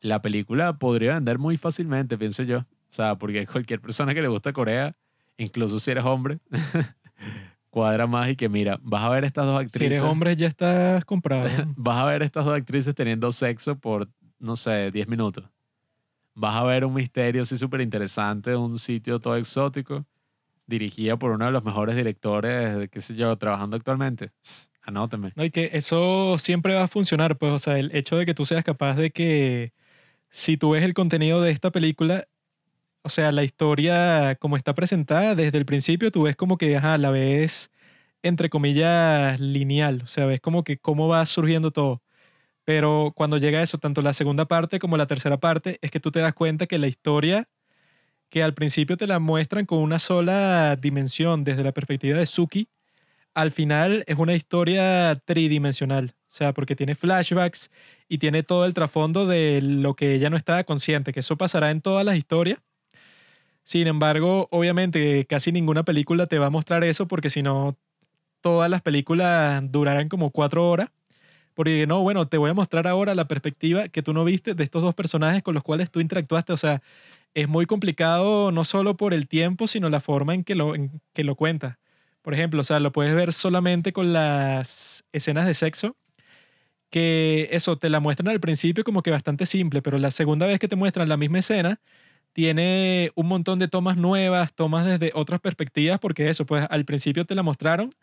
La 0.00 0.20
película 0.20 0.78
podría 0.78 1.14
vender 1.14 1.38
muy 1.38 1.56
fácilmente, 1.56 2.18
pienso 2.18 2.42
yo. 2.42 2.58
O 2.58 2.64
sea, 2.88 3.14
porque 3.16 3.46
cualquier 3.52 3.80
persona 3.80 4.14
que 4.14 4.22
le 4.22 4.26
gusta 4.26 4.52
Corea, 4.52 4.96
incluso 5.36 5.78
si 5.78 5.92
eres 5.92 6.04
hombre, 6.04 6.40
cuadra 7.70 8.08
más 8.08 8.28
y 8.30 8.34
que 8.34 8.48
mira, 8.48 8.80
vas 8.82 9.04
a 9.04 9.10
ver 9.10 9.22
estas 9.22 9.46
dos 9.46 9.56
actrices. 9.56 9.78
Si 9.78 9.86
eres 9.86 10.02
hombre 10.02 10.34
ya 10.34 10.48
estás 10.48 11.04
comprado. 11.04 11.48
vas 11.76 12.02
a 12.02 12.06
ver 12.06 12.22
estas 12.22 12.44
dos 12.44 12.54
actrices 12.54 12.96
teniendo 12.96 13.30
sexo 13.30 13.78
por, 13.78 14.08
no 14.40 14.56
sé, 14.56 14.90
10 14.90 15.06
minutos. 15.06 15.44
Vas 16.34 16.56
a 16.56 16.64
ver 16.64 16.84
un 16.84 16.94
misterio 16.94 17.42
así 17.42 17.56
súper 17.56 17.80
interesante, 17.80 18.56
un 18.56 18.76
sitio 18.76 19.20
todo 19.20 19.36
exótico 19.36 20.04
dirigida 20.68 21.18
por 21.18 21.32
uno 21.32 21.46
de 21.46 21.50
los 21.50 21.64
mejores 21.64 21.96
directores, 21.96 22.88
qué 22.90 23.00
sé 23.00 23.16
yo, 23.16 23.36
trabajando 23.36 23.76
actualmente. 23.76 24.30
Anóteme. 24.82 25.32
No, 25.34 25.44
y 25.44 25.50
que 25.50 25.70
eso 25.72 26.38
siempre 26.38 26.74
va 26.74 26.84
a 26.84 26.88
funcionar, 26.88 27.36
pues, 27.38 27.52
o 27.52 27.58
sea, 27.58 27.78
el 27.78 27.94
hecho 27.96 28.16
de 28.16 28.26
que 28.26 28.34
tú 28.34 28.46
seas 28.46 28.64
capaz 28.64 28.94
de 28.94 29.10
que 29.10 29.72
si 30.30 30.56
tú 30.56 30.70
ves 30.70 30.84
el 30.84 30.94
contenido 30.94 31.40
de 31.40 31.50
esta 31.50 31.72
película, 31.72 32.28
o 33.02 33.08
sea, 33.08 33.32
la 33.32 33.44
historia 33.44 34.36
como 34.36 34.56
está 34.56 34.74
presentada 34.74 35.34
desde 35.34 35.58
el 35.58 35.66
principio, 35.66 36.12
tú 36.12 36.22
ves 36.24 36.36
como 36.36 36.58
que, 36.58 36.76
ajá, 36.76 36.98
la 36.98 37.10
ves 37.10 37.70
entre 38.22 38.50
comillas 38.50 39.40
lineal, 39.40 40.02
o 40.04 40.06
sea, 40.06 40.26
ves 40.26 40.40
como 40.40 40.64
que 40.64 40.78
cómo 40.78 41.08
va 41.08 41.24
surgiendo 41.26 41.70
todo. 41.70 42.02
Pero 42.64 43.12
cuando 43.16 43.38
llega 43.38 43.62
eso, 43.62 43.78
tanto 43.78 44.02
la 44.02 44.12
segunda 44.12 44.46
parte 44.46 44.78
como 44.78 44.98
la 44.98 45.06
tercera 45.06 45.38
parte, 45.38 45.78
es 45.80 45.90
que 45.90 46.00
tú 46.00 46.10
te 46.10 46.20
das 46.20 46.34
cuenta 46.34 46.66
que 46.66 46.78
la 46.78 46.88
historia 46.88 47.48
que 48.30 48.42
al 48.42 48.54
principio 48.54 48.96
te 48.96 49.06
la 49.06 49.18
muestran 49.18 49.66
con 49.66 49.78
una 49.78 49.98
sola 49.98 50.76
dimensión 50.76 51.44
desde 51.44 51.64
la 51.64 51.72
perspectiva 51.72 52.18
de 52.18 52.26
Suki, 52.26 52.68
al 53.34 53.52
final 53.52 54.04
es 54.06 54.18
una 54.18 54.34
historia 54.34 55.20
tridimensional. 55.24 56.14
O 56.22 56.30
sea, 56.30 56.52
porque 56.52 56.76
tiene 56.76 56.94
flashbacks 56.94 57.70
y 58.08 58.18
tiene 58.18 58.42
todo 58.42 58.66
el 58.66 58.74
trasfondo 58.74 59.26
de 59.26 59.60
lo 59.62 59.94
que 59.94 60.14
ella 60.14 60.28
no 60.28 60.36
estaba 60.36 60.64
consciente, 60.64 61.12
que 61.12 61.20
eso 61.20 61.36
pasará 61.36 61.70
en 61.70 61.80
todas 61.80 62.04
las 62.04 62.16
historias. 62.16 62.60
Sin 63.64 63.86
embargo, 63.86 64.48
obviamente 64.50 65.26
casi 65.26 65.52
ninguna 65.52 65.84
película 65.84 66.26
te 66.26 66.38
va 66.38 66.46
a 66.46 66.50
mostrar 66.50 66.84
eso 66.84 67.06
porque 67.06 67.30
si 67.30 67.42
no, 67.42 67.76
todas 68.40 68.70
las 68.70 68.82
películas 68.82 69.62
durarán 69.70 70.08
como 70.08 70.30
cuatro 70.30 70.68
horas. 70.68 70.90
Porque 71.54 71.86
no, 71.86 72.02
bueno, 72.02 72.28
te 72.28 72.38
voy 72.38 72.50
a 72.50 72.54
mostrar 72.54 72.86
ahora 72.86 73.14
la 73.14 73.26
perspectiva 73.26 73.88
que 73.88 74.02
tú 74.02 74.14
no 74.14 74.24
viste 74.24 74.54
de 74.54 74.64
estos 74.64 74.82
dos 74.82 74.94
personajes 74.94 75.42
con 75.42 75.54
los 75.54 75.64
cuales 75.64 75.90
tú 75.90 76.00
interactuaste. 76.00 76.52
O 76.52 76.56
sea, 76.56 76.82
es 77.34 77.48
muy 77.48 77.66
complicado 77.66 78.52
no 78.52 78.64
solo 78.64 78.96
por 78.96 79.14
el 79.14 79.28
tiempo, 79.28 79.66
sino 79.66 79.90
la 79.90 80.00
forma 80.00 80.34
en 80.34 80.44
que 80.44 80.54
lo, 80.54 80.74
en 80.74 81.00
que 81.14 81.24
lo 81.24 81.36
cuenta. 81.36 81.78
Por 82.22 82.34
ejemplo, 82.34 82.60
o 82.60 82.64
sea, 82.64 82.80
lo 82.80 82.92
puedes 82.92 83.14
ver 83.14 83.32
solamente 83.32 83.92
con 83.92 84.12
las 84.12 85.04
escenas 85.12 85.46
de 85.46 85.54
sexo, 85.54 85.96
que 86.90 87.48
eso 87.52 87.78
te 87.78 87.90
la 87.90 88.00
muestran 88.00 88.28
al 88.28 88.40
principio 88.40 88.84
como 88.84 89.02
que 89.02 89.10
bastante 89.10 89.46
simple, 89.46 89.82
pero 89.82 89.98
la 89.98 90.10
segunda 90.10 90.46
vez 90.46 90.58
que 90.58 90.68
te 90.68 90.76
muestran 90.76 91.08
la 91.08 91.16
misma 91.16 91.40
escena, 91.40 91.80
tiene 92.32 93.10
un 93.14 93.26
montón 93.26 93.58
de 93.58 93.68
tomas 93.68 93.96
nuevas, 93.96 94.54
tomas 94.54 94.86
desde 94.86 95.12
otras 95.14 95.40
perspectivas, 95.40 95.98
porque 96.00 96.28
eso, 96.28 96.46
pues 96.46 96.66
al 96.70 96.84
principio 96.84 97.24
te 97.24 97.34
la 97.34 97.42
mostraron 97.42 97.94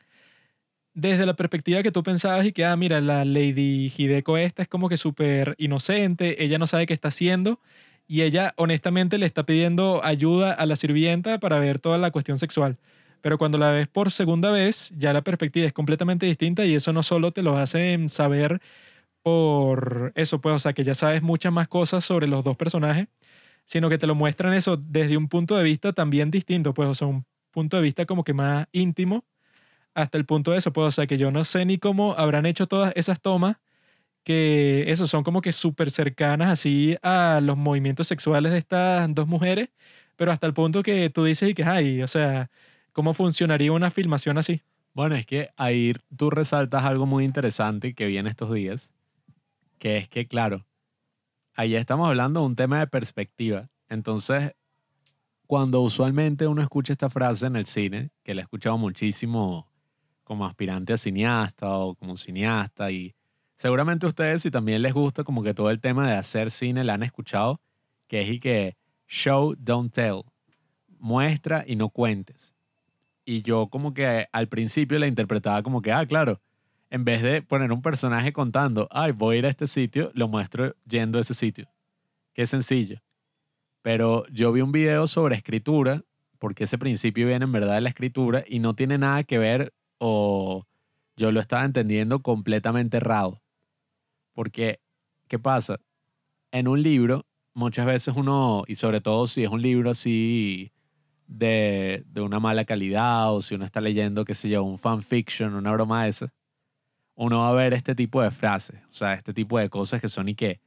desde 0.94 1.26
la 1.26 1.36
perspectiva 1.36 1.84
que 1.84 1.92
tú 1.92 2.04
pensabas 2.04 2.46
y 2.46 2.54
que, 2.54 2.66
ah, 2.66 2.76
mira, 2.78 3.02
la 3.02 3.26
Lady 3.26 3.92
Hideko 3.96 4.38
esta 4.38 4.64
es 4.64 4.68
como 4.70 4.90
que 4.90 4.98
súper 4.98 5.56
inocente, 5.58 6.44
ella 6.44 6.58
no 6.58 6.68
sabe 6.68 6.86
qué 6.88 6.94
está 6.94 7.10
haciendo 7.10 7.60
y 8.08 8.22
ella 8.22 8.54
honestamente 8.58 9.18
le 9.18 9.26
está 9.26 9.46
pidiendo 9.46 10.04
ayuda 10.04 10.54
a 10.54 10.66
la 10.66 10.76
sirvienta 10.76 11.40
para 11.40 11.60
ver 11.60 11.80
toda 11.80 11.98
la 11.98 12.12
cuestión 12.12 12.38
sexual. 12.38 12.78
Pero 13.22 13.38
cuando 13.38 13.58
la 13.58 13.72
ves 13.72 13.88
por 13.88 14.12
segunda 14.12 14.52
vez, 14.52 14.92
ya 14.98 15.12
la 15.14 15.24
perspectiva 15.24 15.66
es 15.66 15.74
completamente 15.74 16.26
distinta 16.28 16.66
y 16.66 16.76
eso 16.76 16.94
no 16.94 17.04
solo 17.04 17.32
te 17.32 17.42
lo 17.42 17.58
hace 17.58 17.98
saber 18.08 18.62
por 19.24 20.12
eso, 20.16 20.40
pues, 20.40 20.56
o 20.56 20.60
sea, 20.60 20.74
que 20.74 20.84
ya 20.84 20.94
sabes 20.96 21.24
muchas 21.24 21.52
más 21.52 21.68
cosas 21.68 22.06
sobre 22.06 22.28
los 22.28 22.44
dos 22.44 22.58
personajes, 22.58 23.08
sino 23.66 23.90
que 23.90 23.98
te 23.98 24.08
lo 24.08 24.16
muestran 24.16 24.54
eso 24.54 24.78
desde 24.78 25.18
un 25.18 25.28
punto 25.30 25.58
de 25.58 25.64
vista 25.64 25.94
también 25.94 26.30
distinto, 26.32 26.74
pues, 26.76 26.90
o 26.90 26.96
sea, 26.96 27.08
un 27.08 27.26
punto 27.52 27.78
de 27.78 27.84
vista 27.84 28.06
como 28.06 28.24
que 28.24 28.34
más 28.34 28.68
íntimo, 28.72 29.26
hasta 29.96 30.18
el 30.20 30.26
punto 30.26 30.52
de 30.52 30.60
eso, 30.60 30.74
pues, 30.74 30.88
o 30.90 30.92
sea, 30.92 31.08
que 31.08 31.18
yo 31.18 31.32
no 31.32 31.44
sé 31.46 31.66
ni 31.66 31.80
cómo 31.80 32.14
habrán 32.16 32.46
hecho 32.46 32.68
todas 32.68 32.94
esas 32.96 33.22
tomas 33.22 33.58
que 34.26 34.86
eso 34.92 35.08
son 35.08 35.24
como 35.24 35.42
que 35.42 35.52
súper 35.52 35.92
cercanas 35.92 36.50
así 36.50 36.98
a 37.04 37.40
los 37.44 37.56
movimientos 37.58 38.08
sexuales 38.08 38.52
de 38.52 38.58
estas 38.58 39.14
dos 39.14 39.28
mujeres, 39.28 39.70
pero 40.18 40.32
hasta 40.32 40.48
el 40.48 40.54
punto 40.54 40.84
que 40.84 41.10
tú 41.12 41.24
dices 41.24 41.50
y 41.50 41.54
que, 41.54 41.64
ay, 41.64 42.02
o 42.02 42.08
sea, 42.08 42.50
¿cómo 42.92 43.14
funcionaría 43.14 43.72
una 43.72 43.92
filmación 43.92 44.40
así? 44.40 44.64
Bueno, 44.96 45.16
es 45.16 45.28
que 45.28 45.52
ahí 45.58 45.94
tú 46.18 46.32
resaltas 46.32 46.84
algo 46.86 47.06
muy 47.06 47.24
interesante 47.24 47.94
que 47.94 48.08
viene 48.08 48.30
estos 48.30 48.52
días, 48.52 48.96
que 49.78 49.98
es 49.98 50.10
que, 50.10 50.28
claro, 50.28 50.66
ahí 51.54 51.76
estamos 51.76 52.08
hablando 52.10 52.40
de 52.40 52.48
un 52.48 52.56
tema 52.56 52.80
de 52.80 52.88
perspectiva. 52.88 53.70
Entonces, 53.90 54.56
cuando 55.46 55.82
usualmente 55.82 56.48
uno 56.48 56.64
escucha 56.64 56.94
esta 56.94 57.10
frase 57.10 57.46
en 57.46 57.58
el 57.58 57.68
cine, 57.68 58.10
que 58.24 58.34
la 58.34 58.42
he 58.42 58.44
escuchado 58.44 58.80
muchísimo 58.80 59.70
como 60.24 60.48
aspirante 60.48 60.94
a 60.94 60.98
cineasta 60.98 61.70
o 61.70 61.94
como 61.94 62.18
cineasta 62.18 62.90
y 62.90 63.14
Seguramente 63.58 64.06
ustedes, 64.06 64.42
si 64.42 64.52
también 64.52 64.82
les 64.82 64.94
gusta 64.94 65.24
como 65.24 65.42
que 65.42 65.54
todo 65.54 65.70
el 65.70 65.80
tema 65.80 66.08
de 66.08 66.16
hacer 66.16 66.52
cine, 66.52 66.84
la 66.84 66.96
han 66.96 67.04
escuchado, 67.04 67.62
que 68.08 68.22
es 68.22 68.30
y 68.30 68.40
que 68.40 68.76
show, 69.08 69.56
don't 69.58 69.94
tell. 69.94 70.24
Muestra 71.00 71.64
y 71.66 71.76
no 71.76 71.90
cuentes. 71.90 72.54
Y 73.24 73.42
yo 73.42 73.68
como 73.68 73.94
que 73.94 74.28
al 74.32 74.48
principio 74.48 75.00
la 75.00 75.08
interpretaba 75.08 75.64
como 75.64 75.82
que, 75.82 75.92
ah, 75.92 76.06
claro, 76.06 76.42
en 76.90 77.06
vez 77.06 77.22
de 77.22 77.42
poner 77.42 77.72
un 77.72 77.82
personaje 77.82 78.34
contando, 78.34 78.88
ay, 78.92 79.12
voy 79.12 79.36
a 79.36 79.40
ir 79.40 79.46
a 79.46 79.50
este 79.50 79.68
sitio, 79.68 80.12
lo 80.14 80.28
muestro 80.28 80.76
yendo 80.88 81.18
a 81.18 81.22
ese 81.22 81.34
sitio. 81.34 81.68
Qué 82.34 82.46
sencillo. 82.46 83.02
Pero 83.82 84.26
yo 84.28 84.52
vi 84.52 84.62
un 84.62 84.72
video 84.72 85.08
sobre 85.08 85.36
escritura, 85.36 86.04
porque 86.40 86.66
ese 86.66 86.78
principio 86.78 87.28
viene 87.28 87.46
en 87.46 87.52
verdad 87.52 87.76
de 87.76 87.82
la 87.82 87.90
escritura 87.90 88.44
y 88.48 88.60
no 88.60 88.76
tiene 88.76 88.98
nada 88.98 89.24
que 89.24 89.38
ver 89.38 89.74
o 89.98 90.66
yo 91.16 91.32
lo 91.32 91.40
estaba 91.40 91.64
entendiendo 91.64 92.22
completamente 92.22 92.98
errado. 92.98 93.42
Porque, 94.36 94.80
¿qué 95.28 95.40
pasa? 95.40 95.80
En 96.52 96.68
un 96.68 96.84
libro, 96.84 97.26
muchas 97.56 97.88
veces 97.88 98.16
uno, 98.16 98.64
y 98.68 98.76
sobre 98.76 99.02
todo 99.02 99.26
si 99.26 99.44
es 99.44 99.50
un 99.50 99.64
libro 99.64 99.90
así 99.90 100.72
de, 101.26 102.04
de 102.06 102.22
una 102.22 102.40
mala 102.40 102.66
calidad 102.66 103.34
o 103.34 103.42
si 103.42 103.56
uno 103.56 103.66
está 103.66 103.82
leyendo, 103.82 104.26
qué 104.26 104.36
sé 104.36 104.50
yo, 104.50 104.64
un 104.64 104.78
fanfiction, 104.78 105.56
una 105.56 105.72
broma 105.72 106.08
esa, 106.08 106.32
uno 107.16 107.40
va 107.40 107.50
a 107.50 107.54
ver 107.54 107.74
este 107.74 107.96
tipo 107.96 108.22
de 108.22 108.30
frases, 108.30 108.80
o 108.90 108.94
sea, 108.94 109.14
este 109.14 109.34
tipo 109.34 109.58
de 109.58 109.70
cosas 109.70 110.02
que 110.02 110.10
son 110.10 110.30
y 110.30 110.36
que 110.36 110.60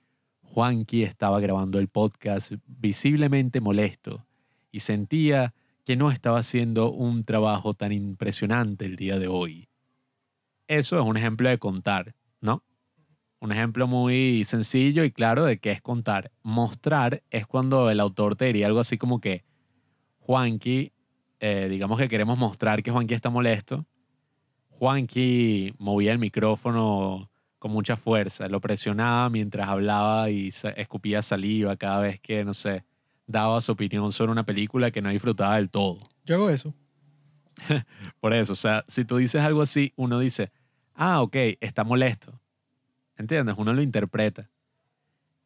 Juanqui 0.42 1.04
estaba 1.04 1.38
grabando 1.40 1.78
el 1.78 1.88
podcast 1.88 2.52
visiblemente 2.66 3.60
molesto 3.60 4.26
y 4.72 4.80
sentía 4.80 5.54
que 5.84 5.96
no 5.96 6.10
estaba 6.10 6.38
haciendo 6.38 6.90
un 6.90 7.22
trabajo 7.22 7.74
tan 7.74 7.92
impresionante 7.92 8.86
el 8.86 8.96
día 8.96 9.18
de 9.18 9.28
hoy. 9.28 9.68
Eso 10.66 10.98
es 10.98 11.04
un 11.04 11.16
ejemplo 11.16 11.48
de 11.48 11.58
contar, 11.58 12.14
¿no? 12.40 12.62
Un 13.40 13.52
ejemplo 13.52 13.86
muy 13.86 14.44
sencillo 14.44 15.04
y 15.04 15.12
claro 15.12 15.44
de 15.44 15.58
qué 15.58 15.70
es 15.70 15.80
contar. 15.80 16.32
Mostrar 16.42 17.22
es 17.30 17.46
cuando 17.46 17.88
el 17.90 18.00
autor 18.00 18.34
te 18.34 18.46
diría 18.46 18.66
algo 18.66 18.80
así 18.80 18.98
como 18.98 19.20
que 19.20 19.44
Juanqui, 20.18 20.92
eh, 21.40 21.68
digamos 21.70 21.98
que 21.98 22.08
queremos 22.08 22.36
mostrar 22.36 22.82
que 22.82 22.90
Juanqui 22.90 23.14
está 23.14 23.30
molesto. 23.30 23.86
Juanqui 24.70 25.74
movía 25.78 26.12
el 26.12 26.18
micrófono 26.18 27.30
con 27.58 27.72
mucha 27.72 27.96
fuerza, 27.96 28.48
lo 28.48 28.60
presionaba 28.60 29.30
mientras 29.30 29.68
hablaba 29.68 30.30
y 30.30 30.50
escupía 30.76 31.22
saliva 31.22 31.76
cada 31.76 32.00
vez 32.00 32.20
que, 32.20 32.44
no 32.44 32.54
sé, 32.54 32.84
daba 33.26 33.60
su 33.60 33.72
opinión 33.72 34.12
sobre 34.12 34.32
una 34.32 34.44
película 34.44 34.90
que 34.90 35.02
no 35.02 35.10
disfrutaba 35.10 35.56
del 35.56 35.70
todo. 35.70 35.98
Yo 36.24 36.36
hago 36.36 36.50
eso. 36.50 36.74
Por 38.20 38.34
eso, 38.34 38.52
o 38.52 38.56
sea, 38.56 38.84
si 38.88 39.04
tú 39.04 39.16
dices 39.16 39.42
algo 39.42 39.62
así, 39.62 39.92
uno 39.96 40.18
dice, 40.18 40.52
ah, 40.94 41.22
ok, 41.22 41.36
está 41.60 41.84
molesto. 41.84 42.40
¿Entiendes? 43.18 43.56
Uno 43.58 43.72
lo 43.74 43.82
interpreta. 43.82 44.48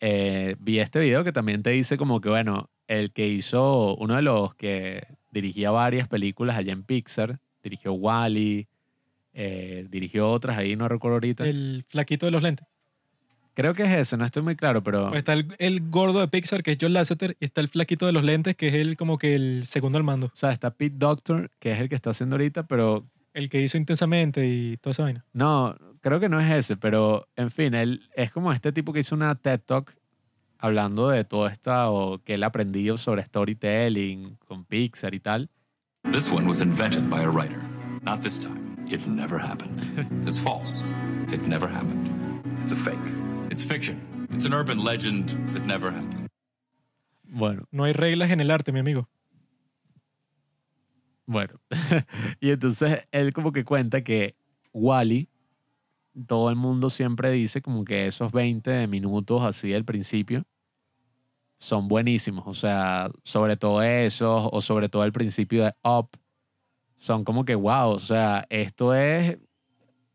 Eh, 0.00 0.56
vi 0.58 0.78
este 0.78 1.00
video 1.00 1.24
que 1.24 1.32
también 1.32 1.62
te 1.62 1.70
dice 1.70 1.96
como 1.96 2.20
que, 2.20 2.28
bueno, 2.28 2.70
el 2.88 3.12
que 3.12 3.26
hizo, 3.28 3.96
uno 3.96 4.16
de 4.16 4.22
los 4.22 4.54
que 4.54 5.04
dirigía 5.30 5.70
varias 5.70 6.08
películas 6.08 6.56
allá 6.56 6.72
en 6.72 6.82
Pixar, 6.82 7.38
dirigió 7.62 7.92
Wally, 7.94 8.68
Eh, 9.34 9.86
dirigió 9.88 10.30
otras 10.30 10.58
ahí, 10.58 10.76
no 10.76 10.88
recuerdo 10.88 11.14
ahorita. 11.14 11.46
El 11.46 11.86
flaquito 11.88 12.26
de 12.26 12.32
los 12.32 12.42
lentes. 12.42 12.66
Creo 13.54 13.72
que 13.72 13.84
es 13.84 13.90
ese, 13.90 14.18
no 14.18 14.26
estoy 14.26 14.42
muy 14.42 14.56
claro, 14.56 14.82
pero 14.82 15.08
Pues 15.08 15.20
está 15.20 15.32
el, 15.32 15.46
el 15.58 15.88
gordo 15.88 16.20
de 16.20 16.28
Pixar, 16.28 16.62
que 16.62 16.72
es 16.72 16.78
John 16.78 16.92
Lasseter, 16.92 17.34
y 17.40 17.46
está 17.46 17.62
el 17.62 17.68
flaquito 17.68 18.04
de 18.04 18.12
los 18.12 18.24
lentes, 18.24 18.56
que 18.56 18.68
es 18.68 18.74
el 18.74 18.96
como 18.98 19.16
que 19.16 19.34
el 19.34 19.64
segundo 19.64 19.96
al 19.96 20.04
mando. 20.04 20.26
o 20.26 20.36
sea, 20.36 20.50
está 20.50 20.70
Pete 20.74 20.96
Doctor, 20.98 21.50
que 21.58 21.70
es 21.70 21.80
el 21.80 21.88
que 21.88 21.94
está 21.94 22.10
haciendo 22.10 22.34
ahorita, 22.36 22.66
pero 22.66 23.06
El 23.34 23.48
que 23.48 23.62
hizo 23.62 23.78
intensamente 23.78 24.46
y 24.46 24.76
toda 24.76 24.92
esa 24.92 25.02
vaina. 25.04 25.24
no, 25.32 25.76
creo 26.00 26.20
que 26.20 26.28
no 26.28 26.38
es 26.40 26.50
ese, 26.50 26.76
pero 26.76 27.26
en 27.36 27.50
fin, 27.50 27.74
él 27.74 28.02
es 28.14 28.30
como 28.32 28.52
este 28.52 28.72
tipo 28.72 28.92
que 28.92 29.00
hizo 29.00 29.14
una 29.14 29.34
TED 29.34 29.60
Talk 29.60 29.94
hablando 30.58 31.08
de 31.08 31.24
todo 31.24 31.46
esto 31.46 31.70
o 31.92 32.18
que 32.18 32.34
él 32.34 32.44
aprendió 32.44 32.96
sobre 32.96 33.22
storytelling 33.24 34.36
con 34.46 34.64
Pixar 34.64 35.14
y 35.14 35.20
tal. 35.20 35.50
This 36.10 36.30
one 36.30 36.46
was 36.46 36.60
invented 36.60 37.08
by 37.08 37.22
a 37.22 37.30
writer. 37.30 37.58
Not 38.02 38.20
this 38.22 38.38
time. 38.38 38.76
It 38.90 39.06
never 39.06 39.38
happened. 39.40 39.78
It's 40.26 40.38
false. 40.38 40.84
It 41.32 41.46
never 41.46 41.68
happened. 41.68 42.10
It's 42.62 42.72
a 42.72 42.76
fake. 42.76 42.98
It's 43.50 43.62
fiction. 43.62 44.00
It's 44.32 44.44
an 44.44 44.52
urban 44.52 44.82
legend 44.84 45.30
that 45.52 45.64
never 45.64 45.90
happened. 45.90 46.28
Bueno, 47.24 47.66
No 47.70 47.84
hay 47.84 47.92
reglas 47.92 48.30
en 48.30 48.40
el 48.40 48.50
arte, 48.50 48.72
mi 48.72 48.80
amigo. 48.80 49.08
Bueno, 51.26 51.60
y 52.40 52.50
entonces 52.50 53.06
él 53.12 53.32
como 53.32 53.52
que 53.52 53.64
cuenta 53.64 54.02
que 54.02 54.36
Wally, 54.72 55.28
todo 56.26 56.50
el 56.50 56.56
mundo 56.56 56.90
siempre 56.90 57.30
dice 57.30 57.62
como 57.62 57.84
que 57.84 58.06
esos 58.06 58.32
20 58.32 58.86
minutos 58.88 59.42
así 59.42 59.72
al 59.72 59.84
principio 59.84 60.42
son 61.62 61.86
buenísimos. 61.86 62.44
O 62.46 62.54
sea, 62.54 63.08
sobre 63.22 63.56
todo 63.56 63.82
esos 63.82 64.48
o 64.50 64.60
sobre 64.60 64.88
todo 64.88 65.04
el 65.04 65.12
principio 65.12 65.64
de 65.64 65.74
Up, 65.84 66.10
son 66.96 67.24
como 67.24 67.44
que 67.44 67.54
wow, 67.54 67.90
o 67.90 67.98
sea, 68.00 68.44
esto 68.50 68.94
es 68.94 69.38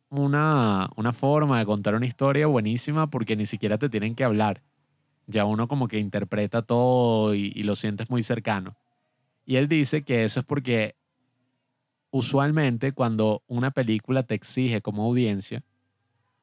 una, 0.09 0.89
una 0.97 1.13
forma 1.13 1.59
de 1.59 1.65
contar 1.65 1.95
una 1.95 2.05
historia 2.05 2.47
buenísima 2.47 3.09
porque 3.09 3.35
ni 3.35 3.45
siquiera 3.45 3.77
te 3.77 3.89
tienen 3.89 4.13
que 4.15 4.25
hablar. 4.25 4.61
Ya 5.25 5.45
uno 5.45 5.67
como 5.67 5.87
que 5.87 5.99
interpreta 5.99 6.61
todo 6.61 7.33
y, 7.33 7.51
y 7.55 7.63
lo 7.63 7.75
sientes 7.75 8.09
muy 8.09 8.23
cercano. 8.23 8.77
Y 9.45 9.55
él 9.55 9.69
dice 9.69 10.03
que 10.03 10.25
eso 10.25 10.41
es 10.41 10.45
porque 10.45 10.96
usualmente 12.11 12.91
cuando 12.91 13.43
una 13.47 13.71
película 13.71 14.23
te 14.23 14.35
exige 14.35 14.81
como 14.81 15.03
audiencia, 15.03 15.63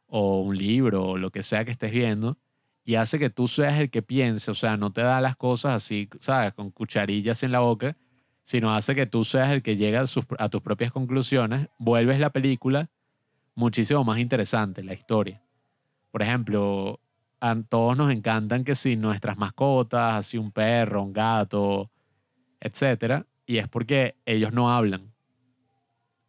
o 0.07 0.41
un 0.43 0.57
libro, 0.57 1.03
o 1.05 1.19
lo 1.19 1.31
que 1.31 1.43
sea 1.43 1.65
que 1.65 1.73
estés 1.73 1.91
viendo, 1.91 2.39
y 2.85 2.97
hace 2.97 3.19
que 3.19 3.31
tú 3.31 3.49
seas 3.49 3.81
el 3.81 3.91
que 3.91 4.03
piense, 4.03 4.51
o 4.51 4.55
sea, 4.55 4.77
no 4.77 4.93
te 4.93 5.01
da 5.01 5.21
las 5.21 5.37
cosas 5.37 5.75
así, 5.75 6.09
¿sabes? 6.21 6.53
Con 6.53 6.71
cucharillas 6.71 7.43
en 7.43 7.53
la 7.53 7.61
boca, 7.61 7.97
sino 8.43 8.75
hace 8.75 8.95
que 8.95 9.07
tú 9.07 9.25
seas 9.25 9.51
el 9.51 9.63
que 9.63 9.77
llega 9.77 10.03
a, 10.03 10.05
a 10.39 10.49
tus 10.49 10.61
propias 10.61 10.93
conclusiones, 10.93 11.69
vuelves 11.79 12.21
la 12.21 12.31
película 12.31 12.91
muchísimo 13.55 14.05
más 14.05 14.19
interesante, 14.19 14.83
la 14.83 14.95
historia. 14.95 15.43
Por 16.11 16.23
ejemplo, 16.23 17.01
a 17.41 17.57
todos 17.63 17.97
nos 17.97 18.13
encantan 18.13 18.65
que 18.65 18.75
si 18.75 18.97
nuestras 18.97 19.39
mascotas, 19.39 20.15
así 20.15 20.39
un 20.39 20.53
perro, 20.53 21.03
un 21.03 21.13
gato, 21.13 21.91
etcétera, 22.61 23.27
y 23.47 23.59
es 23.59 23.69
porque 23.69 24.17
ellos 24.27 24.53
no 24.53 24.71
hablan. 24.71 25.14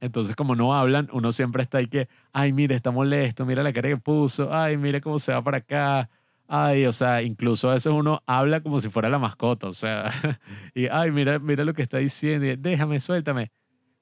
Entonces, 0.06 0.36
como 0.36 0.56
no 0.56 0.76
hablan, 0.76 1.10
uno 1.14 1.32
siempre 1.32 1.64
está 1.64 1.80
ahí 1.80 1.88
que, 1.88 2.08
ay, 2.32 2.54
mire, 2.54 2.76
está 2.76 2.92
molesto, 2.92 3.46
mira 3.46 3.64
la 3.64 3.74
cara 3.74 3.90
que 3.90 3.98
puso, 3.98 4.54
ay, 4.54 4.78
mire 4.78 5.02
cómo 5.02 5.18
se 5.18 5.34
va 5.34 5.44
para 5.44 5.58
acá, 5.58 6.10
ay, 6.48 6.86
o 6.86 6.92
sea, 6.92 7.24
incluso 7.24 7.70
a 7.70 7.74
veces 7.74 7.92
uno 7.92 8.22
habla 8.28 8.62
como 8.62 8.80
si 8.80 8.90
fuera 8.90 9.10
la 9.10 9.18
mascota, 9.18 9.68
o 9.68 9.74
sea, 9.74 10.12
y, 10.76 10.88
ay, 10.88 11.12
mira, 11.12 11.40
mira 11.40 11.66
lo 11.66 11.74
que 11.74 11.82
está 11.82 11.98
diciendo, 11.98 12.46
y, 12.46 12.56
déjame, 12.56 13.00
suéltame, 13.00 13.52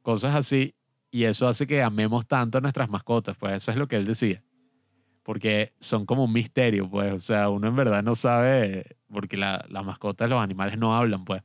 cosas 0.02 0.36
así, 0.36 0.76
y 1.10 1.24
eso 1.24 1.48
hace 1.48 1.66
que 1.68 1.82
amemos 1.82 2.28
tanto 2.28 2.58
a 2.58 2.62
nuestras 2.62 2.90
mascotas, 2.90 3.38
pues 3.38 3.54
eso 3.54 3.72
es 3.72 3.78
lo 3.78 3.88
que 3.88 3.96
él 3.96 4.06
decía, 4.06 4.44
porque 5.24 5.72
son 5.80 6.06
como 6.06 6.26
un 6.26 6.34
misterio, 6.34 6.90
pues, 6.90 7.14
o 7.14 7.20
sea, 7.20 7.50
uno 7.50 7.68
en 7.70 7.76
verdad 7.78 8.04
no 8.04 8.14
sabe, 8.16 8.84
porque 9.10 9.38
la- 9.38 9.66
las 9.70 9.86
mascotas, 9.86 10.30
los 10.30 10.42
animales 10.42 10.78
no 10.78 10.94
hablan, 10.94 11.24
pues. 11.24 11.42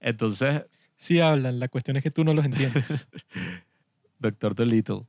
Entonces, 0.00 0.66
Sí 1.04 1.20
hablan, 1.20 1.60
la 1.60 1.68
cuestión 1.68 1.98
es 1.98 2.02
que 2.02 2.10
tú 2.10 2.24
no 2.24 2.32
los 2.32 2.46
entiendes. 2.46 3.08
Doctor 4.18 4.54
Dolittle. 4.54 5.02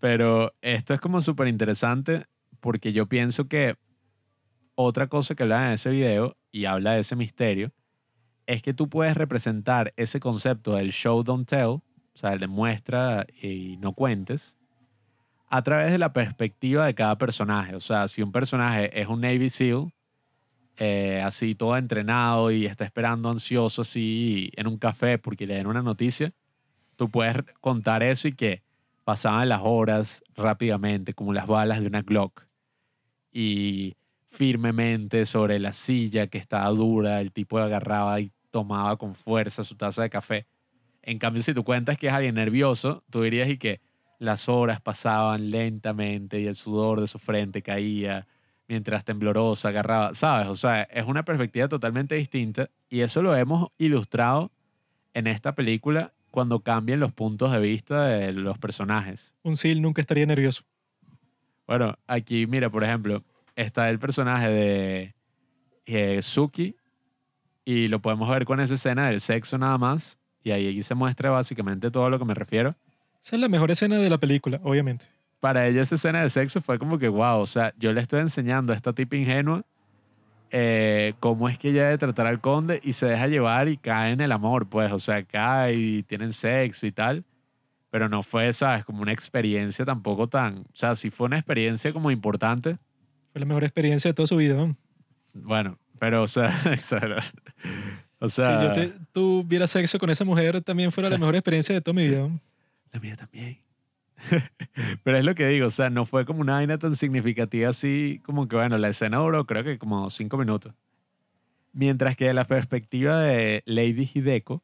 Pero 0.00 0.52
esto 0.60 0.92
es 0.92 1.00
como 1.00 1.22
súper 1.22 1.48
interesante 1.48 2.26
porque 2.60 2.92
yo 2.92 3.08
pienso 3.08 3.48
que 3.48 3.76
otra 4.74 5.06
cosa 5.06 5.34
que 5.34 5.44
habla 5.44 5.68
en 5.68 5.72
ese 5.72 5.88
video 5.88 6.36
y 6.52 6.66
habla 6.66 6.92
de 6.92 7.00
ese 7.00 7.16
misterio 7.16 7.72
es 8.44 8.60
que 8.60 8.74
tú 8.74 8.90
puedes 8.90 9.16
representar 9.16 9.94
ese 9.96 10.20
concepto 10.20 10.74
del 10.74 10.92
show 10.92 11.22
don't 11.22 11.48
tell, 11.48 11.68
o 11.68 11.82
sea, 12.12 12.34
el 12.34 12.40
de 12.40 12.46
muestra 12.46 13.24
y 13.40 13.78
no 13.78 13.94
cuentes, 13.94 14.58
a 15.46 15.62
través 15.62 15.90
de 15.90 15.96
la 15.96 16.12
perspectiva 16.12 16.84
de 16.84 16.94
cada 16.94 17.16
personaje. 17.16 17.74
O 17.74 17.80
sea, 17.80 18.08
si 18.08 18.20
un 18.20 18.30
personaje 18.30 18.90
es 19.00 19.08
un 19.08 19.22
Navy 19.22 19.48
SEAL, 19.48 19.90
eh, 20.80 21.20
así 21.24 21.56
todo 21.56 21.76
entrenado 21.76 22.52
y 22.52 22.64
está 22.64 22.84
esperando 22.84 23.28
ansioso 23.28 23.82
así 23.82 24.52
en 24.54 24.68
un 24.68 24.78
café 24.78 25.18
porque 25.18 25.46
le 25.46 25.56
den 25.56 25.66
una 25.66 25.82
noticia, 25.82 26.32
tú 26.94 27.10
puedes 27.10 27.36
contar 27.60 28.04
eso 28.04 28.28
y 28.28 28.32
que 28.32 28.62
pasaban 29.02 29.48
las 29.48 29.62
horas 29.64 30.22
rápidamente, 30.36 31.14
como 31.14 31.32
las 31.32 31.46
balas 31.46 31.80
de 31.80 31.88
una 31.88 32.02
Glock. 32.02 32.46
Y 33.32 33.96
firmemente 34.28 35.26
sobre 35.26 35.58
la 35.58 35.72
silla 35.72 36.28
que 36.28 36.38
estaba 36.38 36.68
dura, 36.68 37.20
el 37.20 37.32
tipo 37.32 37.58
agarraba 37.58 38.20
y 38.20 38.30
tomaba 38.50 38.96
con 38.96 39.14
fuerza 39.14 39.64
su 39.64 39.74
taza 39.76 40.02
de 40.02 40.10
café. 40.10 40.46
En 41.02 41.18
cambio, 41.18 41.42
si 41.42 41.54
tú 41.54 41.64
cuentas 41.64 41.98
que 41.98 42.08
es 42.08 42.12
alguien 42.12 42.36
nervioso, 42.36 43.02
tú 43.10 43.22
dirías 43.22 43.48
y 43.48 43.58
que 43.58 43.80
las 44.18 44.48
horas 44.48 44.80
pasaban 44.80 45.50
lentamente 45.50 46.40
y 46.40 46.46
el 46.46 46.54
sudor 46.54 47.00
de 47.00 47.06
su 47.06 47.18
frente 47.18 47.62
caía 47.62 48.26
mientras 48.68 49.04
temblorosa 49.04 49.70
agarraba, 49.70 50.14
¿sabes? 50.14 50.46
O 50.48 50.54
sea, 50.54 50.82
es 50.82 51.06
una 51.06 51.24
perspectiva 51.24 51.68
totalmente 51.68 52.14
distinta 52.14 52.70
y 52.88 53.00
eso 53.00 53.22
lo 53.22 53.34
hemos 53.34 53.70
ilustrado 53.78 54.52
en 55.14 55.26
esta 55.26 55.54
película 55.54 56.12
cuando 56.30 56.60
cambian 56.60 57.00
los 57.00 57.12
puntos 57.12 57.50
de 57.50 57.58
vista 57.58 58.04
de 58.04 58.32
los 58.32 58.58
personajes. 58.58 59.32
Un 59.42 59.56
SEAL 59.56 59.80
nunca 59.80 60.00
estaría 60.00 60.26
nervioso. 60.26 60.64
Bueno, 61.66 61.98
aquí, 62.06 62.46
mira, 62.46 62.70
por 62.70 62.84
ejemplo, 62.84 63.24
está 63.56 63.88
el 63.88 63.98
personaje 63.98 64.48
de 64.48 65.14
eh, 65.86 66.22
Suki 66.22 66.76
y 67.64 67.88
lo 67.88 68.00
podemos 68.00 68.28
ver 68.28 68.44
con 68.44 68.60
esa 68.60 68.74
escena 68.74 69.08
del 69.08 69.20
sexo 69.20 69.58
nada 69.58 69.78
más 69.78 70.18
y 70.44 70.50
ahí 70.50 70.82
se 70.82 70.94
muestra 70.94 71.30
básicamente 71.30 71.90
todo 71.90 72.08
lo 72.10 72.18
que 72.18 72.24
me 72.24 72.34
refiero. 72.34 72.76
Esa 73.22 73.36
es 73.36 73.40
la 73.40 73.48
mejor 73.48 73.70
escena 73.70 73.98
de 73.98 74.08
la 74.08 74.18
película, 74.18 74.60
obviamente. 74.62 75.06
Para 75.40 75.66
ella 75.66 75.82
esa 75.82 75.94
escena 75.94 76.22
de 76.22 76.30
sexo 76.30 76.60
fue 76.60 76.78
como 76.78 76.98
que, 76.98 77.08
wow, 77.08 77.38
o 77.40 77.46
sea, 77.46 77.72
yo 77.78 77.92
le 77.92 78.00
estoy 78.00 78.20
enseñando 78.20 78.72
a 78.72 78.76
esta 78.76 78.92
tipa 78.92 79.16
ingenua 79.16 79.64
eh, 80.50 81.12
cómo 81.20 81.48
es 81.48 81.58
que 81.58 81.68
ella 81.70 81.84
debe 81.84 81.98
tratar 81.98 82.26
al 82.26 82.40
conde 82.40 82.80
y 82.82 82.92
se 82.94 83.06
deja 83.06 83.26
llevar 83.26 83.68
y 83.68 83.76
cae 83.76 84.12
en 84.12 84.20
el 84.20 84.32
amor, 84.32 84.66
pues, 84.68 84.90
o 84.92 84.98
sea, 84.98 85.22
cae 85.22 85.74
y 85.74 86.02
tienen 86.04 86.32
sexo 86.32 86.86
y 86.86 86.92
tal, 86.92 87.22
pero 87.90 88.08
no 88.08 88.22
fue, 88.22 88.52
¿sabes? 88.52 88.84
Como 88.84 89.02
una 89.02 89.12
experiencia 89.12 89.84
tampoco 89.84 90.26
tan, 90.26 90.58
o 90.60 90.64
sea, 90.72 90.96
sí 90.96 91.10
fue 91.10 91.26
una 91.26 91.36
experiencia 91.36 91.92
como 91.92 92.10
importante, 92.10 92.78
Fue 93.32 93.40
la 93.40 93.46
mejor 93.46 93.64
experiencia 93.64 94.08
de 94.10 94.14
toda 94.14 94.26
su 94.26 94.36
vida. 94.36 94.54
¿no? 94.54 94.74
bueno, 95.34 95.78
pero, 95.98 96.22
o 96.22 96.26
sea, 96.26 96.48
o 98.20 98.28
sea, 98.28 98.58
si 98.58 98.64
yo 98.64 98.72
te- 98.72 98.92
tuviera 99.12 99.66
sexo 99.66 99.98
con 99.98 100.08
esa 100.10 100.24
mujer, 100.24 100.60
también 100.62 100.90
fuera 100.90 101.10
la 101.10 101.18
mejor 101.18 101.36
experiencia 101.36 101.74
de 101.74 101.80
toda 101.82 101.94
mi 101.94 102.08
vida. 102.08 102.20
¿no? 102.20 102.40
La 102.90 103.00
mía 103.00 103.16
también. 103.16 103.58
Pero 105.04 105.18
es 105.18 105.24
lo 105.24 105.34
que 105.34 105.46
digo, 105.46 105.66
o 105.66 105.70
sea, 105.70 105.90
no 105.90 106.04
fue 106.04 106.24
como 106.24 106.40
una 106.40 106.54
vaina 106.54 106.78
tan 106.78 106.96
significativa 106.96 107.70
así, 107.70 108.20
como 108.24 108.48
que 108.48 108.56
bueno, 108.56 108.78
la 108.78 108.88
escena 108.88 109.18
duró 109.18 109.46
creo 109.46 109.64
que 109.64 109.78
como 109.78 110.10
cinco 110.10 110.36
minutos. 110.36 110.74
Mientras 111.72 112.16
que 112.16 112.26
de 112.26 112.34
la 112.34 112.46
perspectiva 112.46 113.20
de 113.20 113.62
Lady 113.66 114.08
Hideko, 114.12 114.62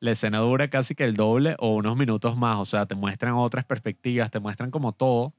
la 0.00 0.12
escena 0.12 0.38
dura 0.38 0.68
casi 0.68 0.94
que 0.94 1.04
el 1.04 1.14
doble 1.14 1.56
o 1.58 1.74
unos 1.74 1.96
minutos 1.96 2.36
más, 2.36 2.58
o 2.58 2.64
sea, 2.64 2.86
te 2.86 2.94
muestran 2.94 3.34
otras 3.34 3.64
perspectivas, 3.64 4.30
te 4.30 4.40
muestran 4.40 4.70
como 4.70 4.92
todo. 4.92 5.34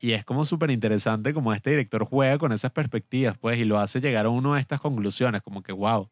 Y 0.00 0.12
es 0.12 0.24
como 0.24 0.44
súper 0.44 0.70
interesante 0.70 1.32
como 1.32 1.52
este 1.52 1.70
director 1.70 2.04
juega 2.04 2.36
con 2.38 2.50
esas 2.50 2.72
perspectivas, 2.72 3.38
pues, 3.38 3.60
y 3.60 3.64
lo 3.64 3.78
hace 3.78 4.00
llegar 4.00 4.26
a 4.26 4.30
uno 4.30 4.54
a 4.54 4.60
estas 4.60 4.80
conclusiones, 4.80 5.42
como 5.42 5.62
que, 5.62 5.72
wow, 5.72 6.10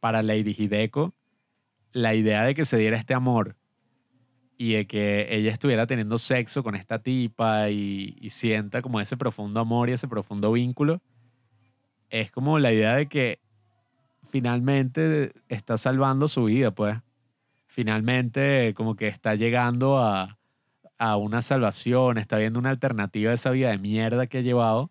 para 0.00 0.22
Lady 0.22 0.54
Hideko, 0.56 1.14
la 1.92 2.14
idea 2.14 2.44
de 2.44 2.54
que 2.54 2.64
se 2.64 2.78
diera 2.78 2.96
este 2.96 3.12
amor 3.12 3.56
y 4.58 4.72
de 4.72 4.86
que 4.88 5.28
ella 5.30 5.52
estuviera 5.52 5.86
teniendo 5.86 6.18
sexo 6.18 6.64
con 6.64 6.74
esta 6.74 6.98
tipa 6.98 7.70
y, 7.70 8.16
y 8.20 8.30
sienta 8.30 8.82
como 8.82 9.00
ese 9.00 9.16
profundo 9.16 9.60
amor 9.60 9.88
y 9.88 9.92
ese 9.92 10.08
profundo 10.08 10.52
vínculo, 10.52 11.00
es 12.10 12.32
como 12.32 12.58
la 12.58 12.72
idea 12.72 12.96
de 12.96 13.06
que 13.06 13.40
finalmente 14.24 15.32
está 15.48 15.78
salvando 15.78 16.28
su 16.28 16.44
vida, 16.44 16.72
pues. 16.72 16.98
Finalmente 17.68 18.74
como 18.74 18.96
que 18.96 19.06
está 19.06 19.36
llegando 19.36 19.98
a, 19.98 20.38
a 20.98 21.16
una 21.16 21.40
salvación, 21.42 22.18
está 22.18 22.36
viendo 22.36 22.58
una 22.58 22.70
alternativa 22.70 23.30
a 23.30 23.34
esa 23.34 23.50
vida 23.50 23.70
de 23.70 23.78
mierda 23.78 24.26
que 24.26 24.38
ha 24.38 24.42
llevado 24.42 24.90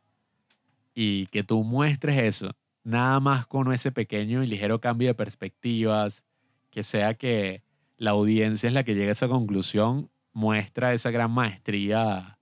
y 0.95 1.25
que 1.27 1.43
tú 1.43 1.63
muestres 1.63 2.17
eso, 2.17 2.51
nada 2.83 3.19
más 3.19 3.45
con 3.45 3.73
ese 3.73 3.91
pequeño 3.91 4.43
y 4.43 4.47
ligero 4.47 4.79
cambio 4.79 5.09
de 5.09 5.15
perspectivas, 5.15 6.23
que 6.71 6.83
sea 6.83 7.15
que 7.15 7.66
la 7.97 8.11
audiencia 8.11 8.67
es 8.67 8.73
la 8.73 8.83
que 8.83 8.95
llega 8.95 9.09
a 9.09 9.11
esa 9.11 9.27
conclusión, 9.27 10.09
muestra 10.33 10.93
esa 10.93 11.11
gran 11.11 11.31
maestría, 11.31 12.37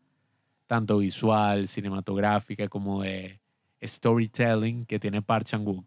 tanto 0.67 0.97
visual, 0.97 1.67
cinematográfica, 1.67 2.67
como 2.67 3.03
de 3.03 3.39
storytelling 3.81 4.85
que 4.85 4.99
tiene 4.99 5.21
Park 5.21 5.45
Chan-wook. 5.45 5.85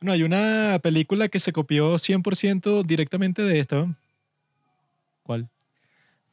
Bueno, 0.00 0.12
hay 0.12 0.22
una 0.22 0.78
película 0.82 1.28
que 1.28 1.38
se 1.38 1.52
copió 1.52 1.94
100% 1.94 2.84
directamente 2.84 3.42
de 3.42 3.58
esta. 3.58 3.86
¿Cuál? 5.22 5.48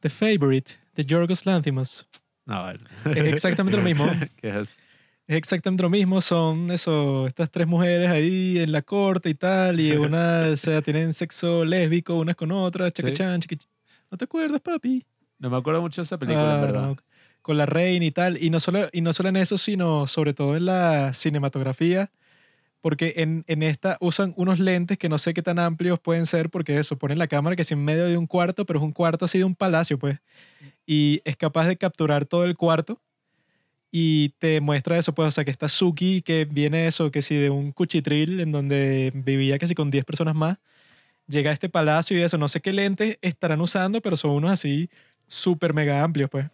The 0.00 0.10
Favorite, 0.10 0.72
de 0.94 1.04
Yorgos 1.04 1.46
Lanthimos. 1.46 2.06
No, 2.44 2.56
a 2.56 2.72
ver. 2.72 2.80
Es 3.16 3.32
exactamente 3.32 3.76
lo 3.76 3.82
mismo. 3.82 4.06
¿Qué 4.36 4.48
es? 4.58 4.78
Es 5.26 5.36
exactamente 5.36 5.82
lo 5.82 5.90
mismo. 5.90 6.20
Son 6.20 6.70
eso, 6.70 7.26
estas 7.26 7.50
tres 7.50 7.66
mujeres 7.66 8.10
ahí 8.10 8.58
en 8.58 8.72
la 8.72 8.82
corte 8.82 9.30
y 9.30 9.34
tal. 9.34 9.80
Y 9.80 9.92
una, 9.96 10.48
o 10.52 10.56
sea, 10.56 10.82
tienen 10.82 11.12
sexo 11.12 11.64
lésbico 11.64 12.16
unas 12.16 12.36
con 12.36 12.50
otras. 12.52 12.92
Sí. 12.94 13.02
Chacachán, 13.02 13.40
chiquichi. 13.40 13.66
¿No 14.10 14.18
te 14.18 14.24
acuerdas, 14.24 14.60
papi? 14.60 15.04
No 15.38 15.50
me 15.50 15.56
acuerdo 15.56 15.80
mucho 15.80 16.00
de 16.02 16.04
esa 16.04 16.18
película, 16.18 16.44
en 16.54 16.58
Ah, 16.58 16.60
verdad. 16.60 16.82
no, 16.88 16.96
con 17.40 17.56
la 17.56 17.66
reina 17.66 18.04
y 18.04 18.10
tal. 18.10 18.42
Y 18.42 18.50
no, 18.50 18.60
solo, 18.60 18.88
y 18.92 19.00
no 19.00 19.12
solo 19.12 19.28
en 19.30 19.36
eso, 19.36 19.58
sino 19.58 20.06
sobre 20.06 20.34
todo 20.34 20.56
en 20.56 20.66
la 20.66 21.12
cinematografía. 21.14 22.10
Porque 22.80 23.14
en, 23.18 23.44
en 23.46 23.62
esta 23.62 23.96
usan 24.00 24.34
unos 24.36 24.58
lentes 24.58 24.98
que 24.98 25.08
no 25.08 25.16
sé 25.16 25.34
qué 25.34 25.42
tan 25.42 25.60
amplios 25.60 26.00
pueden 26.00 26.26
ser, 26.26 26.50
porque 26.50 26.78
eso, 26.78 26.98
ponen 26.98 27.16
la 27.18 27.28
cámara 27.28 27.54
que 27.54 27.62
es 27.62 27.70
en 27.70 27.84
medio 27.84 28.06
de 28.06 28.16
un 28.16 28.26
cuarto, 28.26 28.66
pero 28.66 28.80
es 28.80 28.84
un 28.84 28.90
cuarto 28.92 29.24
así 29.24 29.38
de 29.38 29.44
un 29.44 29.54
palacio, 29.54 29.98
pues. 29.98 30.20
Y 30.84 31.22
es 31.24 31.36
capaz 31.36 31.68
de 31.68 31.76
capturar 31.76 32.24
todo 32.26 32.44
el 32.44 32.56
cuarto. 32.56 33.00
Y 33.94 34.30
te 34.38 34.62
muestra 34.62 34.98
eso, 34.98 35.14
pues, 35.14 35.28
o 35.28 35.30
sea, 35.30 35.44
que 35.44 35.50
está 35.50 35.68
Suki, 35.68 36.22
que 36.22 36.46
viene 36.46 36.86
eso, 36.86 37.10
que 37.10 37.22
si 37.22 37.36
de 37.36 37.50
un 37.50 37.72
cuchitril 37.72 38.40
en 38.40 38.50
donde 38.50 39.12
vivía 39.14 39.58
casi 39.58 39.74
con 39.74 39.90
10 39.90 40.06
personas 40.06 40.34
más, 40.34 40.58
llega 41.28 41.50
a 41.50 41.54
este 41.54 41.68
palacio 41.68 42.18
y 42.18 42.22
eso, 42.22 42.38
no 42.38 42.48
sé 42.48 42.60
qué 42.62 42.72
lentes 42.72 43.18
estarán 43.22 43.60
usando, 43.60 44.00
pero 44.02 44.16
son 44.16 44.32
unos 44.32 44.52
así 44.52 44.90
súper 45.26 45.74
mega 45.74 46.02
amplios, 46.02 46.30
pues. 46.30 46.46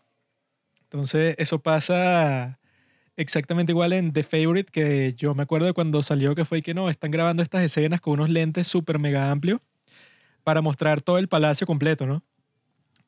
Entonces, 0.84 1.36
eso 1.38 1.60
pasa 1.60 2.58
exactamente 3.16 3.72
igual 3.72 3.92
en 3.92 4.12
The 4.12 4.24
Favorite, 4.24 4.72
que 4.72 5.14
yo 5.14 5.34
me 5.34 5.44
acuerdo 5.44 5.66
de 5.66 5.74
cuando 5.74 6.02
salió 6.02 6.34
que 6.34 6.44
fue 6.44 6.62
que 6.62 6.74
no, 6.74 6.90
están 6.90 7.10
grabando 7.10 7.42
estas 7.42 7.62
escenas 7.62 8.00
con 8.00 8.14
unos 8.14 8.30
lentes 8.30 8.66
súper 8.68 8.98
mega 8.98 9.30
amplios 9.30 9.60
para 10.44 10.62
mostrar 10.62 11.02
todo 11.02 11.18
el 11.18 11.28
palacio 11.28 11.66
completo, 11.66 12.06
¿no? 12.06 12.22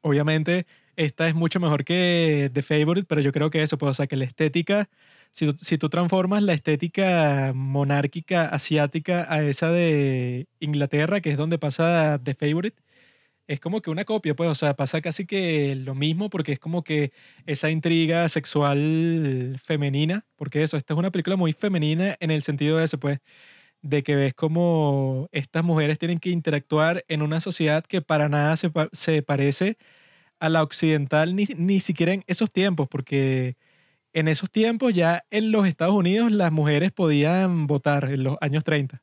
Obviamente, 0.04 0.66
esta 0.96 1.28
es 1.28 1.34
mucho 1.34 1.60
mejor 1.60 1.84
que 1.84 2.50
The 2.54 2.62
Favorite, 2.62 3.06
pero 3.06 3.20
yo 3.20 3.32
creo 3.32 3.50
que 3.50 3.62
eso, 3.62 3.76
pues, 3.76 3.90
o 3.90 3.94
sea, 3.94 4.06
que 4.06 4.16
la 4.16 4.24
estética, 4.24 4.88
si 5.30 5.52
si 5.58 5.76
tú 5.78 5.88
transformas 5.90 6.42
la 6.42 6.54
estética 6.54 7.52
monárquica 7.54 8.46
asiática 8.46 9.26
a 9.32 9.42
esa 9.42 9.70
de 9.70 10.48
Inglaterra, 10.58 11.20
que 11.20 11.30
es 11.32 11.36
donde 11.36 11.58
pasa 11.58 12.18
The 12.24 12.34
Favorite, 12.34 12.82
es 13.48 13.60
como 13.60 13.82
que 13.82 13.90
una 13.90 14.04
copia, 14.06 14.34
pues, 14.36 14.50
o 14.50 14.54
sea, 14.56 14.74
pasa 14.76 15.00
casi 15.02 15.26
que 15.26 15.74
lo 15.76 15.94
mismo 15.94 16.30
porque 16.30 16.52
es 16.52 16.60
como 16.60 16.84
que 16.84 17.12
esa 17.46 17.70
intriga 17.70 18.28
sexual 18.28 19.58
femenina, 19.64 20.26
porque 20.36 20.62
eso, 20.62 20.76
esta 20.78 20.94
es 20.94 20.98
una 20.98 21.10
película 21.12 21.36
muy 21.36 21.52
femenina 21.54 22.16
en 22.20 22.30
el 22.32 22.42
sentido 22.42 22.78
de 22.78 22.84
eso, 22.86 22.98
pues, 23.00 23.20
de 23.82 24.02
que 24.02 24.16
ves 24.16 24.34
como 24.34 25.28
estas 25.32 25.64
mujeres 25.64 25.98
tienen 25.98 26.18
que 26.20 26.30
interactuar 26.30 27.04
en 27.08 27.22
una 27.22 27.40
sociedad 27.40 27.84
que 27.84 28.02
para 28.02 28.28
nada 28.28 28.56
se, 28.56 28.70
se 28.92 29.22
parece 29.22 29.78
a 30.40 30.48
la 30.48 30.62
occidental, 30.62 31.36
ni, 31.36 31.44
ni 31.56 31.80
siquiera 31.80 32.12
en 32.12 32.24
esos 32.26 32.50
tiempos, 32.50 32.88
porque 32.88 33.56
en 34.12 34.28
esos 34.28 34.50
tiempos 34.50 34.92
ya 34.94 35.24
en 35.30 35.52
los 35.52 35.66
Estados 35.66 35.94
Unidos 35.94 36.32
las 36.32 36.52
mujeres 36.52 36.92
podían 36.92 37.66
votar 37.66 38.10
en 38.10 38.24
los 38.24 38.36
años 38.40 38.64
30. 38.64 39.02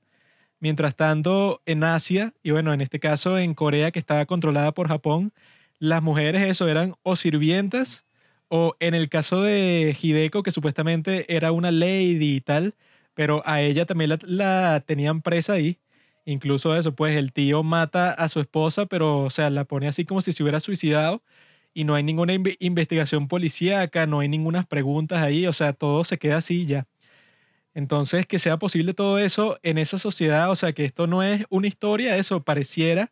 Mientras 0.59 0.95
tanto, 0.95 1.61
en 1.65 1.83
Asia, 1.83 2.33
y 2.43 2.51
bueno, 2.51 2.73
en 2.73 2.81
este 2.81 2.99
caso 2.99 3.37
en 3.37 3.53
Corea, 3.53 3.91
que 3.91 3.99
estaba 3.99 4.25
controlada 4.25 4.73
por 4.73 4.87
Japón, 4.87 5.31
las 5.79 6.01
mujeres 6.01 6.43
eso 6.43 6.67
eran 6.67 6.95
o 7.03 7.15
sirvientas, 7.15 8.05
o 8.49 8.75
en 8.79 8.95
el 8.95 9.09
caso 9.09 9.41
de 9.43 9.95
Hideko, 9.99 10.41
que 10.41 10.51
supuestamente 10.51 11.35
era 11.35 11.51
una 11.51 11.71
lady 11.71 12.35
y 12.35 12.41
tal, 12.41 12.75
pero 13.17 13.41
a 13.47 13.61
ella 13.63 13.87
también 13.87 14.11
la, 14.11 14.19
la 14.23 14.81
tenían 14.85 15.23
presa 15.23 15.53
ahí. 15.53 15.79
Incluso 16.25 16.77
eso, 16.77 16.95
pues 16.95 17.17
el 17.17 17.33
tío 17.33 17.63
mata 17.63 18.11
a 18.11 18.29
su 18.29 18.39
esposa, 18.41 18.85
pero 18.85 19.21
o 19.23 19.31
sea, 19.31 19.49
la 19.49 19.65
pone 19.65 19.87
así 19.87 20.05
como 20.05 20.21
si 20.21 20.33
se 20.33 20.43
hubiera 20.43 20.59
suicidado 20.59 21.23
y 21.73 21.83
no 21.85 21.95
hay 21.95 22.03
ninguna 22.03 22.35
inve- 22.35 22.57
investigación 22.59 23.27
policíaca, 23.27 24.05
no 24.05 24.19
hay 24.19 24.29
ninguna 24.29 24.63
preguntas 24.65 25.23
ahí, 25.23 25.47
o 25.47 25.53
sea, 25.53 25.73
todo 25.73 26.03
se 26.03 26.19
queda 26.19 26.37
así 26.37 26.67
ya. 26.67 26.87
Entonces, 27.73 28.25
que 28.27 28.39
sea 28.39 28.57
posible 28.57 28.93
todo 28.93 29.19
eso 29.19 29.59
en 29.63 29.77
esa 29.77 29.97
sociedad, 29.97 30.49
o 30.51 30.55
sea, 30.55 30.73
que 30.73 30.85
esto 30.85 31.07
no 31.07 31.23
es 31.23 31.45
una 31.49 31.67
historia, 31.67 32.17
eso 32.17 32.43
pareciera, 32.43 33.11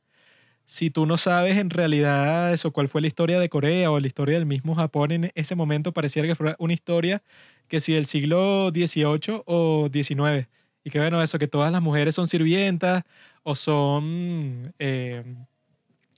si 0.66 0.90
tú 0.92 1.06
no 1.06 1.18
sabes 1.18 1.58
en 1.58 1.70
realidad 1.72 2.54
eso, 2.54 2.72
cuál 2.74 2.88
fue 2.90 3.02
la 3.02 3.08
historia 3.08 3.40
de 3.40 3.50
Corea 3.50 3.92
o 3.92 4.00
la 4.00 4.08
historia 4.08 4.36
del 4.38 4.48
mismo 4.48 4.76
Japón 4.76 5.12
en 5.12 5.32
ese 5.36 5.56
momento, 5.56 5.94
pareciera 5.94 6.28
que 6.28 6.36
fuera 6.36 6.56
una 6.60 6.74
historia 6.74 7.24
que 7.68 7.82
si 7.82 7.94
del 7.94 8.06
siglo 8.06 8.70
XVIII 8.70 9.44
o 9.46 9.90
XIX. 9.92 10.48
Y 10.84 10.90
que 10.92 11.00
bueno, 11.00 11.22
eso, 11.22 11.40
que 11.40 11.48
todas 11.48 11.72
las 11.72 11.82
mujeres 11.82 12.16
son 12.16 12.28
sirvientas 12.28 13.04
o 13.44 13.56
son, 13.56 14.74
eh, 14.80 15.24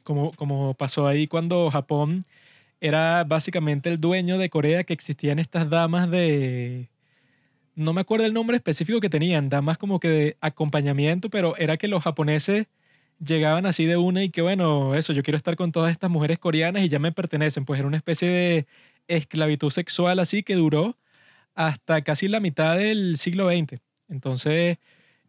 como, 0.04 0.32
como 0.34 0.74
pasó 0.74 1.08
ahí 1.08 1.28
cuando 1.28 1.70
Japón 1.72 2.24
era 2.82 3.24
básicamente 3.24 3.90
el 3.90 4.00
dueño 4.00 4.38
de 4.38 4.50
Corea, 4.50 4.84
que 4.84 4.94
existían 4.94 5.40
estas 5.40 5.70
damas 5.70 6.10
de... 6.12 6.90
No 7.76 7.94
me 7.94 8.02
acuerdo 8.02 8.26
el 8.26 8.34
nombre 8.34 8.58
específico 8.58 9.00
que 9.00 9.10
tenían, 9.10 9.50
damas 9.50 9.78
como 9.78 10.00
que 10.00 10.08
de 10.10 10.38
acompañamiento, 10.42 11.30
pero 11.30 11.56
era 11.58 11.78
que 11.78 11.88
los 11.88 12.04
japoneses 12.04 12.68
llegaban 13.24 13.66
así 13.66 13.86
de 13.86 13.98
una 13.98 14.24
y 14.24 14.30
que 14.30 14.42
bueno, 14.42 14.96
eso, 14.96 15.14
yo 15.14 15.24
quiero 15.24 15.38
estar 15.38 15.56
con 15.56 15.72
todas 15.72 15.92
estas 15.92 16.10
mujeres 16.10 16.40
coreanas 16.40 16.84
y 16.84 16.90
ya 16.90 17.00
me 17.00 17.12
pertenecen, 17.12 17.66
pues 17.66 17.80
era 17.80 17.88
una 17.88 17.98
especie 17.98 18.30
de 18.30 18.68
esclavitud 19.08 19.70
sexual 19.70 20.20
así 20.20 20.44
que 20.44 20.56
duró 20.56 20.98
hasta 21.58 22.04
casi 22.04 22.30
la 22.30 22.40
mitad 22.42 22.78
del 22.78 23.18
siglo 23.18 23.48
XX. 23.48 23.82
Entonces, 24.10 24.78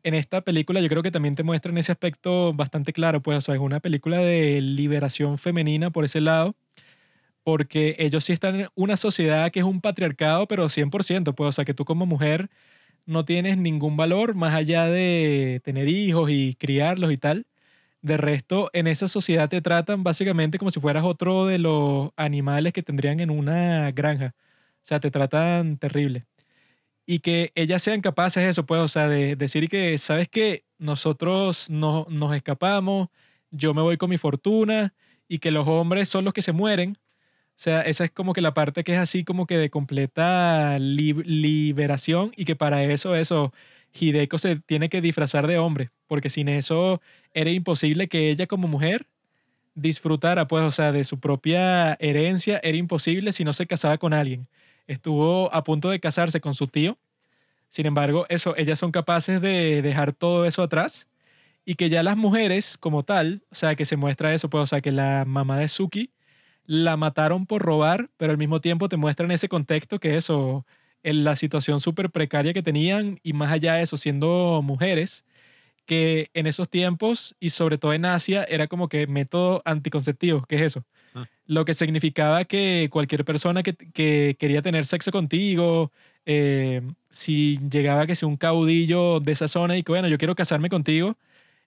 en 0.04 0.14
esta 0.14 0.42
película 0.42 0.80
yo 0.82 0.88
creo 0.90 1.02
que 1.02 1.10
también 1.12 1.34
te 1.36 1.44
muestran 1.44 1.78
ese 1.78 1.92
aspecto 1.92 2.54
bastante 2.54 2.92
claro, 2.94 3.22
pues, 3.22 3.38
o 3.38 3.42
sea, 3.42 3.54
es 3.56 3.60
una 3.62 3.80
película 3.80 4.18
de 4.18 4.60
liberación 4.62 5.38
femenina 5.38 5.90
por 5.90 6.04
ese 6.04 6.20
lado, 6.22 6.56
porque 7.44 7.96
ellos 7.98 8.24
sí 8.24 8.32
están 8.34 8.60
en 8.62 8.68
una 8.74 8.96
sociedad 8.96 9.50
que 9.52 9.60
es 9.60 9.64
un 9.66 9.80
patriarcado, 9.80 10.48
pero 10.48 10.68
100%, 10.68 11.34
pues, 11.34 11.48
o 11.48 11.52
sea, 11.52 11.64
que 11.64 11.74
tú 11.74 11.84
como 11.84 12.06
mujer 12.06 12.50
no 13.06 13.24
tienes 13.24 13.58
ningún 13.58 13.96
valor 13.96 14.34
más 14.36 14.54
allá 14.54 14.86
de 14.86 15.60
tener 15.64 15.88
hijos 15.88 16.30
y 16.30 16.54
criarlos 16.56 17.12
y 17.12 17.18
tal. 17.18 17.46
De 18.02 18.16
resto, 18.18 18.70
en 18.74 18.86
esa 18.88 19.08
sociedad 19.08 19.48
te 19.50 19.62
tratan 19.62 20.04
básicamente 20.04 20.58
como 20.58 20.70
si 20.72 20.80
fueras 20.80 21.04
otro 21.04 21.46
de 21.46 21.58
los 21.58 22.10
animales 22.16 22.72
que 22.74 22.82
tendrían 22.84 23.20
en 23.20 23.30
una 23.30 23.92
granja. 23.92 24.34
Sea, 24.88 25.00
te 25.00 25.10
tratan 25.10 25.76
terrible. 25.78 26.26
Y 27.06 27.20
que 27.20 27.52
ellas 27.54 27.82
sean 27.82 28.00
capaces 28.02 28.42
de 28.42 28.50
eso, 28.50 28.66
pues, 28.66 28.82
o 28.82 28.88
sea, 28.88 29.08
de 29.08 29.36
decir 29.36 29.68
que, 29.68 29.96
¿sabes 29.98 30.28
qué? 30.28 30.64
Nosotros 30.78 31.70
no, 31.70 32.06
nos 32.10 32.34
escapamos, 32.36 33.08
yo 33.50 33.74
me 33.74 33.82
voy 33.82 33.96
con 33.96 34.10
mi 34.10 34.18
fortuna 34.18 34.94
y 35.28 35.38
que 35.38 35.50
los 35.50 35.66
hombres 35.68 36.08
son 36.08 36.24
los 36.24 36.34
que 36.34 36.42
se 36.42 36.52
mueren. 36.52 36.98
O 37.32 37.60
sea, 37.60 37.82
esa 37.82 38.04
es 38.04 38.10
como 38.12 38.34
que 38.34 38.42
la 38.42 38.54
parte 38.54 38.84
que 38.84 38.94
es 38.94 38.98
así 39.00 39.24
como 39.24 39.46
que 39.46 39.58
de 39.58 39.70
completa 39.70 40.78
li- 40.78 41.12
liberación 41.24 42.32
y 42.36 42.44
que 42.46 42.56
para 42.56 42.84
eso, 42.84 43.16
eso, 43.16 43.52
Hideko 43.98 44.38
se 44.38 44.56
tiene 44.56 44.88
que 44.90 45.00
disfrazar 45.02 45.46
de 45.48 45.58
hombre, 45.58 45.90
porque 46.08 46.30
sin 46.30 46.48
eso 46.48 47.00
era 47.34 47.50
imposible 47.50 48.08
que 48.08 48.30
ella 48.30 48.46
como 48.46 48.68
mujer 48.68 49.06
disfrutara, 49.74 50.48
pues, 50.48 50.64
o 50.64 50.72
sea, 50.72 50.92
de 50.92 51.04
su 51.04 51.20
propia 51.20 51.94
herencia, 52.00 52.60
era 52.62 52.76
imposible 52.76 53.32
si 53.32 53.44
no 53.44 53.52
se 53.52 53.66
casaba 53.66 53.98
con 53.98 54.12
alguien. 54.14 54.48
Estuvo 54.88 55.54
a 55.54 55.64
punto 55.64 55.90
de 55.90 56.00
casarse 56.00 56.40
con 56.40 56.54
su 56.54 56.68
tío, 56.68 56.98
sin 57.68 57.86
embargo, 57.86 58.26
eso, 58.28 58.56
ellas 58.56 58.78
son 58.78 58.92
capaces 58.92 59.40
de 59.42 59.82
dejar 59.82 60.12
todo 60.12 60.46
eso 60.46 60.62
atrás 60.62 61.08
y 61.64 61.76
que 61.76 61.90
ya 61.90 62.02
las 62.02 62.16
mujeres 62.16 62.78
como 62.78 63.02
tal, 63.04 63.44
o 63.50 63.54
sea, 63.54 63.74
que 63.76 63.84
se 63.86 63.96
muestra 63.96 64.34
eso, 64.34 64.50
pues, 64.50 64.62
o 64.64 64.66
sea, 64.66 64.80
que 64.82 64.92
la 64.92 65.24
mamá 65.26 65.58
de 65.58 65.68
Suki 65.68 66.12
la 66.66 66.96
mataron 66.96 67.46
por 67.46 67.62
robar, 67.62 68.10
pero 68.18 68.32
al 68.32 68.38
mismo 68.38 68.60
tiempo 68.60 68.88
te 68.88 68.96
muestran 68.98 69.30
ese 69.32 69.48
contexto 69.48 70.00
que 70.00 70.16
eso, 70.16 70.66
en 71.02 71.24
la 71.24 71.36
situación 71.36 71.80
súper 71.80 72.10
precaria 72.10 72.54
que 72.54 72.62
tenían 72.62 73.20
y 73.22 73.32
más 73.34 73.52
allá 73.52 73.74
de 73.74 73.82
eso, 73.82 73.96
siendo 73.98 74.62
mujeres, 74.64 75.24
que 75.86 76.30
en 76.34 76.46
esos 76.46 76.68
tiempos 76.70 77.36
y 77.40 77.50
sobre 77.50 77.78
todo 77.78 77.94
en 77.94 78.04
Asia 78.06 78.44
era 78.44 78.68
como 78.68 78.88
que 78.88 79.06
método 79.06 79.62
anticonceptivo, 79.64 80.44
¿qué 80.48 80.56
es 80.56 80.62
eso? 80.62 80.84
Lo 81.46 81.64
que 81.64 81.74
significaba 81.74 82.44
que 82.44 82.88
cualquier 82.90 83.24
persona 83.24 83.62
que, 83.62 83.74
que 83.74 84.36
quería 84.38 84.62
tener 84.62 84.86
sexo 84.86 85.10
contigo, 85.10 85.92
eh, 86.26 86.82
si 87.10 87.58
llegaba 87.70 88.06
que 88.06 88.14
sea 88.14 88.28
un 88.28 88.36
caudillo 88.36 89.20
de 89.20 89.32
esa 89.32 89.48
zona 89.48 89.76
y 89.76 89.82
que 89.82 89.92
bueno, 89.92 90.08
yo 90.08 90.18
quiero 90.18 90.34
casarme 90.34 90.68
contigo, 90.68 91.16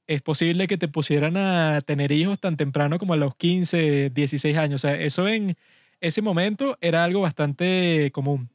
es 0.08 0.22
posible 0.22 0.68
que 0.68 0.78
te 0.78 0.88
pusieran 0.88 1.38
a 1.38 1.82
tener 1.82 2.12
hijos 2.12 2.40
tan 2.40 2.58
temprano 2.58 3.00
como 3.00 3.14
a 3.14 3.18
los 3.18 3.36
15, 3.36 4.12
16 4.12 4.58
años. 4.58 4.84
O 4.84 4.88
sea, 4.88 4.96
eso 4.96 5.28
en 5.28 5.56
ese 6.02 6.22
momento 6.22 6.78
era 6.82 7.04
algo 7.04 7.22
bastante 7.22 8.12
común. 8.14 8.50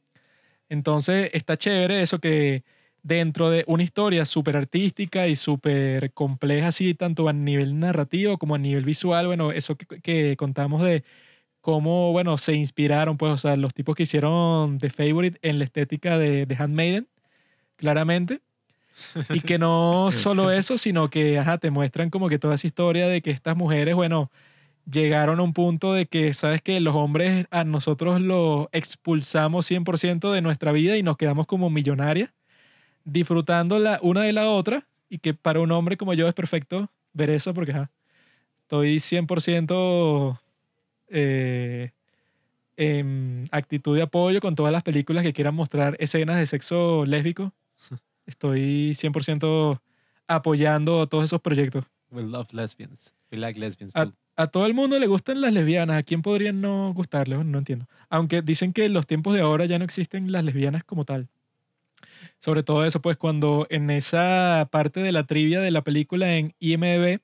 Entonces 0.69 1.29
está 1.33 1.57
chévere 1.57 2.01
eso 2.01 2.19
que 2.19 2.63
dentro 3.07 3.49
de 3.49 3.63
una 3.67 3.83
historia 3.83 4.25
súper 4.25 4.57
artística 4.57 5.27
y 5.27 5.35
súper 5.35 6.11
compleja, 6.13 6.67
así, 6.67 6.93
tanto 6.93 7.29
a 7.29 7.33
nivel 7.33 7.79
narrativo 7.79 8.37
como 8.37 8.55
a 8.55 8.57
nivel 8.57 8.83
visual. 8.85 9.27
Bueno, 9.27 9.51
eso 9.51 9.75
que, 9.77 10.01
que 10.01 10.35
contamos 10.37 10.83
de 10.83 11.03
cómo, 11.61 12.11
bueno, 12.11 12.37
se 12.37 12.53
inspiraron, 12.53 13.17
pues, 13.17 13.33
o 13.33 13.37
sea, 13.37 13.55
los 13.55 13.73
tipos 13.73 13.95
que 13.95 14.03
hicieron 14.03 14.77
The 14.79 14.89
Favorite 14.89 15.39
en 15.41 15.59
la 15.59 15.65
estética 15.65 16.17
de, 16.17 16.45
de 16.45 16.55
Handmaiden, 16.55 17.07
claramente. 17.77 18.41
Y 19.29 19.41
que 19.41 19.57
no 19.57 20.09
solo 20.11 20.51
eso, 20.51 20.77
sino 20.77 21.09
que, 21.09 21.37
ajá, 21.39 21.57
te 21.59 21.71
muestran 21.71 22.09
como 22.09 22.29
que 22.29 22.39
toda 22.39 22.55
esa 22.55 22.67
historia 22.67 23.07
de 23.07 23.21
que 23.21 23.31
estas 23.31 23.55
mujeres, 23.55 23.95
bueno, 23.95 24.31
llegaron 24.89 25.39
a 25.39 25.43
un 25.43 25.53
punto 25.53 25.93
de 25.93 26.07
que, 26.07 26.33
¿sabes 26.33 26.61
que 26.61 26.79
Los 26.79 26.95
hombres 26.95 27.47
a 27.51 27.63
nosotros 27.63 28.21
los 28.21 28.67
expulsamos 28.71 29.69
100% 29.69 30.31
de 30.31 30.41
nuestra 30.41 30.71
vida 30.71 30.97
y 30.97 31.03
nos 31.03 31.17
quedamos 31.17 31.47
como 31.47 31.69
millonarias, 31.69 32.31
disfrutando 33.07 33.79
la 33.79 33.99
una 34.01 34.21
de 34.23 34.33
la 34.33 34.49
otra, 34.49 34.85
y 35.09 35.19
que 35.19 35.33
para 35.33 35.61
un 35.61 35.71
hombre 35.71 35.97
como 35.97 36.13
yo 36.13 36.27
es 36.27 36.33
perfecto 36.33 36.91
ver 37.13 37.29
eso 37.29 37.53
porque, 37.53 37.71
ajá, 37.71 37.91
estoy 38.61 38.97
100% 38.99 40.39
eh, 41.07 41.91
en 42.75 43.45
actitud 43.51 43.95
de 43.95 44.03
apoyo 44.03 44.41
con 44.41 44.55
todas 44.55 44.71
las 44.71 44.83
películas 44.83 45.23
que 45.23 45.33
quieran 45.33 45.55
mostrar 45.55 45.95
escenas 45.99 46.37
de 46.37 46.45
sexo 46.45 47.05
lésbico. 47.05 47.53
Estoy 48.25 48.91
100% 48.91 49.79
apoyando 50.27 51.07
todos 51.07 51.23
esos 51.23 51.41
proyectos. 51.41 51.85
We 52.11 52.23
love 52.23 52.51
lesbians. 52.51 53.15
We 53.31 53.37
like 53.37 53.57
lesbians 53.57 53.95
A, 53.95 54.05
too. 54.07 54.13
a 54.35 54.47
todo 54.47 54.65
el 54.65 54.73
mundo 54.73 54.99
le 54.99 55.07
gustan 55.07 55.39
las 55.39 55.53
lesbianas. 55.53 55.97
¿A 55.97 56.03
quién 56.03 56.21
podrían 56.21 56.59
no 56.59 56.93
gustarle? 56.93 57.41
No 57.41 57.57
entiendo. 57.57 57.87
Aunque 58.09 58.41
dicen 58.41 58.73
que 58.73 58.83
en 58.85 58.93
los 58.93 59.07
tiempos 59.07 59.33
de 59.33 59.39
ahora 59.41 59.65
ya 59.65 59.79
no 59.79 59.85
existen 59.85 60.29
las 60.31 60.43
lesbianas 60.43 60.83
como 60.83 61.05
tal. 61.05 61.29
Sobre 62.39 62.63
todo 62.63 62.85
eso, 62.85 63.01
pues 63.01 63.17
cuando 63.17 63.67
en 63.69 63.89
esa 63.89 64.67
parte 64.71 64.99
de 65.01 65.11
la 65.11 65.25
trivia 65.25 65.61
de 65.61 65.71
la 65.71 65.83
película 65.83 66.35
en 66.35 66.55
IMDb 66.59 67.21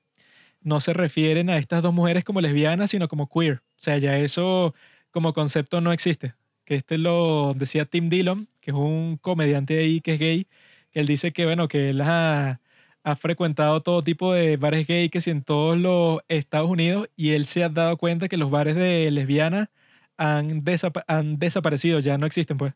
no 0.61 0.79
se 0.79 0.93
refieren 0.93 1.49
a 1.49 1.57
estas 1.57 1.81
dos 1.81 1.93
mujeres 1.93 2.23
como 2.23 2.41
lesbianas, 2.41 2.91
sino 2.91 3.07
como 3.07 3.29
queer. 3.29 3.55
O 3.55 3.61
sea, 3.77 3.97
ya 3.97 4.17
eso 4.17 4.73
como 5.11 5.33
concepto 5.33 5.81
no 5.81 5.91
existe. 5.93 6.35
Que 6.65 6.75
este 6.75 6.97
lo 6.97 7.53
decía 7.55 7.85
Tim 7.85 8.09
Dillon, 8.09 8.47
que 8.61 8.71
es 8.71 8.77
un 8.77 9.17
comediante 9.17 9.77
ahí 9.79 10.01
que 10.01 10.13
es 10.13 10.19
gay, 10.19 10.47
que 10.91 11.01
él 11.01 11.07
dice 11.07 11.33
que, 11.33 11.45
bueno, 11.45 11.67
que 11.67 11.89
él 11.89 12.01
ha, 12.01 12.61
ha 13.03 13.15
frecuentado 13.15 13.81
todo 13.81 14.01
tipo 14.03 14.33
de 14.33 14.57
bares 14.57 14.87
gay 14.87 15.09
que 15.09 15.21
sí 15.21 15.31
en 15.31 15.43
todos 15.43 15.77
los 15.77 16.21
Estados 16.29 16.69
Unidos 16.69 17.09
y 17.15 17.31
él 17.31 17.45
se 17.45 17.63
ha 17.63 17.69
dado 17.69 17.97
cuenta 17.97 18.29
que 18.29 18.37
los 18.37 18.49
bares 18.49 18.75
de 18.75 19.11
lesbianas 19.11 19.69
han, 20.17 20.63
han 21.07 21.39
desaparecido, 21.39 21.99
ya 21.99 22.17
no 22.17 22.25
existen, 22.25 22.57
pues. 22.57 22.73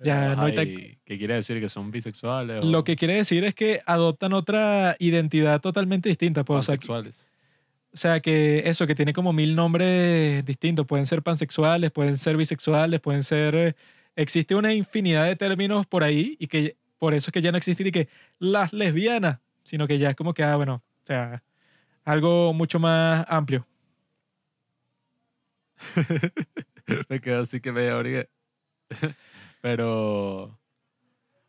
Ya 0.00 0.34
no 0.36 0.42
hay 0.42 0.54
tal- 0.54 0.66
Ay, 0.68 0.98
¿Qué 1.04 1.18
quiere 1.18 1.34
decir? 1.34 1.60
¿Que 1.60 1.68
son 1.68 1.90
bisexuales 1.90 2.62
o 2.62 2.66
Lo 2.66 2.84
que 2.84 2.94
quiere 2.96 3.14
decir 3.14 3.44
es 3.44 3.54
que 3.54 3.80
adoptan 3.86 4.32
otra 4.32 4.94
identidad 4.98 5.60
totalmente 5.60 6.08
distinta, 6.08 6.44
pues. 6.44 6.58
O 6.60 6.62
sea, 6.62 6.74
que- 6.76 6.86
pansexuales? 6.86 7.32
o 7.92 7.96
sea, 7.96 8.20
que 8.20 8.62
eso, 8.68 8.86
que 8.86 8.94
tiene 8.94 9.12
como 9.12 9.32
mil 9.32 9.56
nombres 9.56 10.44
distintos. 10.44 10.86
Pueden 10.86 11.06
ser 11.06 11.22
pansexuales, 11.22 11.90
pueden 11.90 12.16
ser 12.16 12.36
bisexuales, 12.36 13.00
pueden 13.00 13.22
ser... 13.22 13.54
eh, 13.54 13.74
Existe 14.14 14.54
una 14.56 14.74
infinidad 14.74 15.26
de 15.26 15.36
términos 15.36 15.86
por 15.86 16.02
ahí 16.02 16.36
y 16.40 16.48
que 16.48 16.76
por 16.98 17.14
eso 17.14 17.30
es 17.30 17.32
que 17.32 17.40
ya 17.40 17.52
no 17.52 17.58
existe 17.58 17.86
y 17.86 17.92
que 17.92 18.08
las 18.40 18.72
lesbianas, 18.72 19.38
sino 19.62 19.86
que 19.86 19.98
ya 19.98 20.10
es 20.10 20.16
como 20.16 20.34
que, 20.34 20.42
ah, 20.42 20.56
bueno, 20.56 20.82
o 21.04 21.06
sea, 21.06 21.42
algo 22.04 22.52
mucho 22.52 22.80
más 22.80 23.24
amplio. 23.28 23.64
Me 27.08 27.20
quedo 27.20 27.42
así 27.42 27.60
que 27.60 27.70
y 27.70 27.72
que- 27.72 28.28
Pero 29.60 30.58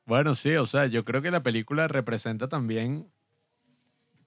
bueno, 0.06 0.34
sí, 0.36 0.56
o 0.56 0.66
sea, 0.66 0.88
yo 0.88 1.06
creo 1.06 1.22
que 1.22 1.32
la 1.32 1.44
película 1.44 1.88
representa 1.88 2.48
también 2.48 3.08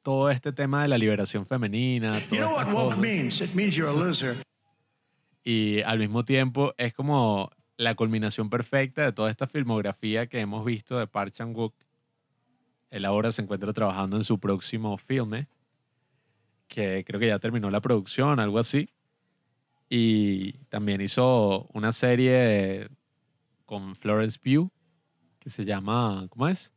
todo 0.02 0.30
este 0.30 0.52
tema 0.52 0.82
de 0.82 0.88
la 0.88 0.98
liberación 0.98 1.46
femenina, 1.46 2.18
You 2.30 2.38
know 2.38 2.50
todas 2.50 2.66
what 2.66 2.74
woke 2.74 2.96
means? 2.98 3.40
It 3.40 3.54
means 3.54 3.74
you're 3.76 3.90
a 3.90 3.94
loser. 3.94 4.36
y 5.44 5.80
al 5.82 5.98
mismo 5.98 6.24
tiempo 6.24 6.72
es 6.76 6.94
como 6.94 7.50
la 7.76 7.94
culminación 7.96 8.48
perfecta 8.48 9.02
de 9.04 9.12
toda 9.12 9.30
esta 9.30 9.46
filmografía 9.46 10.26
que 10.28 10.38
hemos 10.40 10.64
visto 10.64 10.98
de 10.98 11.06
Park 11.08 11.32
Chan-wook. 11.32 11.74
Él 12.90 13.04
ahora 13.04 13.32
se 13.32 13.42
encuentra 13.42 13.72
trabajando 13.72 14.16
en 14.16 14.22
su 14.24 14.38
próximo 14.38 14.96
filme, 14.98 15.48
que 16.68 17.02
creo 17.04 17.18
que 17.18 17.26
ya 17.28 17.38
terminó 17.40 17.70
la 17.70 17.80
producción, 17.80 18.38
algo 18.38 18.58
así. 18.58 18.90
Y 19.88 20.52
también 20.68 21.00
hizo 21.00 21.66
una 21.72 21.90
serie 21.92 22.88
con 23.72 23.96
Florence 23.96 24.38
Pugh 24.38 24.70
que 25.38 25.48
se 25.48 25.64
llama, 25.64 26.26
¿cómo 26.28 26.46
es? 26.46 26.74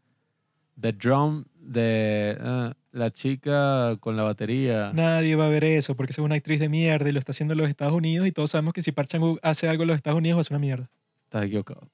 The 0.80 0.94
Drum 0.94 1.44
de 1.60 2.38
ah, 2.40 2.74
la 2.94 3.12
chica 3.12 3.98
con 4.00 4.16
la 4.16 4.24
batería. 4.24 4.94
Nadie 4.94 5.36
va 5.36 5.48
a 5.48 5.50
ver 5.50 5.66
eso 5.66 5.98
porque 5.98 6.14
es 6.14 6.20
una 6.20 6.36
actriz 6.36 6.58
de 6.62 6.70
mierda 6.70 7.10
y 7.10 7.12
lo 7.12 7.20
está 7.20 7.34
haciendo 7.34 7.54
en 7.54 7.58
los 7.58 7.70
Estados 7.70 7.94
Unidos 7.94 8.26
y 8.28 8.32
todos 8.32 8.52
sabemos 8.52 8.74
que 8.74 8.82
si 8.82 8.94
Park 8.94 9.10
Chan-wook 9.10 9.40
hace 9.44 9.68
algo 9.68 9.84
en 9.84 9.88
los 9.90 9.98
Estados 9.98 10.18
Unidos 10.18 10.48
ser 10.48 10.56
una 10.56 10.62
mierda. 10.62 10.90
Estás 11.26 11.44
equivocado. 11.44 11.90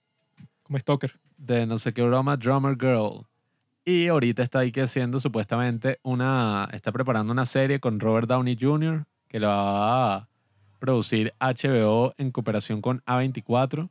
Como 0.62 0.78
Stoker. 0.78 1.20
de 1.36 1.66
no 1.66 1.80
sé 1.80 1.96
qué 1.96 2.04
broma, 2.04 2.38
Drummer 2.38 2.78
Girl. 2.80 3.26
Y 3.84 4.06
ahorita 4.06 4.44
está 4.44 4.60
ahí 4.60 4.72
que 4.72 4.84
haciendo 4.84 5.20
supuestamente 5.20 5.98
una, 6.04 6.70
está 6.74 6.92
preparando 6.92 7.34
una 7.34 7.48
serie 7.48 7.80
con 7.80 8.00
Robert 8.00 8.28
Downey 8.28 8.56
Jr. 8.56 9.06
que 9.28 9.40
la 9.40 9.48
va 9.48 10.16
a 10.16 10.30
producir 10.78 11.34
HBO 11.40 12.14
en 12.20 12.30
cooperación 12.30 12.82
con 12.82 13.02
A24 13.06 13.90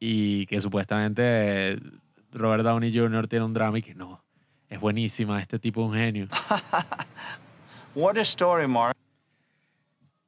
y 0.00 0.46
que 0.46 0.60
supuestamente 0.60 1.78
Robert 2.32 2.64
Downey 2.64 2.92
Jr. 2.92 3.28
tiene 3.28 3.44
un 3.44 3.52
drama 3.52 3.78
y 3.78 3.82
que 3.82 3.94
no, 3.94 4.24
es 4.68 4.80
buenísima, 4.80 5.40
este 5.40 5.58
tipo 5.58 5.82
es 5.82 5.90
un 5.90 5.96
genio. 5.96 6.28
What 7.94 8.16
a 8.16 8.22
story, 8.22 8.66
Mark. 8.66 8.96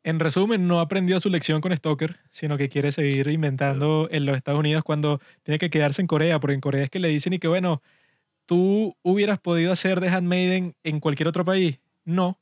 En 0.04 0.18
resumen, 0.18 0.66
no 0.66 0.80
aprendió 0.80 1.20
su 1.20 1.30
lección 1.30 1.60
con 1.60 1.74
Stoker, 1.76 2.18
sino 2.28 2.58
que 2.58 2.68
quiere 2.68 2.90
seguir 2.90 3.28
inventando 3.28 4.08
en 4.10 4.26
los 4.26 4.36
Estados 4.36 4.58
Unidos 4.58 4.82
cuando 4.82 5.20
tiene 5.44 5.60
que 5.60 5.70
quedarse 5.70 6.02
en 6.02 6.08
Corea, 6.08 6.40
porque 6.40 6.54
en 6.54 6.60
Corea 6.60 6.84
es 6.84 6.90
que 6.90 6.98
le 6.98 7.08
dicen 7.08 7.32
y 7.32 7.38
que, 7.38 7.46
bueno, 7.46 7.82
tú 8.46 8.96
hubieras 9.02 9.38
podido 9.38 9.70
hacer 9.72 10.00
The 10.00 10.08
Handmaiden 10.08 10.74
en 10.82 10.98
cualquier 10.98 11.28
otro 11.28 11.44
país. 11.44 11.78
No, 12.04 12.40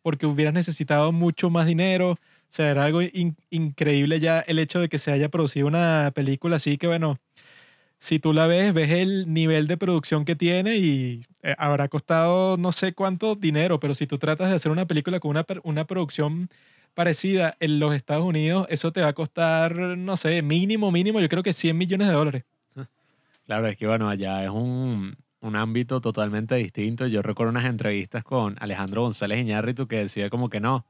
porque 0.00 0.24
hubieras 0.24 0.54
necesitado 0.54 1.12
mucho 1.12 1.50
más 1.50 1.66
dinero. 1.66 2.18
O 2.52 2.54
sea, 2.54 2.70
era 2.70 2.84
algo 2.84 3.00
in- 3.00 3.38
increíble 3.48 4.20
ya 4.20 4.40
el 4.40 4.58
hecho 4.58 4.78
de 4.78 4.90
que 4.90 4.98
se 4.98 5.10
haya 5.10 5.30
producido 5.30 5.66
una 5.66 6.12
película 6.14 6.56
así 6.56 6.76
que, 6.76 6.86
bueno, 6.86 7.18
si 7.98 8.18
tú 8.18 8.34
la 8.34 8.46
ves, 8.46 8.74
ves 8.74 8.90
el 8.90 9.32
nivel 9.32 9.66
de 9.66 9.78
producción 9.78 10.26
que 10.26 10.36
tiene 10.36 10.76
y 10.76 11.24
eh, 11.42 11.54
habrá 11.56 11.88
costado 11.88 12.58
no 12.58 12.70
sé 12.72 12.92
cuánto 12.92 13.36
dinero, 13.36 13.80
pero 13.80 13.94
si 13.94 14.06
tú 14.06 14.18
tratas 14.18 14.50
de 14.50 14.56
hacer 14.56 14.70
una 14.70 14.84
película 14.84 15.18
con 15.18 15.30
una, 15.30 15.46
una 15.62 15.86
producción 15.86 16.50
parecida 16.92 17.56
en 17.58 17.78
los 17.78 17.94
Estados 17.94 18.26
Unidos, 18.26 18.66
eso 18.68 18.92
te 18.92 19.00
va 19.00 19.08
a 19.08 19.12
costar, 19.14 19.74
no 19.74 20.18
sé, 20.18 20.42
mínimo, 20.42 20.92
mínimo, 20.92 21.20
yo 21.20 21.30
creo 21.30 21.42
que 21.42 21.54
100 21.54 21.78
millones 21.78 22.08
de 22.08 22.12
dólares. 22.12 22.44
Claro, 23.46 23.66
es 23.66 23.78
que 23.78 23.86
bueno, 23.86 24.10
allá 24.10 24.44
es 24.44 24.50
un, 24.50 25.16
un 25.40 25.56
ámbito 25.56 26.02
totalmente 26.02 26.54
distinto. 26.56 27.06
Yo 27.06 27.22
recuerdo 27.22 27.50
unas 27.50 27.64
entrevistas 27.64 28.24
con 28.24 28.56
Alejandro 28.60 29.00
González 29.00 29.40
Iñárritu 29.40 29.88
que 29.88 29.96
decía 29.96 30.28
como 30.28 30.50
que 30.50 30.60
no. 30.60 30.84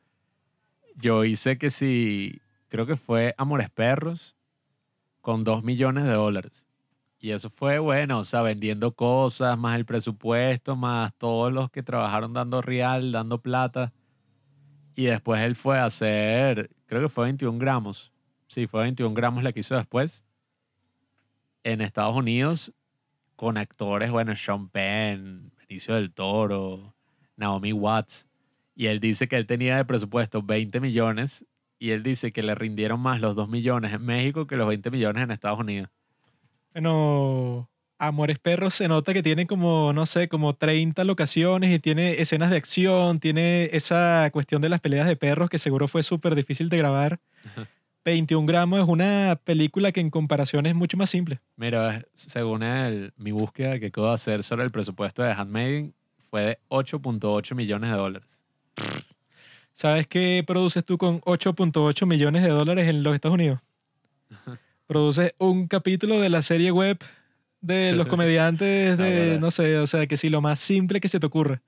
Yo 0.97 1.25
hice 1.25 1.59
que 1.59 1.71
si, 1.71 2.41
creo 2.69 2.87
que 2.87 2.97
fue 2.97 3.35
Amores 3.39 3.71
Perros, 3.71 4.37
con 5.21 5.45
dos 5.45 5.65
millones 5.65 6.05
de 6.05 6.13
dólares. 6.13 6.67
Y 7.19 7.31
eso 7.31 7.49
fue 7.49 7.79
bueno, 7.79 8.19
o 8.19 8.25
sea, 8.25 8.43
vendiendo 8.43 8.95
cosas, 8.97 9.57
más 9.57 9.77
el 9.77 9.87
presupuesto, 9.87 10.75
más 10.75 11.15
todos 11.17 11.53
los 11.53 11.71
que 11.71 11.83
trabajaron 11.83 12.33
dando 12.33 12.61
real, 12.61 13.13
dando 13.13 13.41
plata. 13.41 13.93
Y 14.95 15.05
después 15.05 15.41
él 15.43 15.55
fue 15.55 15.79
a 15.79 15.85
hacer, 15.85 16.71
creo 16.87 17.01
que 17.01 17.09
fue 17.09 17.25
21 17.25 17.59
gramos. 17.59 18.13
Sí, 18.49 18.67
fue 18.67 18.83
21 18.83 19.15
gramos 19.15 19.45
la 19.45 19.53
que 19.53 19.61
hizo 19.61 19.77
después 19.77 20.25
en 21.65 21.81
Estados 21.81 22.17
Unidos 22.17 22.73
con 23.37 23.57
actores, 23.57 24.11
bueno, 24.11 24.35
Sean 24.37 24.69
Penn, 24.69 25.53
Benicio 25.57 25.95
del 25.95 26.13
Toro, 26.13 26.95
Naomi 27.37 27.73
Watts. 27.73 28.29
Y 28.75 28.87
él 28.87 29.01
dice 29.01 29.29
que 29.29 29.37
él 29.37 29.47
tenía 29.47 29.77
de 29.77 29.85
presupuesto 29.85 30.43
20 30.43 30.81
millones 30.81 31.47
y 31.79 31.91
él 31.91 32.03
dice 32.03 32.33
que 32.33 32.43
le 32.43 32.55
rindieron 32.55 33.01
más 33.01 33.21
los 33.21 33.35
2 33.37 33.49
millones 33.49 33.93
en 33.93 34.05
México 34.05 34.47
que 34.47 34.57
los 34.57 34.69
20 34.69 34.91
millones 34.91 35.23
en 35.23 35.31
Estados 35.31 35.59
Unidos. 35.59 35.91
Bueno, 36.73 37.69
Amores 37.99 38.39
Perros 38.39 38.75
se 38.75 38.89
nota 38.89 39.13
que 39.13 39.23
tiene 39.23 39.47
como, 39.47 39.93
no 39.93 40.07
sé, 40.07 40.29
como 40.29 40.55
30 40.55 41.05
locaciones 41.05 41.73
y 41.73 41.79
tiene 41.79 42.21
escenas 42.21 42.51
de 42.51 42.57
acción, 42.57 43.21
tiene 43.21 43.69
esa 43.73 44.29
cuestión 44.33 44.61
de 44.61 44.69
las 44.69 44.81
peleas 44.81 45.07
de 45.07 45.15
perros 45.15 45.51
que 45.51 45.59
seguro 45.59 45.87
fue 45.87 46.03
súper 46.03 46.35
difícil 46.35 46.69
de 46.69 46.79
grabar. 46.79 47.21
21 48.05 48.47
gramos 48.47 48.81
es 48.81 48.89
una 48.89 49.41
película 49.45 49.93
que 49.93 50.01
en 50.01 50.11
comparación 50.11 50.67
es 50.67 50.75
mucho 50.75 50.97
más 50.97 51.11
simple. 51.11 51.41
Mira, 51.57 52.05
según 52.15 52.65
el, 52.65 53.13
mi 53.17 53.31
búsqueda 53.31 53.79
que 53.79 53.91
de 53.91 54.11
hacer 54.11 54.43
sobre 54.43 54.65
el 54.65 54.73
presupuesto 54.73 55.23
de 55.23 55.31
Handmaiden, 55.31 55.95
fue 56.29 56.43
de 56.43 56.59
8.8 56.71 57.55
millones 57.55 57.91
de 57.91 57.97
dólares. 57.97 58.42
¿Sabes 59.73 60.07
qué 60.07 60.45
produces 60.47 60.85
tú 60.85 60.99
con 60.99 61.21
8.8 61.23 62.07
millones 62.07 62.43
de 62.43 62.49
dólares 62.51 62.89
en 62.89 63.03
los 63.03 63.15
Estados 63.15 63.35
Unidos? 63.35 63.61
Produces 64.87 65.33
un 65.39 65.67
capítulo 65.69 66.21
de 66.21 66.29
la 66.29 66.43
serie 66.43 66.71
web 66.71 66.99
de 67.61 67.93
los 67.93 68.07
comediantes 68.09 68.99
de, 68.99 69.35
Ah, 69.37 69.41
no 69.41 69.51
sé, 69.51 69.79
o 69.79 69.87
sea, 69.87 70.07
que 70.07 70.17
si 70.17 70.29
lo 70.29 70.41
más 70.41 70.61
simple 70.61 71.01
que 71.01 71.09
se 71.09 71.19
te 71.21 71.27
ocurra. 71.27 71.63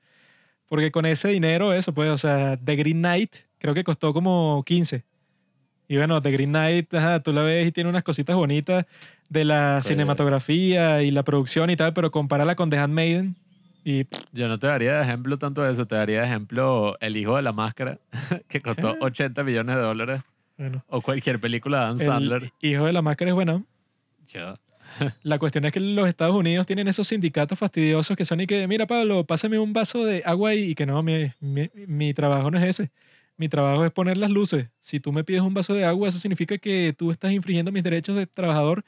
Porque 0.67 0.91
con 0.91 1.07
ese 1.07 1.29
dinero, 1.29 1.73
eso, 1.73 1.93
pues, 1.95 2.11
o 2.11 2.19
sea, 2.19 2.59
The 2.63 2.77
Green 2.77 2.99
Knight 2.99 3.35
creo 3.59 3.75
que 3.75 3.85
costó 3.85 4.13
como 4.13 4.63
15. 4.67 5.05
Y 5.89 5.97
bueno, 5.97 6.21
The 6.21 6.31
Green 6.31 6.51
Knight, 6.51 6.93
ajá, 6.95 7.23
tú 7.23 7.33
la 7.33 7.43
ves 7.43 7.69
y 7.69 7.73
tiene 7.73 7.91
unas 7.91 8.03
cositas 8.03 8.35
bonitas 8.37 8.87
de 9.29 9.45
la 9.45 9.81
Sí. 9.83 9.89
cinematografía 9.89 11.03
y 11.03 11.11
la 11.11 11.23
producción 11.23 11.71
y 11.71 11.77
tal, 11.77 11.93
pero 11.93 12.11
compárala 12.11 12.57
con 12.57 12.71
The 12.71 12.79
Handmaiden 12.79 13.37
y 13.85 14.07
Yo 14.32 14.49
no 14.49 14.59
te 14.59 14.66
daría 14.66 14.97
de 14.97 15.03
ejemplo 15.03 15.39
tanto 15.39 15.62
de 15.62 15.70
eso, 15.72 15.87
te 15.87 15.95
daría 15.95 16.20
de 16.20 16.26
ejemplo 16.26 16.97
El 17.01 17.16
Hijo 17.16 17.37
de 17.37 17.43
la 17.43 17.53
Máscara, 17.53 17.99
que 18.49 18.61
costó 18.61 18.95
¿Qué? 18.95 19.05
80 19.05 19.45
millones 19.45 19.76
de 19.76 19.82
dólares, 19.82 20.22
bueno. 20.57 20.85
o 20.89 21.01
cualquier 21.03 21.39
película 21.41 21.78
de 21.78 21.85
Adam 21.85 21.99
Sandler. 21.99 22.53
El 22.61 22.70
hijo 22.70 22.87
de 22.87 22.93
la 22.93 23.03
máscara 23.03 23.30
es 23.30 23.35
bueno. 23.35 23.64
La 25.22 25.39
cuestión 25.39 25.64
es 25.64 25.72
que 25.72 25.80
los 25.80 26.09
Estados 26.09 26.37
Unidos 26.37 26.66
tienen 26.66 26.89
esos 26.89 27.09
sindicatos 27.09 27.59
fastidiosos 27.59 28.16
que 28.16 28.24
son 28.24 28.41
y 28.41 28.47
que, 28.47 28.66
mira, 28.68 28.87
Pablo, 28.87 29.24
pásame 29.24 29.59
un 29.59 29.72
vaso 29.72 30.05
de 30.05 30.22
agua 30.24 30.55
y, 30.55 30.70
y 30.70 30.74
que 30.74 30.87
no, 30.87 31.03
mi, 31.03 31.32
mi, 31.41 31.70
mi 31.74 32.14
trabajo 32.14 32.51
no 32.51 32.59
es 32.59 32.64
ese. 32.64 32.91
Mi 33.37 33.49
trabajo 33.49 33.85
es 33.85 33.91
poner 33.91 34.16
las 34.16 34.30
luces. 34.30 34.68
Si 34.78 35.01
tú 35.01 35.12
me 35.12 35.24
pides 35.24 35.43
un 35.43 35.55
vaso 35.55 35.74
de 35.74 35.85
agua, 35.85 36.09
eso 36.09 36.18
significa 36.18 36.59
que 36.59 36.95
tú 36.97 37.11
estás 37.11 37.32
infringiendo 37.32 37.72
mis 37.72 37.82
derechos 37.82 38.14
de 38.14 38.26
trabajador, 38.26 38.85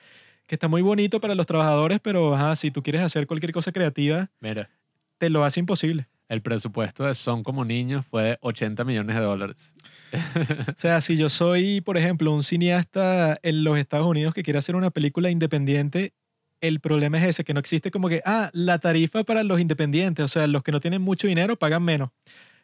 que 0.46 0.54
está 0.54 0.68
muy 0.68 0.82
bonito 0.82 1.20
para 1.20 1.34
los 1.34 1.46
trabajadores, 1.46 1.98
pero 2.00 2.34
ajá, 2.34 2.54
si 2.54 2.70
tú 2.70 2.82
quieres 2.82 3.02
hacer 3.02 3.26
cualquier 3.26 3.52
cosa 3.52 3.72
creativa, 3.72 4.30
Mira, 4.40 4.70
te 5.18 5.30
lo 5.30 5.44
hace 5.44 5.60
imposible. 5.60 6.08
el 6.28 6.42
presupuesto 6.42 7.04
de 7.04 7.14
Son 7.14 7.42
como 7.42 7.64
niños 7.64 8.04
fue 8.04 8.22
de 8.22 8.38
80 8.40 8.84
millones 8.84 9.16
de 9.16 9.22
dólares. 9.22 9.74
O 10.68 10.78
sea, 10.78 11.00
si 11.00 11.16
yo 11.16 11.28
soy, 11.28 11.80
por 11.80 11.96
ejemplo, 11.96 12.32
un 12.32 12.42
cineasta 12.42 13.36
en 13.42 13.64
los 13.64 13.78
Estados 13.78 14.06
Unidos 14.06 14.34
que 14.34 14.42
quiere 14.42 14.58
hacer 14.58 14.76
una 14.76 14.90
película 14.90 15.30
independiente, 15.30 16.14
el 16.60 16.80
problema 16.80 17.18
es 17.18 17.24
ese, 17.24 17.44
que 17.44 17.54
no 17.54 17.60
existe 17.60 17.90
como 17.90 18.08
que, 18.08 18.22
ah, 18.24 18.50
la 18.52 18.78
tarifa 18.78 19.24
para 19.24 19.42
los 19.42 19.60
independientes, 19.60 20.24
o 20.24 20.28
sea, 20.28 20.46
los 20.46 20.62
que 20.62 20.72
no 20.72 20.80
tienen 20.80 21.02
mucho 21.02 21.26
dinero 21.26 21.56
pagan 21.56 21.82
menos, 21.82 22.10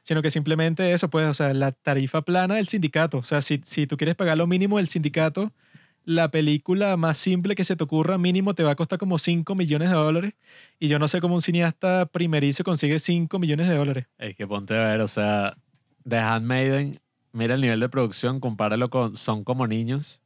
sino 0.02 0.22
que 0.22 0.30
simplemente 0.30 0.92
eso, 0.92 1.10
pues, 1.10 1.28
o 1.28 1.34
sea, 1.34 1.52
la 1.54 1.72
tarifa 1.72 2.22
plana 2.22 2.56
del 2.56 2.68
sindicato. 2.68 3.18
O 3.18 3.22
sea, 3.22 3.42
si, 3.42 3.60
si 3.64 3.86
tú 3.86 3.96
quieres 3.96 4.14
pagar 4.14 4.38
lo 4.38 4.46
mínimo 4.46 4.78
del 4.78 4.88
sindicato, 4.88 5.52
la 6.04 6.30
película 6.30 6.96
más 6.96 7.18
simple 7.18 7.54
que 7.54 7.64
se 7.64 7.76
te 7.76 7.84
ocurra 7.84 8.18
mínimo 8.18 8.54
te 8.54 8.62
va 8.62 8.72
a 8.72 8.76
costar 8.76 8.98
como 8.98 9.18
5 9.18 9.54
millones 9.54 9.88
de 9.90 9.94
dólares. 9.94 10.34
Y 10.78 10.88
yo 10.88 10.98
no 10.98 11.08
sé 11.08 11.20
cómo 11.20 11.34
un 11.36 11.42
cineasta 11.42 12.06
primerizo 12.06 12.64
consigue 12.64 12.98
5 12.98 13.38
millones 13.38 13.68
de 13.68 13.76
dólares. 13.76 14.06
Es 14.18 14.34
que 14.34 14.46
ponte 14.46 14.76
a 14.76 14.88
ver, 14.88 15.00
o 15.00 15.08
sea, 15.08 15.56
The 16.08 16.16
Handmaiden, 16.18 16.98
mira 17.32 17.54
el 17.54 17.60
nivel 17.60 17.80
de 17.80 17.88
producción, 17.88 18.40
compáralo 18.40 18.90
con 18.90 19.14
Son 19.16 19.44
como 19.44 19.66
niños, 19.66 20.20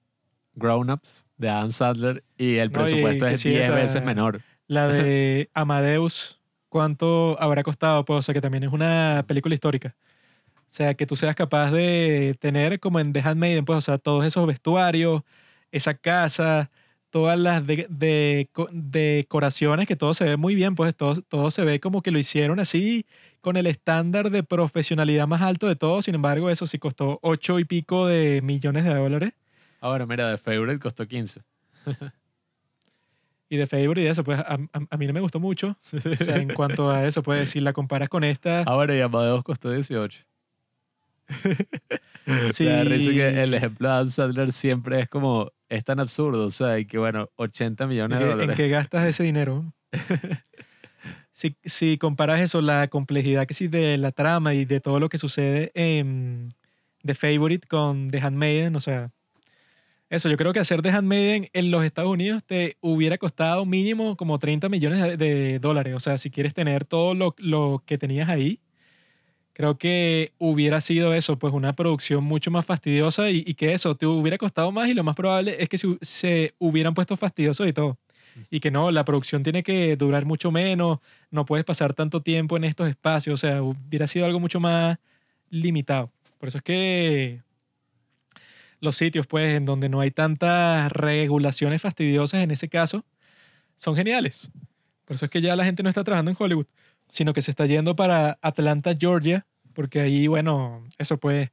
Grown 0.54 0.90
Ups, 0.90 1.24
de 1.36 1.50
Adam 1.50 1.70
Sandler, 1.72 2.24
y 2.38 2.56
el 2.56 2.70
No, 2.70 2.80
y 2.80 2.82
presupuesto 2.84 3.26
es 3.26 3.40
sí, 3.40 3.50
10 3.50 3.66
esa- 3.66 3.74
veces 3.74 4.02
menor. 4.04 4.40
La 4.68 4.88
de 4.88 5.50
Amadeus, 5.54 6.40
¿cuánto 6.68 7.36
habrá 7.40 7.62
costado? 7.62 8.04
Pues, 8.04 8.18
o 8.20 8.22
sea, 8.22 8.32
que 8.34 8.40
también 8.40 8.64
es 8.64 8.72
una 8.72 9.24
película 9.28 9.54
histórica. 9.54 9.94
O 10.54 10.72
sea, 10.76 10.94
que 10.94 11.06
tú 11.06 11.14
seas 11.14 11.36
capaz 11.36 11.70
de 11.70 12.34
tener 12.40 12.80
como 12.80 12.98
en 12.98 13.12
The 13.12 13.20
Handmaiden, 13.20 13.64
pues, 13.64 13.78
o 13.78 13.80
sea, 13.82 13.98
todos 13.98 14.24
esos 14.24 14.46
vestuarios, 14.46 15.22
esa 15.76 15.94
casa, 15.94 16.70
todas 17.10 17.38
las 17.38 17.66
de, 17.66 17.86
de- 17.88 18.48
co- 18.52 18.68
decoraciones, 18.72 19.86
que 19.86 19.96
todo 19.96 20.12
se 20.14 20.24
ve 20.24 20.36
muy 20.36 20.54
bien, 20.54 20.74
pues 20.74 20.94
todo, 20.96 21.20
todo 21.22 21.50
se 21.50 21.64
ve 21.64 21.80
como 21.80 22.02
que 22.02 22.10
lo 22.10 22.18
hicieron 22.18 22.60
así, 22.60 23.06
con 23.40 23.56
el 23.56 23.66
estándar 23.66 24.30
de 24.30 24.42
profesionalidad 24.42 25.26
más 25.26 25.40
alto 25.42 25.68
de 25.68 25.76
todo. 25.76 26.02
Sin 26.02 26.14
embargo, 26.14 26.50
eso 26.50 26.66
sí 26.66 26.78
costó 26.78 27.18
ocho 27.22 27.58
y 27.58 27.64
pico 27.64 28.06
de 28.06 28.40
millones 28.42 28.84
de 28.84 28.94
dólares. 28.94 29.32
Ahora, 29.80 30.04
mira, 30.06 30.30
The 30.30 30.38
Favorite 30.38 30.78
costó 30.80 31.06
15. 31.06 31.42
Y 33.48 33.56
de 33.58 33.66
Favorite 33.68 34.02
y 34.02 34.06
eso, 34.08 34.24
pues 34.24 34.40
a, 34.40 34.54
a- 34.54 34.86
a 34.90 34.96
mí 34.96 35.06
no 35.06 35.12
me 35.12 35.20
gustó 35.20 35.38
mucho. 35.38 35.76
O 35.92 36.16
sea, 36.24 36.36
en 36.38 36.48
cuanto 36.50 36.90
a 36.90 37.06
eso, 37.06 37.22
pues 37.22 37.50
si 37.50 37.60
la 37.60 37.72
comparas 37.72 38.08
con 38.08 38.24
esta, 38.24 38.62
Ahora, 38.62 38.96
y 38.96 39.00
Amadeus 39.00 39.44
costó 39.44 39.70
18. 39.70 40.24
sí, 42.52 42.64
da 42.66 42.84
risa 42.84 43.10
que 43.12 43.42
el 43.42 43.54
ejemplo 43.54 43.88
de 43.88 43.94
Adam 43.94 44.10
Sandler 44.10 44.52
siempre 44.52 45.00
es 45.00 45.08
como, 45.08 45.52
es 45.68 45.84
tan 45.84 46.00
absurdo, 46.00 46.46
o 46.46 46.50
sea, 46.50 46.78
y 46.78 46.86
que 46.86 46.98
bueno, 46.98 47.30
80 47.36 47.86
millones 47.86 48.18
de 48.18 48.24
¿en 48.24 48.30
dólares. 48.30 48.56
qué 48.56 48.68
gastas 48.68 49.06
ese 49.06 49.22
dinero? 49.24 49.72
si, 51.32 51.56
si 51.64 51.98
comparas 51.98 52.40
eso, 52.40 52.60
la 52.60 52.88
complejidad 52.88 53.46
que 53.46 53.54
sí 53.54 53.68
de 53.68 53.96
la 53.98 54.12
trama 54.12 54.54
y 54.54 54.64
de 54.64 54.80
todo 54.80 55.00
lo 55.00 55.08
que 55.08 55.18
sucede 55.18 55.72
en 55.74 56.54
The 57.04 57.14
Favorite 57.14 57.68
con 57.68 58.10
The 58.10 58.20
Handmaiden, 58.20 58.76
o 58.76 58.80
sea, 58.80 59.10
eso, 60.08 60.28
yo 60.28 60.36
creo 60.36 60.52
que 60.52 60.60
hacer 60.60 60.82
The 60.82 60.90
Handmaiden 60.90 61.48
en 61.52 61.72
los 61.72 61.84
Estados 61.84 62.10
Unidos 62.12 62.44
te 62.44 62.76
hubiera 62.80 63.18
costado 63.18 63.66
mínimo 63.66 64.16
como 64.16 64.38
30 64.38 64.68
millones 64.68 65.02
de, 65.02 65.16
de 65.16 65.58
dólares. 65.58 65.94
O 65.96 66.00
sea, 66.00 66.16
si 66.16 66.30
quieres 66.30 66.54
tener 66.54 66.84
todo 66.84 67.14
lo, 67.14 67.34
lo 67.38 67.82
que 67.84 67.98
tenías 67.98 68.28
ahí, 68.28 68.60
creo 69.56 69.78
que 69.78 70.34
hubiera 70.38 70.82
sido 70.82 71.14
eso, 71.14 71.38
pues 71.38 71.54
una 71.54 71.72
producción 71.72 72.22
mucho 72.22 72.50
más 72.50 72.66
fastidiosa 72.66 73.30
y, 73.30 73.42
y 73.46 73.54
que 73.54 73.72
eso 73.72 73.94
te 73.94 74.04
hubiera 74.04 74.36
costado 74.36 74.70
más 74.70 74.86
y 74.86 74.92
lo 74.92 75.02
más 75.02 75.14
probable 75.14 75.56
es 75.58 75.70
que 75.70 75.78
se, 75.78 75.96
se 76.02 76.54
hubieran 76.58 76.92
puesto 76.92 77.16
fastidiosos 77.16 77.66
y 77.66 77.72
todo. 77.72 77.96
Y 78.50 78.60
que 78.60 78.70
no, 78.70 78.90
la 78.90 79.06
producción 79.06 79.42
tiene 79.42 79.62
que 79.62 79.96
durar 79.96 80.26
mucho 80.26 80.52
menos, 80.52 80.98
no 81.30 81.46
puedes 81.46 81.64
pasar 81.64 81.94
tanto 81.94 82.20
tiempo 82.20 82.58
en 82.58 82.64
estos 82.64 82.86
espacios, 82.86 83.32
o 83.42 83.46
sea, 83.46 83.62
hubiera 83.62 84.06
sido 84.06 84.26
algo 84.26 84.40
mucho 84.40 84.60
más 84.60 84.98
limitado. 85.48 86.10
Por 86.36 86.48
eso 86.48 86.58
es 86.58 86.62
que 86.62 87.40
los 88.82 88.94
sitios, 88.94 89.26
pues, 89.26 89.56
en 89.56 89.64
donde 89.64 89.88
no 89.88 90.00
hay 90.00 90.10
tantas 90.10 90.92
regulaciones 90.92 91.80
fastidiosas 91.80 92.42
en 92.42 92.50
ese 92.50 92.68
caso, 92.68 93.06
son 93.76 93.96
geniales. 93.96 94.50
Por 95.06 95.14
eso 95.14 95.24
es 95.24 95.30
que 95.30 95.40
ya 95.40 95.56
la 95.56 95.64
gente 95.64 95.82
no 95.82 95.88
está 95.88 96.04
trabajando 96.04 96.30
en 96.30 96.36
Hollywood, 96.38 96.66
sino 97.08 97.32
que 97.32 97.42
se 97.42 97.50
está 97.50 97.66
yendo 97.66 97.96
para 97.96 98.38
Atlanta, 98.42 98.94
Georgia, 98.98 99.46
porque 99.74 100.00
ahí, 100.00 100.26
bueno, 100.26 100.84
eso 100.98 101.18
pues, 101.18 101.50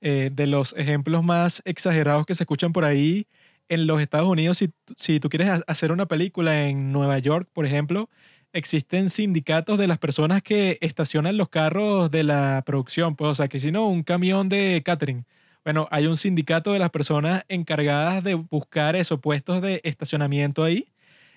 eh, 0.00 0.30
de 0.32 0.46
los 0.46 0.74
ejemplos 0.76 1.24
más 1.24 1.62
exagerados 1.64 2.26
que 2.26 2.34
se 2.34 2.44
escuchan 2.44 2.72
por 2.72 2.84
ahí 2.84 3.26
en 3.68 3.86
los 3.86 4.00
Estados 4.00 4.28
Unidos, 4.28 4.58
si, 4.58 4.72
si 4.96 5.20
tú 5.20 5.28
quieres 5.28 5.48
ha- 5.48 5.62
hacer 5.66 5.92
una 5.92 6.06
película 6.06 6.68
en 6.68 6.92
Nueva 6.92 7.18
York, 7.18 7.48
por 7.52 7.66
ejemplo, 7.66 8.08
existen 8.52 9.10
sindicatos 9.10 9.78
de 9.78 9.86
las 9.86 9.98
personas 9.98 10.42
que 10.42 10.78
estacionan 10.80 11.36
los 11.36 11.48
carros 11.48 12.10
de 12.10 12.24
la 12.24 12.62
producción, 12.66 13.16
pues, 13.16 13.32
o 13.32 13.34
sea, 13.34 13.48
que 13.48 13.58
si 13.60 13.72
no, 13.72 13.86
un 13.88 14.02
camión 14.02 14.48
de 14.48 14.82
catering. 14.84 15.26
Bueno, 15.64 15.88
hay 15.90 16.06
un 16.06 16.16
sindicato 16.16 16.72
de 16.72 16.78
las 16.78 16.90
personas 16.90 17.44
encargadas 17.48 18.22
de 18.22 18.34
buscar 18.34 18.94
esos 18.96 19.20
puestos 19.20 19.60
de 19.62 19.80
estacionamiento 19.84 20.62
ahí 20.62 20.86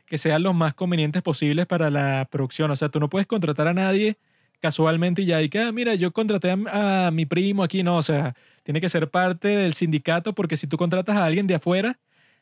que 0.10 0.18
sean 0.18 0.44
los 0.44 0.56
más 0.56 0.74
convenientes 0.74 1.22
posibles 1.22 1.66
para 1.68 1.90
la 1.90 2.28
producción. 2.30 2.72
O 2.72 2.76
sea, 2.76 2.90
tú 2.90 3.00
no 3.00 3.10
puedes 3.10 3.28
contratar 3.28 3.68
a 3.68 3.74
nadie 3.74 4.18
casualmente 4.60 5.22
y 5.22 5.26
ya, 5.26 5.42
y 5.42 5.48
que, 5.48 5.60
ah, 5.60 5.72
mira, 5.72 5.96
yo 5.96 6.12
contraté 6.12 6.52
a, 6.52 7.08
a 7.08 7.12
mi 7.12 7.26
primo 7.26 7.64
aquí, 7.64 7.82
no, 7.82 7.96
o 7.96 8.04
sea, 8.04 8.36
tiene 8.64 8.82
que 8.82 8.90
ser 8.90 9.10
parte 9.10 9.48
del 9.48 9.74
sindicato 9.74 10.34
porque 10.34 10.58
si 10.58 10.68
tú 10.68 10.76
contratas 10.76 11.16
a 11.16 11.24
alguien 11.24 11.48
de 11.48 11.56
afuera, 11.56 11.98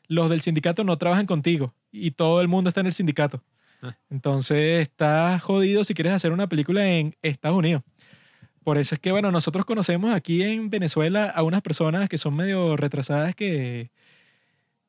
los 0.08 0.28
del 0.28 0.40
sindicato 0.40 0.82
no 0.82 0.96
trabajan 0.96 1.26
contigo 1.26 1.74
y 1.92 2.10
todo 2.12 2.40
el 2.40 2.48
mundo 2.48 2.68
está 2.68 2.80
en 2.80 2.86
el 2.86 2.92
sindicato. 2.92 3.44
Ah. 3.82 3.96
Entonces, 4.10 4.82
estás 4.82 5.40
jodido 5.42 5.84
si 5.84 5.94
quieres 5.94 6.12
hacer 6.12 6.32
una 6.32 6.48
película 6.48 6.88
en 6.88 7.14
Estados 7.22 7.58
Unidos. 7.58 7.82
Por 8.64 8.78
eso 8.78 8.94
es 8.94 9.00
que, 9.00 9.12
bueno, 9.12 9.30
nosotros 9.30 9.64
conocemos 9.64 10.14
aquí 10.14 10.42
en 10.42 10.70
Venezuela 10.70 11.26
a 11.26 11.42
unas 11.42 11.62
personas 11.62 12.08
que 12.08 12.18
son 12.18 12.34
medio 12.34 12.76
retrasadas 12.76 13.34
que 13.34 13.90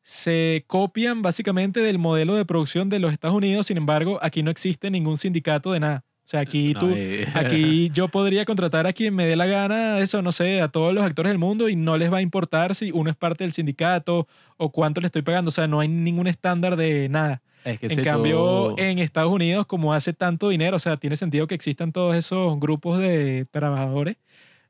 se 0.10 0.64
copian 0.66 1.22
básicamente 1.22 1.82
del 1.82 2.00
modelo 2.00 2.34
de 2.34 2.44
producción 2.44 2.90
de 2.90 2.98
los 2.98 3.14
Estados 3.14 3.38
Unidos. 3.38 3.68
Sin 3.68 3.78
embargo, 3.78 4.18
aquí 4.24 4.42
no 4.42 4.50
existe 4.50 4.90
ningún 4.90 5.18
sindicato 5.18 5.72
de 5.72 5.82
nada. 5.82 6.04
O 6.26 6.28
sea, 6.28 6.40
aquí 6.40 6.74
tú, 6.74 6.92
Aquí 7.36 7.92
yo 7.94 8.08
podría 8.08 8.44
contratar 8.44 8.88
a 8.88 8.94
quien 8.94 9.14
me 9.14 9.28
dé 9.28 9.36
la 9.36 9.46
gana, 9.46 10.00
eso, 10.00 10.24
no 10.24 10.32
sé, 10.32 10.62
a 10.62 10.70
todos 10.70 10.96
los 10.96 11.04
actores 11.04 11.30
del 11.30 11.38
mundo 11.38 11.70
y 11.70 11.76
no 11.76 11.96
les 11.96 12.12
va 12.12 12.18
a 12.18 12.22
importar 12.24 12.74
si 12.74 12.92
uno 12.92 13.12
es 13.12 13.16
parte 13.16 13.44
del 13.44 13.54
sindicato 13.54 14.28
o 14.58 14.72
cuánto 14.72 15.00
le 15.00 15.06
estoy 15.06 15.22
pagando. 15.22 15.50
O 15.50 15.52
sea, 15.52 15.68
no 15.68 15.80
hay 15.80 15.88
ningún 15.88 16.26
estándar 16.26 16.76
de 16.76 17.08
nada. 17.08 17.44
es 17.64 17.80
que 17.80 17.86
en 17.86 18.04
cambio, 18.04 18.80
en 18.80 18.98
Estados 18.98 19.32
Unidos, 19.32 19.68
como 19.68 19.94
hace 19.94 20.14
tanto 20.14 20.50
dinero, 20.50 20.78
o 20.78 20.80
sea, 20.80 20.98
tiene 20.98 21.18
sentido 21.18 21.46
que 21.46 21.54
existan 21.54 21.92
todos 21.92 22.16
esos 22.16 22.60
grupos 22.60 22.98
de 22.98 23.46
trabajadores. 23.52 24.18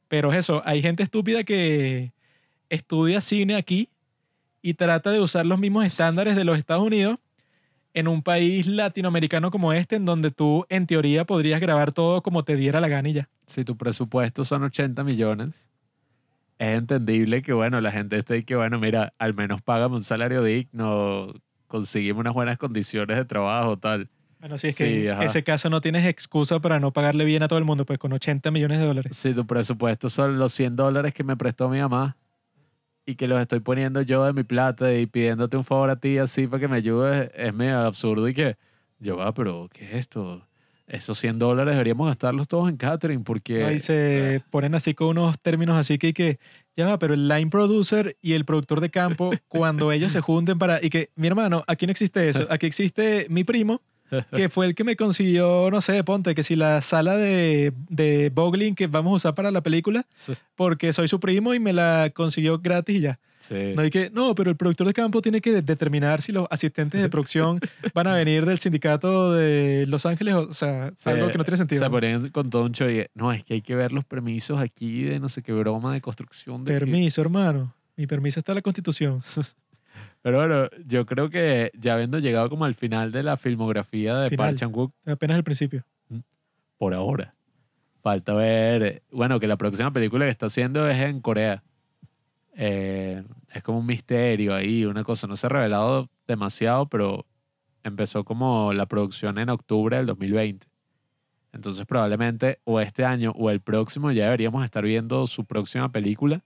Pero 0.10 0.34
es 0.34 0.40
eso, 0.40 0.62
hay 0.66 0.82
gente 0.82 1.02
estúpida 1.02 1.46
que 1.46 2.12
estudia 2.70 3.22
cine 3.22 3.56
aquí 3.56 3.88
y 4.62 4.74
trata 4.76 5.12
de 5.12 5.20
usar 5.22 5.46
los 5.46 5.60
mismos 5.60 5.86
estándares 5.86 6.36
de 6.36 6.44
los 6.44 6.58
Estados 6.58 6.84
Unidos 6.86 7.18
en 7.94 8.08
un 8.08 8.22
país 8.22 8.68
latinoamericano 8.68 9.52
como 9.52 9.74
este, 9.74 9.96
en 9.96 10.06
donde 10.06 10.32
tú, 10.32 10.66
en 10.70 10.86
teoría, 10.86 11.26
podrías 11.26 11.60
grabar 11.60 11.92
todo 11.92 12.22
como 12.22 12.44
te 12.44 12.56
diera 12.56 12.80
la 12.80 12.88
gana 12.88 13.10
y 13.10 13.14
ya. 13.14 13.30
si 13.46 13.64
tu 13.64 13.76
presupuesto 13.78 14.44
son 14.44 14.64
80 14.64 15.04
millones, 15.04 15.70
es 16.60 16.78
entendible 16.78 17.42
que, 17.42 17.54
bueno, 17.54 17.80
la 17.82 17.92
gente 17.92 18.18
esté 18.18 18.44
que, 18.44 18.56
bueno, 18.56 18.80
mira, 18.80 19.12
al 19.18 19.34
menos 19.34 19.62
págame 19.62 19.96
un 19.96 20.04
salario 20.04 20.44
digno, 20.44 21.34
conseguimos 21.68 22.20
unas 22.22 22.34
buenas 22.34 22.58
condiciones 22.58 23.18
de 23.18 23.26
trabajo, 23.26 23.78
tal. 23.78 24.10
Bueno, 24.40 24.58
sí, 24.58 24.68
es 24.68 24.76
Sí, 24.76 24.84
que 24.84 25.10
en 25.10 25.22
ese 25.24 25.44
caso 25.44 25.70
no 25.70 25.82
tienes 25.82 26.06
excusa 26.06 26.60
para 26.60 26.80
no 26.80 26.92
pagarle 26.92 27.26
bien 27.26 27.44
a 27.44 27.48
todo 27.48 27.60
el 27.60 27.66
mundo, 27.66 27.86
pues 27.86 27.98
con 28.00 28.14
80 28.14 28.52
millones 28.52 28.80
de 28.80 28.86
dólares. 28.86 29.16
Si 29.16 29.34
tu 29.34 29.46
presupuesto 29.48 30.10
son 30.10 30.38
los 30.38 30.54
100 30.54 30.76
dólares 30.76 31.14
que 31.14 31.24
me 31.24 31.36
prestó 31.36 31.70
mi 31.70 31.80
mamá 31.80 32.18
y 33.10 33.16
que 33.16 33.28
los 33.28 33.42
estoy 33.42 33.60
poniendo 33.60 34.04
yo 34.04 34.24
de 34.24 34.34
mi 34.34 34.44
plata 34.44 34.94
y 34.94 35.08
pidiéndote 35.08 35.58
un 35.58 35.64
favor 35.64 35.90
a 35.90 35.96
ti 35.96 36.20
así 36.20 36.46
para 36.46 36.60
que 36.60 36.68
me 36.68 36.76
ayudes, 36.76 37.32
es 37.34 37.52
medio 37.56 37.80
absurdo 37.80 38.28
y 38.30 38.36
que 38.36 38.56
yo 39.00 39.18
va, 39.18 39.34
pero 39.34 39.68
¿qué 39.74 39.86
es 39.86 39.94
esto? 39.96 40.46
Esos 40.86 41.18
100 41.18 41.40
dólares 41.40 41.74
deberíamos 41.74 42.08
gastarlos 42.08 42.48
todos 42.48 42.70
en 42.70 42.78
catering 42.78 43.24
porque... 43.24 43.64
Ahí 43.64 43.80
se 43.80 44.44
ponen 44.52 44.76
así 44.76 44.94
con 44.94 45.08
unos 45.08 45.40
términos 45.40 45.76
así 45.76 45.98
que, 45.98 46.14
que 46.14 46.38
ya 46.78 46.86
va, 46.86 47.00
pero 47.00 47.16
el 47.16 47.28
line 47.28 47.50
producer 47.50 48.16
y 48.22 48.34
el 48.34 48.46
productor 48.46 48.80
de 48.80 48.92
campo, 48.92 49.32
cuando 49.48 49.92
ellos 49.92 50.12
se 50.12 50.22
junten 50.22 50.60
para... 50.60 50.78
Y 50.80 50.92
que, 50.92 51.10
mi 51.16 51.26
hermano, 51.26 51.64
aquí 51.66 51.88
no 51.88 51.92
existe 51.92 52.30
eso. 52.30 52.46
Aquí 52.52 52.68
existe 52.68 53.26
mi 53.32 53.44
primo, 53.44 53.82
que 54.36 54.50
fue 54.50 54.66
el 54.66 54.76
que 54.76 54.84
me 54.84 54.96
consiguió, 54.96 55.70
no 55.72 55.82
sé, 55.82 56.04
ponte, 56.04 56.34
que 56.36 56.44
si 56.44 56.56
la 56.56 56.82
sala 56.82 57.16
de, 57.18 57.74
de 57.90 58.32
Bogling 58.34 58.76
que 58.76 58.88
vamos 58.88 59.12
a 59.14 59.16
usar 59.16 59.36
para 59.36 59.52
la 59.52 59.62
película, 59.62 60.06
porque 60.56 60.94
soy 60.94 61.08
su 61.08 61.20
primo 61.20 61.54
y 61.54 61.60
me 61.60 61.74
la 61.74 62.12
consiguió 62.14 62.60
gratis 62.60 62.96
y 62.98 63.00
ya. 63.02 63.20
Sí. 63.40 63.74
No 63.76 63.82
hay 63.84 63.90
que, 63.90 64.10
no, 64.12 64.36
pero 64.36 64.52
el 64.52 64.58
productor 64.58 64.86
de 64.86 64.94
campo 64.94 65.22
tiene 65.22 65.40
que 65.42 65.62
determinar 65.62 66.22
si 66.22 66.32
los 66.34 66.46
asistentes 66.52 67.02
de 67.02 67.10
producción 67.10 67.60
van 67.96 68.06
a 68.08 68.14
venir 68.14 68.46
del 68.46 68.60
sindicato 68.60 69.34
de 69.34 69.86
Los 69.88 70.06
Ángeles, 70.06 70.34
o 70.36 70.54
sea, 70.54 70.92
Sí, 70.98 71.10
algo 71.10 71.30
que 71.32 71.38
no 71.38 71.46
tiene 71.46 71.58
sentido. 71.58 71.82
Se 71.84 71.90
ponían 71.90 72.30
con 72.30 72.50
todo 72.50 72.64
un 72.64 72.74
show 72.74 72.90
y 72.90 73.06
no, 73.16 73.32
es 73.32 73.44
que 73.46 73.54
hay 73.56 73.62
que 73.62 73.76
ver 73.76 73.94
los 73.94 74.04
permisos 74.04 74.60
aquí 74.60 75.04
de 75.04 75.20
no 75.20 75.30
sé 75.30 75.42
qué 75.42 75.54
broma 75.54 75.94
de 75.94 76.02
construcción. 76.02 76.64
De 76.66 76.74
que- 76.74 76.80
Permiso, 76.80 77.22
hermano. 77.22 77.74
Mi 77.96 78.08
permiso 78.08 78.40
está 78.40 78.52
en 78.52 78.58
la 78.58 78.62
Constitución. 78.62 79.22
Pero 80.22 80.38
bueno, 80.38 80.70
yo 80.86 81.06
creo 81.06 81.30
que 81.30 81.72
ya 81.78 81.94
habiendo 81.94 82.20
llegado 82.20 82.50
como 82.50 82.66
al 82.66 82.76
final 82.76 83.12
de 83.12 83.24
la 83.24 83.38
filmografía 83.38 84.18
de 84.18 84.30
Final. 84.30 84.48
Park 84.48 84.58
Chan-wook, 84.60 84.94
Apenas 85.06 85.38
el 85.38 85.44
principio. 85.44 85.86
por 86.78 86.94
ahora, 86.94 87.36
falta 88.02 88.34
ver, 88.34 89.04
bueno, 89.12 89.40
que 89.40 89.48
la 89.48 89.58
próxima 89.58 89.92
película 89.92 90.26
que 90.26 90.32
está 90.32 90.48
haciendo 90.48 90.88
es 90.90 90.98
en 90.98 91.22
Corea. 91.22 91.64
Eh, 92.54 93.24
es 93.54 93.64
como 93.64 93.80
un 93.80 93.86
misterio 93.86 94.54
ahí, 94.54 94.86
una 94.86 95.04
cosa, 95.04 95.28
no 95.28 95.38
se 95.38 95.48
ha 95.48 95.50
revelado 95.50 96.10
demasiado, 96.28 96.88
pero 96.90 97.26
empezó 97.84 98.26
como 98.26 98.74
la 98.74 98.86
producción 98.86 99.38
en 99.38 99.50
octubre 99.50 99.96
del 99.96 100.06
2020. 100.06 100.68
Entonces 101.52 101.86
probablemente 101.86 102.60
o 102.64 102.80
este 102.80 103.06
año 103.06 103.34
o 103.36 103.50
el 103.50 103.62
próximo 103.62 104.12
ya 104.12 104.26
deberíamos 104.26 104.64
estar 104.64 104.84
viendo 104.84 105.26
su 105.28 105.46
próxima 105.46 105.92
película. 105.92 106.44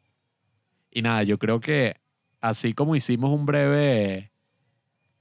Y 0.91 1.01
nada, 1.01 1.23
yo 1.23 1.37
creo 1.39 1.59
que 1.59 2.02
así 2.43 2.73
como 2.73 2.93
hicimos 2.93 3.31
un 3.31 3.45
breve 3.45 4.29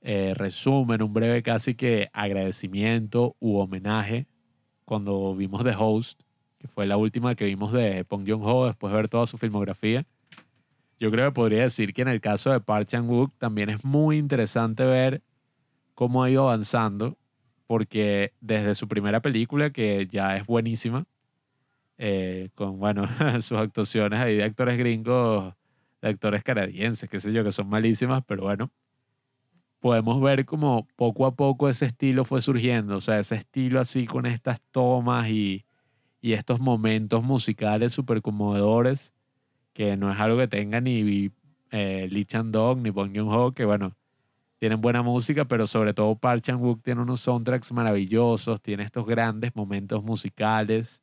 eh, 0.00 0.34
resumen, 0.34 1.02
un 1.02 1.14
breve 1.14 1.40
casi 1.44 1.76
que 1.76 2.10
agradecimiento 2.12 3.36
u 3.38 3.58
homenaje 3.58 4.26
cuando 4.84 5.32
vimos 5.36 5.62
The 5.62 5.76
Host, 5.78 6.20
que 6.58 6.66
fue 6.66 6.84
la 6.84 6.96
última 6.96 7.36
que 7.36 7.44
vimos 7.44 7.70
de 7.70 8.04
Pong 8.04 8.24
Joon-ho 8.26 8.66
después 8.66 8.92
de 8.92 8.96
ver 8.96 9.08
toda 9.08 9.26
su 9.26 9.38
filmografía. 9.38 10.04
Yo 10.98 11.12
creo 11.12 11.26
que 11.26 11.34
podría 11.34 11.62
decir 11.62 11.92
que 11.92 12.02
en 12.02 12.08
el 12.08 12.20
caso 12.20 12.50
de 12.50 12.58
Park 12.58 12.88
Chan-wook 12.88 13.32
también 13.38 13.70
es 13.70 13.84
muy 13.84 14.18
interesante 14.18 14.84
ver 14.84 15.22
cómo 15.94 16.24
ha 16.24 16.30
ido 16.30 16.48
avanzando, 16.48 17.16
porque 17.68 18.32
desde 18.40 18.74
su 18.74 18.88
primera 18.88 19.22
película, 19.22 19.70
que 19.70 20.08
ya 20.10 20.36
es 20.36 20.44
buenísima, 20.44 21.06
eh, 21.98 22.48
con, 22.56 22.80
bueno, 22.80 23.06
sus 23.40 23.58
actuaciones 23.58 24.18
ahí 24.18 24.38
de 24.38 24.42
actores 24.42 24.76
gringos, 24.76 25.54
de 26.02 26.08
actores 26.08 26.42
canadienses, 26.42 27.08
qué 27.08 27.20
sé 27.20 27.32
yo, 27.32 27.44
que 27.44 27.52
son 27.52 27.68
malísimas, 27.68 28.22
pero 28.26 28.42
bueno, 28.42 28.70
podemos 29.80 30.20
ver 30.20 30.44
como 30.44 30.86
poco 30.96 31.26
a 31.26 31.34
poco 31.34 31.68
ese 31.68 31.86
estilo 31.86 32.24
fue 32.24 32.42
surgiendo, 32.42 32.96
o 32.96 33.00
sea, 33.00 33.18
ese 33.18 33.36
estilo 33.36 33.80
así 33.80 34.06
con 34.06 34.26
estas 34.26 34.60
tomas 34.70 35.30
y, 35.30 35.64
y 36.20 36.34
estos 36.34 36.60
momentos 36.60 37.24
musicales 37.24 37.92
súper 37.92 38.20
conmovedores, 38.20 39.14
que 39.72 39.96
no 39.96 40.12
es 40.12 40.20
algo 40.20 40.38
que 40.38 40.48
tenga 40.48 40.80
ni 40.80 41.30
eh, 41.70 42.08
Lee 42.10 42.24
Chan-dong 42.24 42.82
ni 42.82 42.90
Bong 42.90 43.16
Joon-ho, 43.16 43.52
que 43.52 43.64
bueno, 43.64 43.96
tienen 44.58 44.80
buena 44.80 45.02
música, 45.02 45.46
pero 45.46 45.66
sobre 45.66 45.94
todo 45.94 46.14
Park 46.14 46.42
Chan-wook 46.42 46.82
tiene 46.82 47.00
unos 47.00 47.20
soundtracks 47.20 47.72
maravillosos, 47.72 48.60
tiene 48.60 48.84
estos 48.84 49.06
grandes 49.06 49.56
momentos 49.56 50.04
musicales 50.04 51.00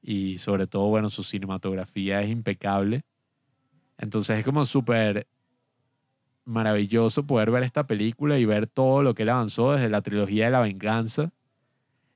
y 0.00 0.38
sobre 0.38 0.68
todo, 0.68 0.86
bueno, 0.86 1.10
su 1.10 1.24
cinematografía 1.24 2.22
es 2.22 2.30
impecable. 2.30 3.02
Entonces 3.98 4.38
es 4.38 4.44
como 4.44 4.64
súper 4.64 5.26
maravilloso 6.44 7.26
poder 7.26 7.50
ver 7.50 7.62
esta 7.62 7.86
película 7.86 8.38
y 8.38 8.44
ver 8.46 8.66
todo 8.66 9.02
lo 9.02 9.14
que 9.14 9.24
él 9.24 9.28
avanzó 9.28 9.72
desde 9.72 9.90
la 9.90 10.00
trilogía 10.00 10.46
de 10.46 10.50
la 10.52 10.60
venganza. 10.60 11.32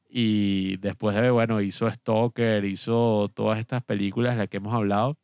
Y 0.08 0.76
después 0.78 1.16
de, 1.16 1.30
bueno, 1.30 1.60
hizo 1.60 1.90
Stalker, 1.90 2.64
hizo 2.64 3.30
todas 3.34 3.58
estas 3.58 3.82
películas 3.82 4.34
de 4.34 4.38
las 4.38 4.48
que 4.48 4.58
hemos 4.58 4.74
hablado. 4.74 5.18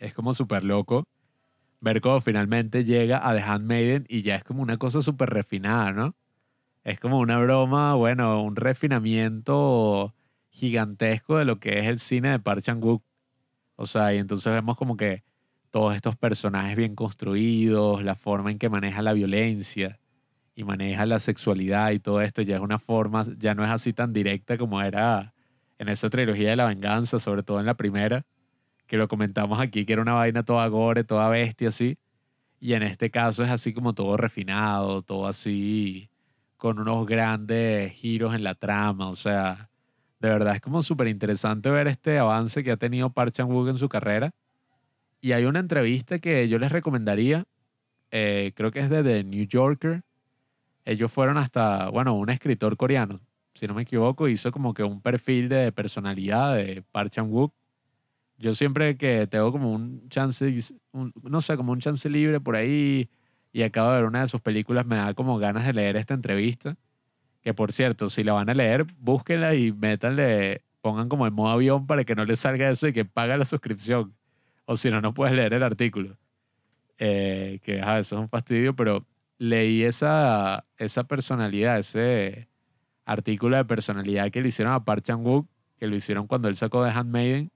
Es 0.00 0.14
como 0.14 0.34
súper 0.34 0.64
loco 0.64 1.06
ver 1.80 2.00
cómo 2.00 2.20
finalmente 2.20 2.84
llega 2.84 3.28
a 3.28 3.34
The 3.34 3.42
Handmaiden 3.42 4.06
y 4.08 4.22
ya 4.22 4.36
es 4.36 4.44
como 4.44 4.62
una 4.62 4.78
cosa 4.78 5.02
súper 5.02 5.28
refinada, 5.30 5.92
¿no? 5.92 6.14
Es 6.82 6.98
como 6.98 7.18
una 7.18 7.38
broma, 7.38 7.94
bueno, 7.94 8.42
un 8.42 8.56
refinamiento 8.56 10.14
gigantesco 10.48 11.36
de 11.36 11.44
lo 11.44 11.58
que 11.58 11.78
es 11.78 11.86
el 11.86 11.98
cine 11.98 12.30
de 12.30 12.38
Park 12.38 12.62
Chan-wook. 12.62 13.02
O 13.76 13.86
sea, 13.86 14.14
y 14.14 14.18
entonces 14.18 14.52
vemos 14.52 14.76
como 14.76 14.96
que 14.96 15.24
todos 15.74 15.96
estos 15.96 16.14
personajes 16.14 16.76
bien 16.76 16.94
construidos, 16.94 18.04
la 18.04 18.14
forma 18.14 18.52
en 18.52 18.60
que 18.60 18.68
maneja 18.68 19.02
la 19.02 19.12
violencia 19.12 19.98
y 20.54 20.62
maneja 20.62 21.04
la 21.04 21.18
sexualidad 21.18 21.90
y 21.90 21.98
todo 21.98 22.20
esto 22.20 22.42
ya 22.42 22.54
es 22.54 22.62
una 22.62 22.78
forma, 22.78 23.24
ya 23.38 23.56
no 23.56 23.64
es 23.64 23.70
así 23.72 23.92
tan 23.92 24.12
directa 24.12 24.56
como 24.56 24.80
era 24.80 25.34
en 25.78 25.88
esa 25.88 26.08
trilogía 26.10 26.50
de 26.50 26.54
la 26.54 26.66
venganza, 26.66 27.18
sobre 27.18 27.42
todo 27.42 27.58
en 27.58 27.66
la 27.66 27.74
primera, 27.74 28.22
que 28.86 28.96
lo 28.96 29.08
comentamos 29.08 29.58
aquí, 29.58 29.84
que 29.84 29.94
era 29.94 30.02
una 30.02 30.12
vaina 30.12 30.44
toda 30.44 30.64
gore, 30.68 31.02
toda 31.02 31.28
bestia 31.28 31.70
así. 31.70 31.98
Y 32.60 32.74
en 32.74 32.84
este 32.84 33.10
caso 33.10 33.42
es 33.42 33.50
así 33.50 33.72
como 33.72 33.94
todo 33.94 34.16
refinado, 34.16 35.02
todo 35.02 35.26
así, 35.26 36.08
con 36.56 36.78
unos 36.78 37.04
grandes 37.04 37.90
giros 37.94 38.32
en 38.32 38.44
la 38.44 38.54
trama. 38.54 39.08
O 39.08 39.16
sea, 39.16 39.70
de 40.20 40.28
verdad 40.28 40.54
es 40.54 40.60
como 40.60 40.82
súper 40.82 41.08
interesante 41.08 41.68
ver 41.68 41.88
este 41.88 42.16
avance 42.20 42.62
que 42.62 42.70
ha 42.70 42.76
tenido 42.76 43.10
Park 43.10 43.32
Chan-wook 43.32 43.70
en 43.70 43.78
su 43.78 43.88
carrera. 43.88 44.32
Y 45.24 45.32
hay 45.32 45.46
una 45.46 45.60
entrevista 45.60 46.18
que 46.18 46.50
yo 46.50 46.58
les 46.58 46.70
recomendaría, 46.70 47.44
eh, 48.10 48.52
creo 48.54 48.70
que 48.70 48.80
es 48.80 48.90
de 48.90 49.02
The 49.02 49.24
New 49.24 49.46
Yorker. 49.46 50.02
Ellos 50.84 51.10
fueron 51.10 51.38
hasta, 51.38 51.88
bueno, 51.88 52.12
un 52.12 52.28
escritor 52.28 52.76
coreano, 52.76 53.22
si 53.54 53.66
no 53.66 53.72
me 53.72 53.80
equivoco, 53.80 54.28
hizo 54.28 54.52
como 54.52 54.74
que 54.74 54.82
un 54.82 55.00
perfil 55.00 55.48
de 55.48 55.72
personalidad 55.72 56.54
de 56.56 56.82
Park 56.92 57.12
Chan-wook. 57.12 57.54
Yo 58.36 58.54
siempre 58.54 58.98
que 58.98 59.26
tengo 59.26 59.50
como 59.50 59.72
un 59.72 60.06
chance, 60.10 60.54
no 60.92 61.40
sé, 61.40 61.56
como 61.56 61.72
un 61.72 61.80
chance 61.80 62.06
libre 62.10 62.38
por 62.38 62.54
ahí 62.54 63.08
y 63.50 63.62
acabo 63.62 63.92
de 63.92 63.96
ver 64.00 64.04
una 64.04 64.20
de 64.20 64.28
sus 64.28 64.42
películas, 64.42 64.84
me 64.84 64.96
da 64.96 65.14
como 65.14 65.38
ganas 65.38 65.64
de 65.64 65.72
leer 65.72 65.96
esta 65.96 66.12
entrevista. 66.12 66.76
Que 67.40 67.54
por 67.54 67.72
cierto, 67.72 68.10
si 68.10 68.24
la 68.24 68.34
van 68.34 68.50
a 68.50 68.54
leer, 68.54 68.84
búsquenla 68.98 69.54
y 69.54 69.72
métanle, 69.72 70.60
pongan 70.82 71.08
como 71.08 71.24
el 71.24 71.32
modo 71.32 71.48
avión 71.48 71.86
para 71.86 72.04
que 72.04 72.14
no 72.14 72.26
les 72.26 72.40
salga 72.40 72.68
eso 72.68 72.88
y 72.88 72.92
que 72.92 73.06
paga 73.06 73.38
la 73.38 73.46
suscripción. 73.46 74.14
O 74.66 74.76
si 74.76 74.90
no, 74.90 75.00
no 75.00 75.14
puedes 75.14 75.34
leer 75.34 75.52
el 75.54 75.62
artículo. 75.62 76.18
Eh, 76.98 77.60
que 77.62 77.80
ajá, 77.82 77.98
eso 77.98 78.16
es 78.16 78.20
un 78.22 78.28
fastidio, 78.28 78.74
pero 78.76 79.06
leí 79.38 79.82
esa, 79.82 80.64
esa 80.78 81.04
personalidad, 81.04 81.78
ese 81.78 82.48
artículo 83.04 83.56
de 83.56 83.64
personalidad 83.64 84.30
que 84.30 84.40
le 84.42 84.48
hicieron 84.48 84.72
a 84.74 84.84
Park 84.84 85.02
Chan-wook, 85.04 85.46
que 85.78 85.86
lo 85.86 85.96
hicieron 85.96 86.26
cuando 86.26 86.48
él 86.48 86.56
sacó 86.56 86.84
The 86.84 86.90
Handmaiden. 86.90 87.50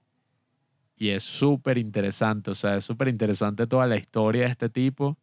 Y 0.97 1.09
es 1.09 1.23
súper 1.23 1.77
interesante, 1.77 2.51
o 2.51 2.55
sea, 2.55 2.75
es 2.75 2.83
súper 2.83 3.07
interesante 3.07 3.65
toda 3.67 3.87
la 3.87 3.95
historia 3.95 4.43
de 4.43 4.49
este 4.51 4.69
tipo. 4.69 5.17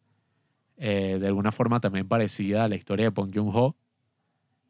eh, 0.77 1.17
de 1.19 1.27
alguna 1.27 1.51
forma 1.51 1.79
también 1.79 2.07
parecida 2.07 2.63
a 2.65 2.67
la 2.67 2.75
historia 2.75 3.05
de 3.05 3.11
Pong 3.11 3.31
Joon-ho, 3.33 3.75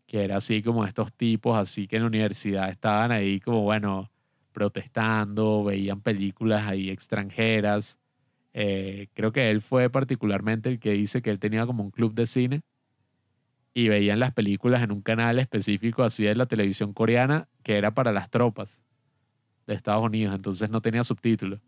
que 0.05 0.24
era 0.24 0.38
así 0.38 0.61
como 0.63 0.86
estos 0.86 1.13
tipos, 1.13 1.57
así 1.57 1.88
que 1.88 1.97
en 1.97 2.03
la 2.03 2.07
universidad 2.07 2.70
estaban 2.70 3.11
ahí 3.11 3.39
como, 3.41 3.61
bueno, 3.63 4.09
protestando, 4.58 5.64
veían 5.64 6.01
películas 6.01 6.66
ahí 6.66 6.89
extranjeras. 6.89 7.99
Eh, 8.53 9.05
creo 9.14 9.32
que 9.32 9.51
él 9.51 9.62
fue 9.62 9.88
particularmente 9.91 10.68
el 10.68 10.80
que 10.80 10.93
dice 10.93 11.22
que 11.22 11.30
él 11.30 11.38
tenía 11.38 11.68
como 11.68 11.84
un 11.84 11.91
club 11.91 12.16
de 12.16 12.26
cine 12.26 12.62
y 13.76 13.88
veían 13.88 14.20
las 14.20 14.34
películas 14.34 14.82
en 14.82 14.91
un 14.91 15.03
canal 15.03 15.38
específico 15.38 16.01
así 16.01 16.24
de 16.24 16.34
la 16.34 16.47
televisión 16.47 16.91
coreana 16.91 17.47
que 17.62 17.78
era 17.78 17.93
para 17.93 18.12
las 18.12 18.32
tropas 18.32 18.84
de 19.68 19.76
Estados 19.76 20.03
Unidos, 20.03 20.34
entonces 20.34 20.72
no 20.72 20.82
tenía 20.82 21.03
subtítulos. 21.03 21.60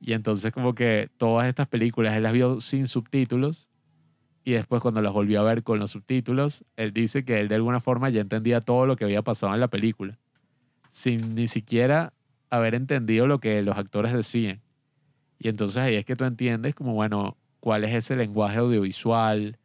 Y 0.00 0.12
entonces 0.14 0.50
como 0.50 0.74
que 0.74 1.10
todas 1.18 1.46
estas 1.46 1.68
películas 1.68 2.16
él 2.16 2.24
las 2.24 2.32
vio 2.32 2.60
sin 2.60 2.88
subtítulos 2.88 3.68
y 4.42 4.54
después 4.54 4.82
cuando 4.82 5.02
las 5.02 5.12
volvió 5.12 5.40
a 5.40 5.44
ver 5.44 5.62
con 5.62 5.78
los 5.78 5.92
subtítulos, 5.92 6.64
él 6.74 6.92
dice 6.92 7.24
que 7.24 7.38
él 7.38 7.46
de 7.46 7.54
alguna 7.54 7.78
forma 7.78 8.10
ya 8.10 8.22
entendía 8.22 8.60
todo 8.60 8.86
lo 8.86 8.96
que 8.96 9.04
había 9.04 9.22
pasado 9.22 9.54
en 9.54 9.60
la 9.60 9.68
película, 9.68 10.18
sin 10.90 11.34
ni 11.34 11.48
siquiera 11.48 12.12
haber 12.50 12.74
entendido 12.74 13.26
lo 13.26 13.38
que 13.40 13.62
los 13.62 13.76
actores 13.76 14.12
decían. 14.12 14.60
Y 15.38 15.48
entonces 15.48 15.78
ahí 15.78 15.94
es 15.94 16.04
que 16.04 16.16
tú 16.16 16.24
entiendes 16.24 16.74
como, 16.74 16.94
bueno, 16.94 17.36
cuál 17.60 17.84
es 17.84 17.94
ese 17.94 18.16
lenguaje 18.16 18.58
audiovisual, 18.58 19.58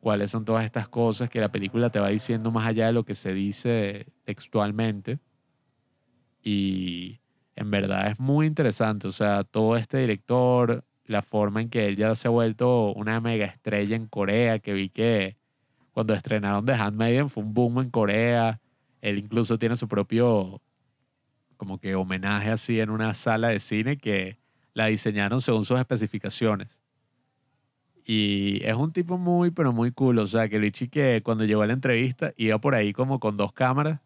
cuáles 0.00 0.30
son 0.30 0.44
todas 0.44 0.64
estas 0.64 0.88
cosas 0.88 1.28
que 1.28 1.40
la 1.40 1.52
película 1.52 1.90
te 1.90 2.00
va 2.00 2.08
diciendo 2.08 2.50
más 2.50 2.66
allá 2.66 2.86
de 2.86 2.92
lo 2.92 3.04
que 3.04 3.14
se 3.14 3.32
dice 3.32 4.06
textualmente. 4.24 5.18
Y 6.42 7.20
en 7.56 7.70
verdad 7.70 8.08
es 8.08 8.18
muy 8.18 8.46
interesante, 8.46 9.06
o 9.08 9.12
sea, 9.12 9.44
todo 9.44 9.76
este 9.76 9.98
director, 9.98 10.84
la 11.04 11.22
forma 11.22 11.60
en 11.60 11.68
que 11.68 11.86
él 11.86 11.96
ya 11.96 12.14
se 12.14 12.28
ha 12.28 12.30
vuelto 12.30 12.92
una 12.94 13.20
mega 13.20 13.46
estrella 13.46 13.94
en 13.96 14.06
Corea, 14.06 14.58
que 14.58 14.72
vi 14.72 14.88
que 14.88 15.36
cuando 15.92 16.14
estrenaron 16.14 16.64
The 16.64 16.72
Handmaiden 16.72 17.28
fue 17.28 17.42
un 17.44 17.54
boom 17.54 17.80
en 17.80 17.90
Corea. 17.90 18.60
Él 19.02 19.18
incluso 19.18 19.58
tiene 19.58 19.76
su 19.76 19.88
propio 19.88 20.62
como 21.56 21.78
que 21.78 21.94
homenaje 21.94 22.50
así 22.50 22.80
en 22.80 22.90
una 22.90 23.12
sala 23.14 23.48
de 23.48 23.60
cine 23.60 23.98
que 23.98 24.38
la 24.74 24.86
diseñaron 24.86 25.40
según 25.40 25.64
sus 25.64 25.78
especificaciones. 25.78 26.80
Y 28.04 28.60
es 28.64 28.74
un 28.74 28.92
tipo 28.92 29.18
muy, 29.18 29.50
pero 29.50 29.72
muy 29.72 29.92
cool. 29.92 30.18
O 30.18 30.26
sea, 30.26 30.48
que 30.48 30.58
Lichi 30.58 30.88
que 30.88 31.22
cuando 31.22 31.44
llegó 31.44 31.62
a 31.62 31.66
la 31.66 31.72
entrevista 31.72 32.32
iba 32.36 32.58
por 32.58 32.74
ahí 32.74 32.92
como 32.92 33.20
con 33.20 33.36
dos 33.36 33.52
cámaras 33.52 34.00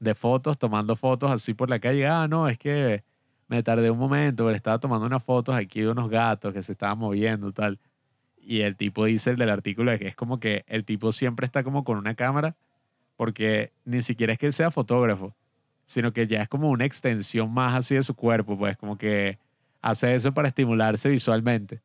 de 0.00 0.14
fotos, 0.14 0.58
tomando 0.58 0.96
fotos 0.96 1.30
así 1.30 1.54
por 1.54 1.70
la 1.70 1.78
calle. 1.80 2.06
Ah, 2.06 2.28
no, 2.28 2.48
es 2.48 2.58
que 2.58 3.04
me 3.48 3.62
tardé 3.62 3.90
un 3.90 3.98
momento, 3.98 4.44
pero 4.44 4.56
estaba 4.56 4.78
tomando 4.78 5.06
unas 5.06 5.22
fotos 5.22 5.54
aquí 5.54 5.80
de 5.80 5.90
unos 5.90 6.08
gatos 6.08 6.52
que 6.52 6.62
se 6.62 6.72
estaban 6.72 6.98
moviendo 6.98 7.52
tal. 7.52 7.78
Y 8.38 8.60
el 8.60 8.76
tipo 8.76 9.04
dice 9.06 9.30
el 9.30 9.36
del 9.36 9.50
artículo 9.50 9.98
que 9.98 10.08
es 10.08 10.16
como 10.16 10.38
que 10.40 10.64
el 10.66 10.84
tipo 10.84 11.12
siempre 11.12 11.46
está 11.46 11.62
como 11.62 11.84
con 11.84 11.98
una 11.98 12.14
cámara 12.14 12.56
porque 13.16 13.72
ni 13.84 14.02
siquiera 14.02 14.32
es 14.32 14.38
que 14.38 14.46
él 14.46 14.52
sea 14.52 14.70
fotógrafo, 14.70 15.34
sino 15.86 16.12
que 16.12 16.26
ya 16.26 16.42
es 16.42 16.48
como 16.48 16.70
una 16.70 16.84
extensión 16.84 17.52
más 17.52 17.74
así 17.74 17.94
de 17.94 18.02
su 18.02 18.14
cuerpo, 18.14 18.58
pues 18.58 18.76
como 18.76 18.96
que 18.96 19.38
hace 19.82 20.14
eso 20.14 20.32
para 20.32 20.48
estimularse 20.48 21.08
visualmente. 21.08 21.82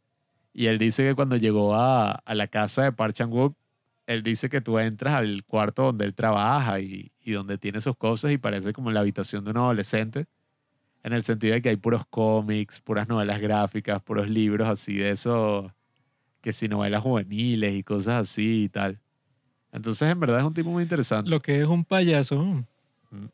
Y 0.54 0.68
él 0.68 0.78
dice 0.78 1.04
que 1.04 1.16
cuando 1.16 1.36
llegó 1.38 1.76
a, 1.76 2.12
a 2.12 2.36
la 2.36 2.48
casa 2.48 2.84
de 2.84 2.92
Park 2.92 3.14
Chan-wook, 3.14 3.56
él 4.08 4.24
dice 4.24 4.50
que 4.50 4.62
tú 4.62 4.80
entras 4.80 5.16
al 5.16 5.44
cuarto 5.44 5.84
donde 5.84 6.06
él 6.06 6.16
trabaja 6.16 6.80
y, 6.80 7.12
y 7.24 7.32
donde 7.34 7.58
tiene 7.60 7.80
sus 7.80 7.96
cosas 7.96 8.32
y 8.32 8.38
parece 8.38 8.74
como 8.74 8.92
la 8.92 9.02
habitación 9.02 9.46
de 9.46 9.52
un 9.52 9.58
adolescente, 9.58 10.26
en 11.04 11.14
el 11.14 11.24
sentido 11.24 11.54
de 11.54 11.62
que 11.62 11.70
hay 11.70 11.76
puros 11.76 12.06
cómics, 12.10 12.80
puras 12.80 13.08
novelas 13.08 13.40
gráficas, 13.40 14.02
puros 14.02 14.28
libros 14.28 14.68
así 14.68 14.96
de 14.96 15.12
eso, 15.12 15.72
que 16.42 16.54
si 16.54 16.68
novelas 16.68 17.04
juveniles 17.04 17.76
y 17.76 17.84
cosas 17.84 18.22
así 18.22 18.64
y 18.64 18.70
tal. 18.70 19.00
Entonces, 19.72 20.10
en 20.10 20.20
verdad 20.20 20.40
es 20.40 20.46
un 20.46 20.54
tipo 20.54 20.70
muy 20.70 20.84
interesante. 20.84 21.30
Lo 21.30 21.40
que 21.40 21.62
es 21.62 21.68
un 21.68 21.84
payaso. 21.86 22.44
mm. 22.44 22.66
Mm. 23.12 23.30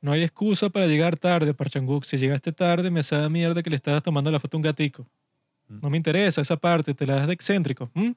No 0.00 0.12
hay 0.12 0.22
excusa 0.22 0.68
para 0.68 0.86
llegar 0.86 1.16
tarde, 1.16 1.52
Parchanguk. 1.54 2.04
Si 2.04 2.16
llegaste 2.16 2.52
tarde, 2.52 2.90
me 2.90 3.02
sabe 3.02 3.28
mierda 3.28 3.62
que 3.62 3.70
le 3.70 3.76
estabas 3.76 4.02
tomando 4.02 4.30
la 4.30 4.38
foto 4.38 4.56
a 4.56 4.58
un 4.58 4.62
gatico. 4.62 5.06
Mm. 5.68 5.78
No 5.82 5.90
me 5.90 5.96
interesa 5.96 6.40
esa 6.40 6.56
parte, 6.56 6.94
te 6.94 7.06
la 7.06 7.16
das 7.16 7.26
de 7.26 7.32
excéntrico. 7.32 7.90
¿m? 7.94 8.14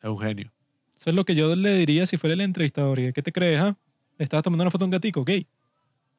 Es 0.00 0.08
un 0.08 0.18
genio. 0.18 0.50
Eso 0.96 1.10
es 1.10 1.16
lo 1.16 1.24
que 1.24 1.34
yo 1.34 1.54
le 1.56 1.76
diría 1.76 2.06
si 2.06 2.16
fuera 2.16 2.34
el 2.34 2.40
entrevistador. 2.40 2.98
¿Y 2.98 3.12
qué 3.12 3.22
te 3.22 3.32
crees, 3.32 3.60
ah? 3.60 3.76
Le 4.18 4.24
estabas 4.24 4.44
tomando 4.44 4.62
una 4.62 4.70
foto 4.70 4.84
a 4.84 4.86
un 4.86 4.90
gatico, 4.90 5.20
ok. 5.20 5.30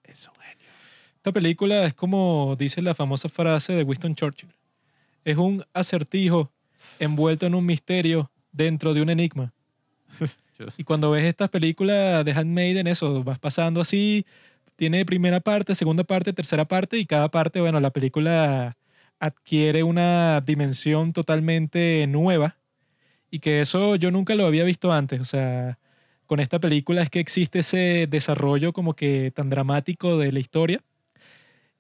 Es 0.04 0.28
un 0.28 0.36
genio. 0.36 0.68
Esta 1.16 1.32
película 1.32 1.86
es 1.86 1.94
como 1.94 2.56
dice 2.60 2.82
la 2.82 2.94
famosa 2.94 3.30
frase 3.30 3.74
de 3.74 3.84
Winston 3.84 4.14
Churchill. 4.14 4.54
Es 5.24 5.38
un 5.38 5.64
acertijo 5.74 6.52
envuelto 7.00 7.46
en 7.46 7.56
un 7.56 7.66
misterio 7.66 8.30
dentro 8.52 8.94
de 8.94 9.02
un 9.02 9.10
enigma. 9.10 9.54
Y 10.78 10.84
cuando 10.84 11.12
ves 11.12 11.26
estas 11.26 11.50
películas 11.50 12.24
de 12.26 12.32
Handmaiden, 12.32 12.88
eso, 12.88 13.24
vas 13.24 13.40
pasando 13.40 13.82
así, 13.82 14.26
tiene 14.76 15.06
primera 15.06 15.40
parte, 15.40 15.76
segunda 15.76 16.04
parte, 16.04 16.34
tercera 16.34 16.66
parte, 16.66 16.98
y 16.98 17.06
cada 17.06 17.30
parte, 17.30 17.62
bueno, 17.62 17.80
la 17.80 17.92
película 17.92 18.78
adquiere 19.20 19.84
una 19.84 20.42
dimensión 20.42 21.14
totalmente 21.14 22.06
nueva, 22.08 22.58
y 23.30 23.40
que 23.40 23.62
eso 23.62 23.96
yo 23.96 24.12
nunca 24.12 24.36
lo 24.36 24.46
había 24.46 24.64
visto 24.64 24.92
antes, 24.92 25.22
o 25.22 25.26
sea, 25.26 25.80
con 26.26 26.40
esta 26.40 26.60
película 26.60 27.02
es 27.04 27.10
que 27.10 27.20
existe 27.20 27.60
ese 27.60 28.08
desarrollo 28.10 28.74
como 28.74 28.96
que 28.96 29.32
tan 29.36 29.50
dramático 29.50 30.18
de 30.18 30.32
la 30.32 30.40
historia, 30.40 30.82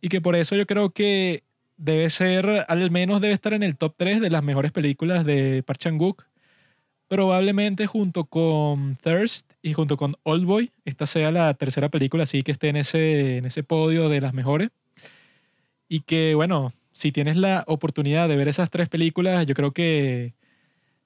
y 0.01 0.09
que 0.09 0.21
por 0.21 0.35
eso 0.35 0.55
yo 0.55 0.65
creo 0.67 0.91
que 0.91 1.43
debe 1.77 2.09
ser, 2.09 2.65
al 2.67 2.91
menos 2.91 3.21
debe 3.21 3.33
estar 3.33 3.53
en 3.53 3.63
el 3.63 3.77
top 3.77 3.95
3 3.97 4.21
de 4.21 4.29
las 4.29 4.43
mejores 4.43 4.71
películas 4.71 5.25
de 5.25 5.63
Park 5.63 5.79
Chan-wook, 5.79 6.25
probablemente 7.07 7.87
junto 7.87 8.25
con 8.25 8.97
Thirst 8.97 9.53
y 9.61 9.73
junto 9.73 9.97
con 9.97 10.15
Oldboy, 10.23 10.71
esta 10.85 11.07
sea 11.07 11.31
la 11.31 11.53
tercera 11.53 11.89
película 11.89 12.23
así 12.23 12.43
que 12.43 12.51
esté 12.51 12.69
en 12.69 12.77
ese, 12.77 13.37
en 13.37 13.45
ese 13.45 13.63
podio 13.63 14.09
de 14.09 14.21
las 14.21 14.33
mejores. 14.33 14.69
Y 15.87 16.01
que, 16.01 16.33
bueno, 16.35 16.73
si 16.91 17.11
tienes 17.11 17.35
la 17.35 17.63
oportunidad 17.67 18.29
de 18.29 18.35
ver 18.35 18.47
esas 18.47 18.69
tres 18.69 18.89
películas, 18.89 19.45
yo 19.45 19.53
creo 19.53 19.71
que 19.71 20.33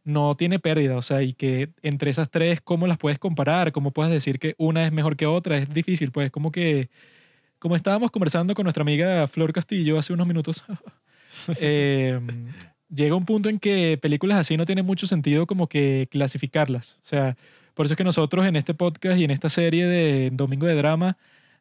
no 0.03 0.35
tiene 0.35 0.59
pérdida. 0.59 0.97
O 0.97 1.01
sea, 1.01 1.21
y 1.21 1.33
que 1.33 1.69
entre 1.81 2.11
esas 2.11 2.29
tres, 2.29 2.61
¿cómo 2.61 2.87
las 2.87 2.97
puedes 2.97 3.19
comparar? 3.19 3.71
¿Cómo 3.71 3.91
puedes 3.91 4.11
decir 4.11 4.39
que 4.39 4.55
una 4.57 4.85
es 4.85 4.93
mejor 4.93 5.17
que 5.17 5.25
otra? 5.25 5.57
Es 5.57 5.73
difícil, 5.73 6.11
pues, 6.11 6.31
como 6.31 6.51
que, 6.51 6.89
como 7.59 7.75
estábamos 7.75 8.11
conversando 8.11 8.53
con 8.55 8.63
nuestra 8.63 8.83
amiga 8.83 9.27
Flor 9.27 9.53
Castillo 9.53 9.99
hace 9.99 10.13
unos 10.13 10.27
minutos, 10.27 10.63
eh, 11.59 12.19
llega 12.89 13.15
un 13.15 13.25
punto 13.25 13.49
en 13.49 13.59
que 13.59 13.97
películas 14.01 14.37
así 14.39 14.57
no 14.57 14.65
tiene 14.65 14.83
mucho 14.83 15.07
sentido 15.07 15.45
como 15.47 15.67
que 15.67 16.07
clasificarlas. 16.11 16.99
O 17.03 17.05
sea, 17.05 17.37
por 17.73 17.85
eso 17.85 17.93
es 17.93 17.97
que 17.97 18.03
nosotros 18.03 18.45
en 18.45 18.55
este 18.55 18.73
podcast 18.73 19.19
y 19.19 19.23
en 19.23 19.31
esta 19.31 19.49
serie 19.49 19.85
de 19.85 20.29
Domingo 20.31 20.65
de 20.65 20.75
Drama 20.75 21.17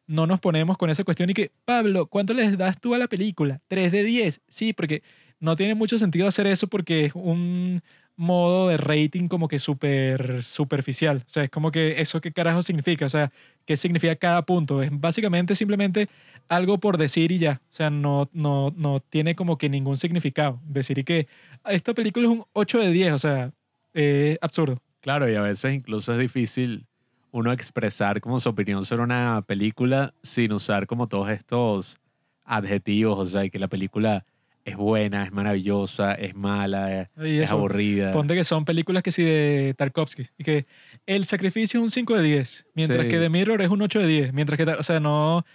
no 0.07 0.25
nos 0.25 0.39
ponemos 0.39 0.77
con 0.77 0.89
esa 0.89 1.03
cuestión 1.03 1.29
y 1.29 1.33
que, 1.33 1.51
Pablo, 1.65 2.07
¿cuánto 2.07 2.33
les 2.33 2.57
das 2.57 2.79
tú 2.79 2.95
a 2.95 2.97
la 2.97 3.07
película? 3.07 3.61
¿3 3.69 3.89
de 3.91 4.03
10? 4.03 4.41
Sí, 4.47 4.73
porque 4.73 5.03
no 5.39 5.55
tiene 5.55 5.75
mucho 5.75 5.97
sentido 5.97 6.27
hacer 6.27 6.47
eso 6.47 6.67
porque 6.67 7.05
es 7.05 7.11
un 7.13 7.81
modo 8.17 8.67
de 8.67 8.77
rating 8.77 9.27
como 9.27 9.47
que 9.47 9.59
súper 9.59 10.43
superficial. 10.43 11.17
O 11.25 11.29
sea, 11.29 11.43
es 11.43 11.49
como 11.49 11.71
que 11.71 12.01
eso 12.01 12.19
qué 12.19 12.31
carajo 12.33 12.63
significa, 12.63 13.05
o 13.05 13.09
sea, 13.09 13.31
qué 13.65 13.77
significa 13.77 14.15
cada 14.15 14.41
punto. 14.41 14.81
Es 14.81 14.89
básicamente 14.91 15.55
simplemente 15.55 16.09
algo 16.49 16.79
por 16.79 16.97
decir 16.97 17.31
y 17.31 17.37
ya. 17.37 17.61
O 17.71 17.73
sea, 17.73 17.89
no, 17.89 18.27
no, 18.33 18.73
no 18.75 18.99
tiene 18.99 19.35
como 19.35 19.57
que 19.57 19.69
ningún 19.69 19.97
significado. 19.97 20.59
Decir 20.67 20.97
y 20.99 21.03
que 21.03 21.27
esta 21.65 21.93
película 21.93 22.25
es 22.25 22.31
un 22.31 22.45
8 22.53 22.79
de 22.79 22.91
10, 22.91 23.13
o 23.13 23.19
sea, 23.19 23.53
es 23.93 24.37
absurdo. 24.41 24.77
Claro, 25.01 25.29
y 25.31 25.35
a 25.35 25.41
veces 25.41 25.73
incluso 25.73 26.11
es 26.11 26.17
difícil 26.17 26.85
uno 27.31 27.51
expresar 27.51 28.19
como 28.19 28.39
su 28.39 28.49
opinión 28.49 28.83
sobre 28.83 29.03
una 29.03 29.43
película 29.45 30.13
sin 30.23 30.51
usar 30.53 30.87
como 30.87 31.07
todos 31.07 31.29
estos 31.29 31.99
adjetivos, 32.43 33.19
o 33.19 33.25
sea, 33.25 33.47
que 33.49 33.59
la 33.59 33.67
película 33.67 34.25
es 34.67 34.75
buena, 34.77 35.23
es 35.23 35.31
maravillosa, 35.31 36.13
es 36.13 36.35
mala, 36.35 37.09
Y 37.23 37.37
es 37.37 37.43
eso, 37.45 37.55
aburrida. 37.55 38.11
Ponte 38.13 38.35
que 38.35 38.43
son 38.43 38.65
películas 38.65 39.01
que 39.03 39.11
sí 39.11 39.23
de 39.23 39.73
Tarkovsky. 39.77 40.23
Y 40.37 40.43
que 40.43 40.65
El 41.05 41.25
Sacrificio 41.25 41.79
es 41.79 41.83
un 41.83 41.91
5 41.91 42.15
de 42.17 42.23
10, 42.23 42.67
mientras 42.73 43.03
Sí. 43.05 43.09
que 43.09 43.19
The 43.19 43.29
Mirror 43.29 43.61
es 43.61 43.69
un 43.69 43.81
8 43.81 43.99
de 43.99 44.07
10. 44.07 44.33
Mientras 44.33 44.57
que, 44.57 44.63
o 44.65 44.83
sea, 44.83 44.99
no. 44.99 45.45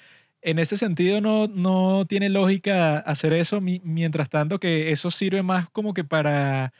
En 0.40 0.58
ese 0.58 0.76
sentido, 0.76 1.20
no, 1.20 1.46
no 1.46 2.04
tiene 2.08 2.28
lógica 2.28 2.98
hacer 2.98 3.32
eso. 3.32 3.60
mi- 3.60 3.80
Mientras 3.84 4.28
tanto, 4.28 4.58
que 4.58 4.90
eso 4.90 5.10
sirve 5.10 5.42
más 5.42 5.68
como 5.70 5.94
que 5.94 6.04
para. 6.04 6.72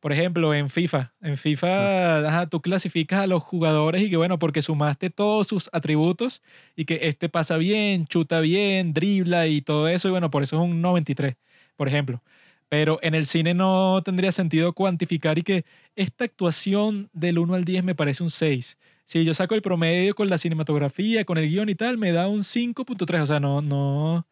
Por 0.00 0.12
ejemplo, 0.12 0.54
en 0.54 0.68
FIFA. 0.68 1.12
En 1.20 1.36
FIFA, 1.36 2.28
ajá, 2.28 2.46
tú 2.48 2.60
clasificas 2.62 3.18
a 3.20 3.26
los 3.26 3.42
jugadores 3.42 4.00
y 4.02 4.08
que, 4.10 4.16
bueno, 4.16 4.38
porque 4.38 4.62
sumaste 4.62 5.10
todos 5.10 5.48
sus 5.48 5.68
atributos 5.72 6.40
y 6.76 6.84
que 6.84 7.00
este 7.08 7.28
pasa 7.28 7.56
bien, 7.56 8.06
chuta 8.06 8.38
bien, 8.40 8.92
dribla 8.94 9.48
y 9.48 9.60
todo 9.60 9.88
eso. 9.88 10.06
Y 10.06 10.12
bueno, 10.12 10.30
por 10.30 10.44
eso 10.44 10.54
es 10.56 10.62
un 10.62 10.80
93, 10.80 11.34
por 11.78 11.86
ejemplo. 11.88 12.20
Pero 12.68 12.98
en 13.00 13.14
el 13.14 13.24
cine 13.24 13.54
no 13.54 14.02
tendría 14.04 14.30
sentido 14.32 14.74
cuantificar 14.74 15.38
y 15.38 15.42
que 15.42 15.64
esta 15.96 16.24
actuación 16.24 17.08
del 17.14 17.38
1 17.38 17.54
al 17.54 17.64
10 17.64 17.82
me 17.84 17.94
parece 17.94 18.22
un 18.22 18.28
6. 18.28 18.76
Si 19.06 19.24
yo 19.24 19.32
saco 19.32 19.54
el 19.54 19.62
promedio 19.62 20.14
con 20.14 20.28
la 20.28 20.36
cinematografía, 20.36 21.24
con 21.24 21.38
el 21.38 21.48
guion 21.48 21.70
y 21.70 21.74
tal, 21.74 21.96
me 21.96 22.12
da 22.12 22.28
un 22.28 22.40
5.3. 22.40 23.22
O 23.22 23.26
sea, 23.26 23.40
no, 23.40 23.62
no 23.62 24.26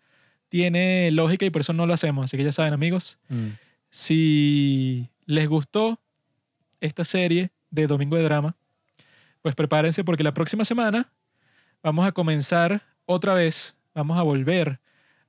tiene 0.51 1.11
lógica 1.13 1.47
y 1.47 1.51
por 1.51 1.63
eso 1.63 1.73
no 1.73 1.87
lo 1.87 1.95
hacemos. 1.95 2.25
Así 2.25 2.37
que 2.37 2.45
ya 2.45 2.53
saben, 2.53 2.75
amigos, 2.75 3.19
Mm. 3.31 3.53
si 3.89 5.09
les 5.25 5.49
gustó 5.49 5.99
esta 6.81 7.05
serie 7.05 7.51
de 7.71 7.87
Domingo 7.87 8.17
de 8.17 8.23
Drama, 8.25 8.55
pues 9.41 9.55
prepárense 9.55 10.05
porque 10.05 10.23
la 10.25 10.35
próxima 10.35 10.65
semana 10.65 11.11
vamos 11.83 12.07
a 12.07 12.13
comenzar 12.13 12.83
otra 13.07 13.33
vez, 13.33 13.77
vamos 13.95 14.19
a 14.19 14.23
volver 14.23 14.79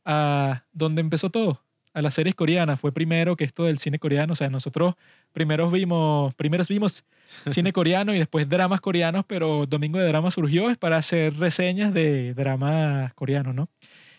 a 0.03 0.63
donde 0.73 0.99
empezó 1.01 1.29
todo, 1.29 1.63
a 1.97 2.01
las 2.01 2.13
series 2.13 2.35
coreanas. 2.35 2.79
Fue 2.79 2.91
primero 2.91 3.35
que 3.35 3.43
esto 3.43 3.63
del 3.63 3.79
cine 3.79 3.97
coreano, 3.97 4.33
o 4.33 4.35
sea, 4.35 4.49
nosotros 4.49 4.93
primeros 5.33 5.71
vimos, 5.71 6.33
primeros 6.35 6.67
vimos 6.67 7.03
cine 7.47 7.73
coreano 7.73 8.13
y 8.13 8.19
después 8.19 8.47
dramas 8.47 8.81
coreanos, 8.81 9.25
pero 9.25 9.65
Domingo 9.65 9.97
de 9.97 10.07
Drama 10.07 10.29
surgió 10.29 10.69
es 10.69 10.77
para 10.77 10.97
hacer 10.97 11.35
reseñas 11.37 11.93
de 11.93 12.35
dramas 12.35 13.13
coreanos, 13.15 13.55
¿no? 13.55 13.69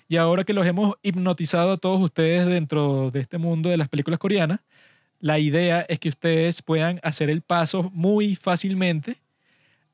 Y 0.08 0.16
ahora 0.16 0.42
que 0.42 0.54
los 0.54 0.66
hemos 0.66 0.96
hipnotizado 1.02 1.72
a 1.72 1.76
todos 1.76 2.00
ustedes 2.00 2.46
dentro 2.46 3.10
de 3.12 3.20
este 3.20 3.38
mundo 3.38 3.68
de 3.68 3.76
las 3.76 3.88
películas 3.88 4.18
coreanas, 4.18 4.60
la 5.20 5.38
idea 5.38 5.82
es 5.88 6.00
que 6.00 6.08
ustedes 6.08 6.62
puedan 6.62 6.98
hacer 7.02 7.30
el 7.30 7.42
paso 7.42 7.90
muy 7.94 8.34
fácilmente 8.34 9.18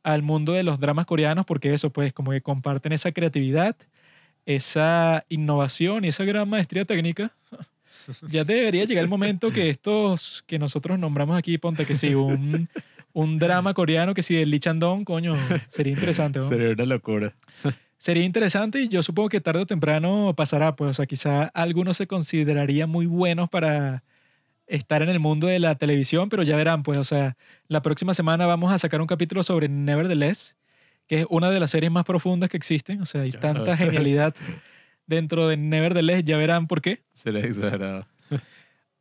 al 0.02 0.22
mundo 0.22 0.52
de 0.52 0.62
los 0.62 0.80
dramas 0.80 1.06
coreanos, 1.06 1.44
porque 1.44 1.74
eso, 1.74 1.90
pues, 1.90 2.12
como 2.12 2.30
que 2.30 2.40
comparten 2.40 2.92
esa 2.92 3.12
creatividad, 3.12 3.76
esa 4.46 5.24
innovación 5.28 6.04
y 6.04 6.08
esa 6.08 6.24
gran 6.24 6.48
maestría 6.48 6.84
técnica. 6.84 7.32
Ya 8.28 8.44
debería 8.44 8.84
llegar 8.84 9.04
el 9.04 9.10
momento 9.10 9.50
que 9.50 9.70
estos 9.70 10.44
que 10.46 10.58
nosotros 10.58 10.98
nombramos 10.98 11.36
aquí, 11.36 11.58
ponte 11.58 11.86
que 11.86 11.94
sí, 11.94 12.14
un, 12.14 12.68
un 13.12 13.38
drama 13.38 13.74
coreano 13.74 14.12
que 14.12 14.22
sí, 14.22 14.36
el 14.36 14.50
Lee 14.50 14.60
Chandong, 14.60 15.04
coño, 15.04 15.34
sería 15.68 15.92
interesante. 15.92 16.40
¿no? 16.40 16.48
Sería 16.48 16.70
una 16.70 16.84
locura. 16.84 17.34
Sería 17.96 18.24
interesante 18.24 18.82
y 18.82 18.88
yo 18.88 19.02
supongo 19.02 19.30
que 19.30 19.40
tarde 19.40 19.62
o 19.62 19.66
temprano 19.66 20.34
pasará, 20.36 20.76
pues, 20.76 20.90
o 20.90 20.94
sea, 20.94 21.06
quizá 21.06 21.44
algunos 21.54 21.96
se 21.96 22.06
considerarían 22.06 22.90
muy 22.90 23.06
buenos 23.06 23.48
para 23.48 24.02
estar 24.66 25.02
en 25.02 25.08
el 25.08 25.20
mundo 25.20 25.46
de 25.46 25.58
la 25.58 25.76
televisión, 25.76 26.28
pero 26.28 26.42
ya 26.42 26.56
verán, 26.56 26.82
pues, 26.82 26.98
o 26.98 27.04
sea, 27.04 27.36
la 27.68 27.80
próxima 27.82 28.12
semana 28.12 28.46
vamos 28.46 28.72
a 28.72 28.78
sacar 28.78 29.00
un 29.00 29.06
capítulo 29.06 29.42
sobre 29.42 29.68
Nevertheless, 29.68 30.56
que 31.06 31.20
es 31.20 31.26
una 31.30 31.50
de 31.50 31.60
las 31.60 31.70
series 31.70 31.92
más 31.92 32.04
profundas 32.04 32.50
que 32.50 32.56
existen, 32.56 33.00
o 33.00 33.06
sea, 33.06 33.22
hay 33.22 33.32
tanta 33.32 33.76
genialidad 33.76 34.34
dentro 35.06 35.48
de 35.48 35.56
Nevertheless, 35.56 36.24
ya 36.24 36.36
verán 36.36 36.66
por 36.66 36.80
qué. 36.80 37.02
Será 37.12 37.40
exagerado. 37.40 38.06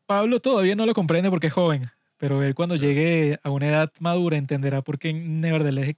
Pablo 0.06 0.40
todavía 0.40 0.76
no 0.76 0.86
lo 0.86 0.94
comprende 0.94 1.30
porque 1.30 1.48
es 1.48 1.54
joven, 1.54 1.90
pero 2.18 2.44
él 2.44 2.56
cuando 2.56 2.76
llegue 2.76 3.40
a 3.44 3.50
una 3.50 3.68
edad 3.68 3.92
madura 4.00 4.38
entenderá 4.38 4.82
por 4.82 5.00
qué 5.00 5.10
en 5.10 5.42
Nevertheless 5.42 5.96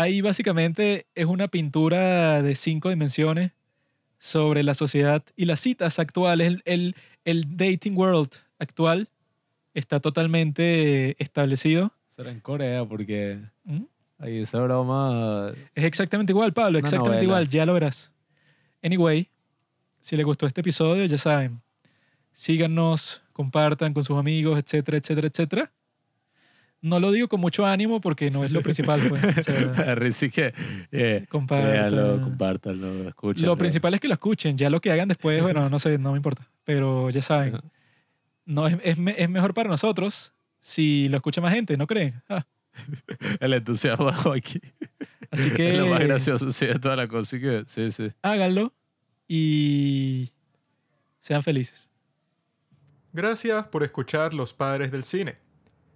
ahí 0.00 0.20
básicamente 0.20 1.06
es 1.14 1.26
una 1.26 1.48
pintura 1.48 2.42
de 2.42 2.54
cinco 2.54 2.88
dimensiones 2.90 3.52
sobre 4.18 4.62
la 4.62 4.74
sociedad 4.74 5.22
y 5.36 5.44
las 5.44 5.60
citas 5.60 5.98
actuales. 5.98 6.46
El, 6.48 6.62
el, 6.64 6.96
el 7.24 7.56
dating 7.56 7.96
world 7.96 8.30
actual 8.58 9.08
está 9.74 10.00
totalmente 10.00 11.22
establecido. 11.22 11.92
Será 12.16 12.30
en 12.30 12.40
Corea 12.40 12.84
porque 12.84 13.40
¿Mm? 13.64 13.84
ahí 14.18 14.38
esa 14.38 14.60
broma... 14.60 15.52
Es 15.74 15.84
exactamente 15.84 16.32
igual, 16.32 16.52
Pablo, 16.52 16.78
exactamente 16.78 17.16
novela. 17.16 17.24
igual, 17.24 17.48
ya 17.48 17.66
lo 17.66 17.74
verás. 17.74 18.12
Anyway, 18.82 19.28
si 20.00 20.16
les 20.16 20.24
gustó 20.24 20.46
este 20.46 20.60
episodio, 20.60 21.04
ya 21.04 21.18
saben, 21.18 21.60
síganos, 22.32 23.22
compartan 23.32 23.92
con 23.92 24.04
sus 24.04 24.18
amigos, 24.18 24.58
etcétera, 24.58 24.98
etcétera, 24.98 25.28
etcétera. 25.28 25.72
No 26.82 26.98
lo 26.98 27.12
digo 27.12 27.28
con 27.28 27.40
mucho 27.40 27.66
ánimo 27.66 28.00
porque 28.00 28.30
no 28.30 28.42
es 28.42 28.50
lo 28.50 28.62
principal, 28.62 29.02
pues. 29.06 29.22
o 29.22 29.42
sea, 29.42 29.94
que... 30.32 30.54
Véanlo, 30.90 32.22
compártanlo, 32.22 33.08
escúchenlo. 33.08 33.52
lo 33.52 33.58
principal 33.58 33.92
es 33.92 34.00
que 34.00 34.08
lo 34.08 34.14
escuchen, 34.14 34.56
ya 34.56 34.70
lo 34.70 34.80
que 34.80 34.90
hagan 34.90 35.08
después, 35.08 35.42
bueno, 35.42 35.68
no 35.68 35.78
sé, 35.78 35.98
no 35.98 36.12
me 36.12 36.16
importa, 36.16 36.48
pero 36.64 37.10
ya 37.10 37.20
saben, 37.20 37.60
no, 38.46 38.66
es, 38.66 38.78
es 38.82 38.98
es 38.98 39.28
mejor 39.28 39.52
para 39.52 39.68
nosotros 39.68 40.32
si 40.60 41.08
lo 41.08 41.16
escucha 41.16 41.40
más 41.40 41.52
gente, 41.52 41.76
¿no 41.76 41.86
creen? 41.86 42.22
Ah, 42.28 42.46
El 43.40 43.54
entusiasmo 43.54 44.10
aquí. 44.32 44.60
Así 45.30 45.48
Es 45.58 45.78
lo 45.78 45.86
más 45.86 46.00
que 46.00 46.06
gracioso, 46.06 46.50
sí, 46.50 46.66
de 46.66 46.78
toda 46.78 46.96
la 46.96 47.08
cosa. 47.08 47.36
Así 47.36 47.40
que, 47.40 47.64
sí, 47.66 47.90
sí. 47.90 48.08
háganlo 48.22 48.72
y 49.28 50.32
sean 51.20 51.42
felices. 51.42 51.90
Gracias 53.12 53.66
por 53.66 53.82
escuchar 53.82 54.34
Los 54.34 54.54
Padres 54.54 54.90
del 54.90 55.04
Cine. 55.04 55.38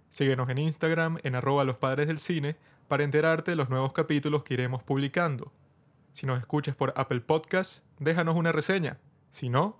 Síguenos 0.09 0.49
en 0.49 0.57
Instagram 0.57 1.17
en 1.23 1.35
arroba 1.35 1.65
los 1.65 1.75
padres 1.75 2.07
del 2.07 2.19
cine 2.19 2.55
para 2.87 3.03
enterarte 3.03 3.51
de 3.51 3.57
los 3.57 3.69
nuevos 3.69 3.91
capítulos 3.91 4.43
que 4.43 4.53
iremos 4.53 4.81
publicando. 4.83 5.51
Si 6.13 6.25
nos 6.25 6.39
escuchas 6.39 6.75
por 6.75 6.93
Apple 6.95 7.19
Podcast, 7.19 7.83
déjanos 7.99 8.37
una 8.37 8.53
reseña. 8.53 8.97
Si 9.31 9.49
no, 9.49 9.77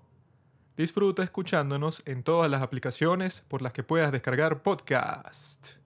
disfruta 0.76 1.22
escuchándonos 1.22 2.02
en 2.04 2.22
todas 2.22 2.50
las 2.50 2.60
aplicaciones 2.60 3.44
por 3.48 3.62
las 3.62 3.72
que 3.72 3.82
puedas 3.82 4.12
descargar 4.12 4.62
podcast. 4.62 5.85